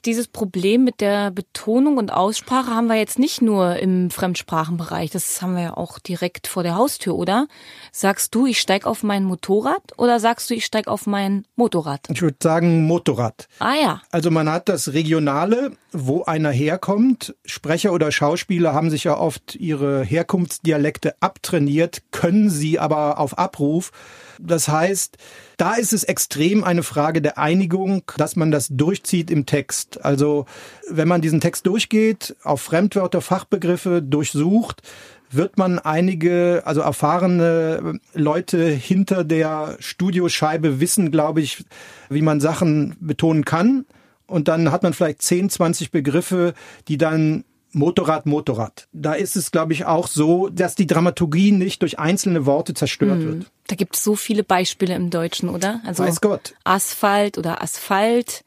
dieses 0.09 0.27
Problem 0.27 0.85
mit 0.85 1.03
der 1.03 1.31
Betonung 1.31 1.99
und 1.99 2.11
Aussprache 2.11 2.71
haben 2.71 2.87
wir 2.87 2.97
jetzt 2.97 3.19
nicht 3.19 3.43
nur 3.43 3.77
im 3.77 4.11
Fremdsprachenbereich, 4.11 5.11
das 5.11 5.43
haben 5.43 5.55
wir 5.55 5.63
ja 5.63 5.77
auch 5.77 5.99
direkt 5.99 6.47
vor 6.47 6.63
der 6.63 6.77
Haustür, 6.77 7.15
oder? 7.15 7.47
Sagst 7.93 8.35
du, 8.35 8.47
ich 8.47 8.59
steig 8.59 8.87
auf 8.87 9.03
mein 9.03 9.25
Motorrad 9.25 9.83
oder 9.99 10.19
sagst 10.19 10.49
du, 10.49 10.55
ich 10.55 10.65
steig 10.65 10.89
auf 10.89 11.07
mein 11.07 11.45
Motorrad? 11.57 12.01
Ich 12.11 12.23
würde 12.23 12.39
sagen 12.43 12.87
Motorrad. 12.87 13.49
Ah 13.59 13.75
ja. 13.75 14.01
Also 14.11 14.31
man 14.31 14.51
hat 14.51 14.71
das 14.71 14.95
Regionale, 14.95 15.73
wo 15.93 16.25
einer 16.25 16.51
herkommt. 16.51 17.35
Sprecher 17.45 17.93
oder 17.93 18.11
Schauspieler 18.11 18.73
haben 18.73 18.89
sich 18.89 19.05
ja 19.05 19.19
oft 19.19 19.57
ihre 19.57 20.03
Herkunftsdialekte 20.05 21.17
abtrainiert, 21.21 22.03
können 22.13 22.49
sie 22.49 22.79
aber 22.79 23.19
auf 23.19 23.37
Abruf. 23.37 23.93
Das 24.39 24.69
heißt, 24.69 25.19
da 25.57 25.75
ist 25.75 25.93
es 25.93 26.05
extrem 26.05 26.65
eine 26.65 26.83
Frage 26.83 27.21
der 27.21 27.39
Einigung, 27.39 28.03
dass 28.17 28.37
man 28.37 28.51
das 28.51 28.69
durchzieht 28.71 29.31
im 29.31 29.47
Text. 29.47 30.05
Also 30.05 30.47
wenn 30.89 31.09
man 31.09 31.21
diesen 31.21 31.41
Text 31.41 31.67
durchgeht, 31.67 32.37
auf 32.43 32.63
Fremdwörter, 32.63 33.21
Fachbegriffe 33.21 34.03
durchsucht, 34.03 34.83
wird 35.31 35.59
man 35.59 35.79
einige, 35.79 36.63
also 36.65 36.81
erfahrene 36.81 38.01
Leute 38.15 38.69
hinter 38.69 39.25
der 39.25 39.77
Studioscheibe 39.79 40.81
wissen, 40.81 41.11
glaube 41.11 41.41
ich, 41.41 41.65
wie 42.09 42.23
man 42.23 42.41
Sachen 42.41 42.97
betonen 43.01 43.45
kann. 43.45 43.85
Und 44.27 44.49
dann 44.49 44.71
hat 44.71 44.83
man 44.83 44.93
vielleicht 44.93 45.23
10, 45.23 45.51
20 45.51 45.91
Begriffe, 45.91 46.55
die 46.87 46.99
dann 46.99 47.45
Motorrad, 47.73 48.27
Motorrad. 48.27 48.89
Da 48.93 49.13
ist 49.15 49.37
es, 49.37 49.51
glaube 49.51 49.73
ich, 49.73 49.85
auch 49.85 50.09
so, 50.09 50.49
dass 50.49 50.75
die 50.75 50.87
Dramaturgie 50.87 51.53
nicht 51.53 51.83
durch 51.83 51.99
einzelne 51.99 52.47
Worte 52.47 52.75
zerstört 52.75 53.19
mhm. 53.19 53.25
wird. 53.25 53.51
Da 53.67 53.77
gibt 53.77 53.97
es 53.97 54.05
so 54.05 54.17
viele 54.17 54.43
Beispiele 54.43 54.95
im 54.95 55.11
Deutschen, 55.11 55.49
oder? 55.49 55.81
Also 55.85 56.05
Weiß 56.05 56.21
Gott. 56.21 56.55
Asphalt 56.65 57.37
oder 57.37 57.63
Asphalt, 57.63 58.45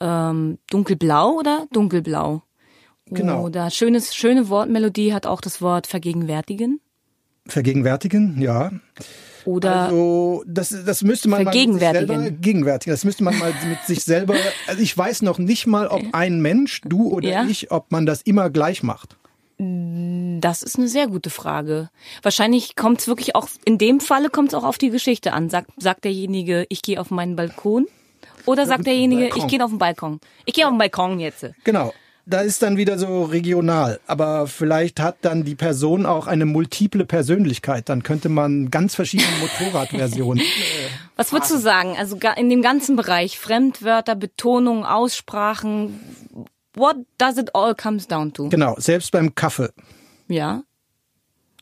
ähm, 0.00 0.58
dunkelblau 0.70 1.38
oder 1.38 1.66
dunkelblau. 1.72 2.42
Genau. 3.06 3.44
Oder 3.44 3.70
schönes, 3.70 4.14
schöne 4.14 4.48
Wortmelodie 4.48 5.12
hat 5.12 5.26
auch 5.26 5.40
das 5.40 5.60
Wort 5.60 5.86
vergegenwärtigen. 5.86 6.80
Vergegenwärtigen, 7.46 8.40
ja. 8.40 8.70
Oder 9.44 9.84
also 9.84 10.44
das, 10.46 10.74
das 10.84 11.02
müsste 11.02 11.28
man. 11.28 11.44
Mal 11.44 11.52
selber, 11.52 12.30
gegenwärtigen. 12.30 12.92
Das 12.92 13.04
müsste 13.04 13.24
man 13.24 13.38
mal 13.38 13.52
mit 13.68 13.80
sich 13.86 14.04
selber. 14.04 14.34
Also 14.66 14.82
ich 14.82 14.96
weiß 14.96 15.22
noch 15.22 15.38
nicht 15.38 15.66
mal, 15.66 15.88
ob 15.88 16.02
ein 16.12 16.40
Mensch, 16.40 16.80
du 16.84 17.08
oder 17.08 17.28
ja? 17.28 17.44
ich, 17.44 17.70
ob 17.70 17.90
man 17.90 18.06
das 18.06 18.22
immer 18.22 18.50
gleich 18.50 18.82
macht. 18.82 19.16
Das 19.58 20.62
ist 20.62 20.76
eine 20.76 20.88
sehr 20.88 21.06
gute 21.06 21.30
Frage. 21.30 21.90
Wahrscheinlich 22.22 22.74
kommt 22.74 23.00
es 23.00 23.06
wirklich 23.06 23.36
auch, 23.36 23.48
in 23.64 23.78
dem 23.78 24.00
Falle 24.00 24.28
kommt 24.28 24.48
es 24.48 24.54
auch 24.54 24.64
auf 24.64 24.78
die 24.78 24.90
Geschichte 24.90 25.32
an. 25.32 25.50
Sagt, 25.50 25.70
sagt 25.76 26.04
derjenige, 26.04 26.66
ich 26.68 26.82
gehe 26.82 27.00
auf 27.00 27.10
meinen 27.10 27.36
Balkon? 27.36 27.86
Oder 28.44 28.66
sagt 28.66 28.86
derjenige, 28.86 29.28
Balkon. 29.28 29.42
ich 29.42 29.48
gehe 29.48 29.64
auf 29.64 29.70
den 29.70 29.78
Balkon? 29.78 30.20
Ich 30.46 30.54
gehe 30.54 30.66
auf 30.66 30.72
den 30.72 30.78
Balkon 30.78 31.20
jetzt. 31.20 31.46
Genau 31.64 31.92
da 32.24 32.40
ist 32.40 32.62
dann 32.62 32.76
wieder 32.76 32.98
so 32.98 33.24
regional. 33.24 34.00
Aber 34.06 34.46
vielleicht 34.46 35.00
hat 35.00 35.16
dann 35.22 35.44
die 35.44 35.54
Person 35.54 36.06
auch 36.06 36.26
eine 36.26 36.46
multiple 36.46 37.04
Persönlichkeit. 37.04 37.88
Dann 37.88 38.02
könnte 38.02 38.28
man 38.28 38.70
ganz 38.70 38.94
verschiedene 38.94 39.28
Motorradversionen. 39.40 40.44
Was 41.16 41.32
würdest 41.32 41.50
du 41.52 41.58
sagen? 41.58 41.96
Also 41.98 42.18
in 42.36 42.48
dem 42.48 42.62
ganzen 42.62 42.96
Bereich 42.96 43.38
Fremdwörter, 43.38 44.14
Betonung, 44.14 44.84
Aussprachen. 44.84 46.00
What 46.74 46.96
does 47.18 47.36
it 47.36 47.54
all 47.54 47.74
comes 47.74 48.06
down 48.06 48.32
to? 48.32 48.48
Genau, 48.48 48.76
selbst 48.78 49.12
beim 49.12 49.34
Kaffee. 49.34 49.70
Ja. 50.28 50.62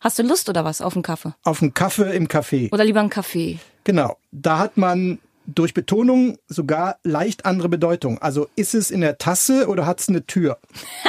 Hast 0.01 0.19
du 0.19 0.23
Lust 0.23 0.49
oder 0.49 0.65
was 0.65 0.81
auf 0.81 0.95
einen 0.95 1.03
Kaffee? 1.03 1.35
Auf 1.43 1.61
einen 1.61 1.75
Kaffee 1.75 2.15
im 2.15 2.29
Café. 2.29 2.73
Oder 2.73 2.85
lieber 2.85 3.01
einen 3.01 3.11
Kaffee? 3.11 3.59
Genau. 3.85 4.17
Da 4.31 4.59
hat 4.59 4.77
man 4.77 5.19
durch 5.55 5.75
Betonung 5.75 6.39
sogar 6.49 6.99
leicht 7.03 7.47
andere 7.47 7.69
Bedeutung. 7.69 8.19
Also 8.19 8.49
ist 8.57 8.75
es 8.75 8.91
in 8.91 9.01
der 9.01 9.19
Tasse 9.19 9.69
oder 9.69 9.87
hat 9.87 10.01
es 10.01 10.09
eine 10.09 10.27
Tür? 10.27 10.59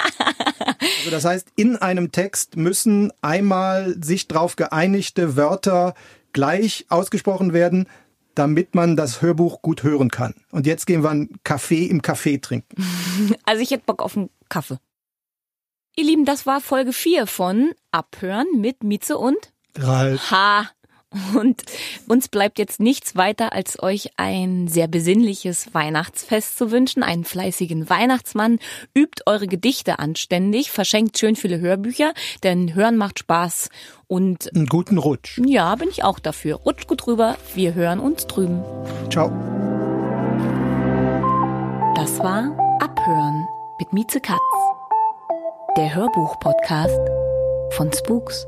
also 1.00 1.12
das 1.12 1.26
heißt, 1.26 1.48
in 1.56 1.78
einem 1.78 2.12
Text 2.12 2.58
müssen 2.58 3.12
einmal 3.22 3.96
sich 4.02 4.28
darauf 4.28 4.56
geeinigte 4.56 5.36
Wörter 5.36 5.94
gleich 6.34 6.86
ausgesprochen 6.90 7.54
werden, 7.54 7.88
damit 8.36 8.76
man 8.76 8.96
das 8.96 9.22
Hörbuch 9.22 9.62
gut 9.62 9.84
hören 9.84 10.10
kann. 10.10 10.34
Und 10.52 10.66
jetzt 10.66 10.86
gehen 10.86 11.04
wir 11.04 11.10
einen 11.10 11.40
Kaffee 11.44 11.86
im 11.86 12.02
Café 12.02 12.42
trinken. 12.42 12.76
Also 13.46 13.62
ich 13.62 13.72
hätte 13.72 13.84
Bock 13.86 14.02
auf 14.02 14.18
einen 14.18 14.30
Kaffee. 14.50 14.78
Ihr 15.96 16.06
Lieben, 16.06 16.26
das 16.26 16.46
war 16.46 16.62
Folge 16.62 16.94
4 16.94 17.28
von 17.28 17.72
Abhören 17.92 18.48
mit 18.56 18.84
Mieze 18.84 19.18
und 19.18 19.38
Ralf. 19.78 20.32
Ha, 20.32 20.70
und 21.36 21.64
uns 22.08 22.28
bleibt 22.30 22.60
jetzt 22.60 22.80
nichts 22.80 23.16
weiter, 23.16 23.54
als 23.54 23.82
euch 23.82 24.12
ein 24.18 24.68
sehr 24.68 24.88
besinnliches 24.88 25.74
Weihnachtsfest 25.74 26.58
zu 26.58 26.72
wünschen, 26.72 27.04
einen 27.04 27.26
fleißigen 27.26 27.90
Weihnachtsmann, 27.90 28.60
übt 28.94 29.24
eure 29.26 29.48
Gedichte 29.48 30.00
anständig, 30.00 30.72
verschenkt 30.72 31.18
schön 31.18 31.36
viele 31.36 31.60
Hörbücher, 31.60 32.14
denn 32.44 32.74
Hören 32.76 32.98
macht 32.98 33.20
Spaß 33.20 33.70
und 34.08 34.54
einen 34.56 34.68
guten 34.68 34.98
Rutsch. 34.98 35.40
Ja, 35.46 35.76
bin 35.76 35.90
ich 35.90 36.04
auch 36.04 36.20
dafür. 36.20 36.56
Rutscht 36.58 36.88
gut 36.88 37.08
rüber, 37.08 37.38
wir 37.56 37.74
hören 37.74 38.00
uns 38.00 38.28
drüben. 38.28 38.64
Ciao. 39.10 39.30
Das 41.96 42.20
war 42.20 42.58
Abhören 42.82 43.48
mit 43.80 43.94
Mieze 43.94 44.22
Katz, 44.22 44.40
der 45.78 45.94
Hörbuch-Podcast 45.94 47.00
von 47.72 47.92
Spooks. 47.94 48.48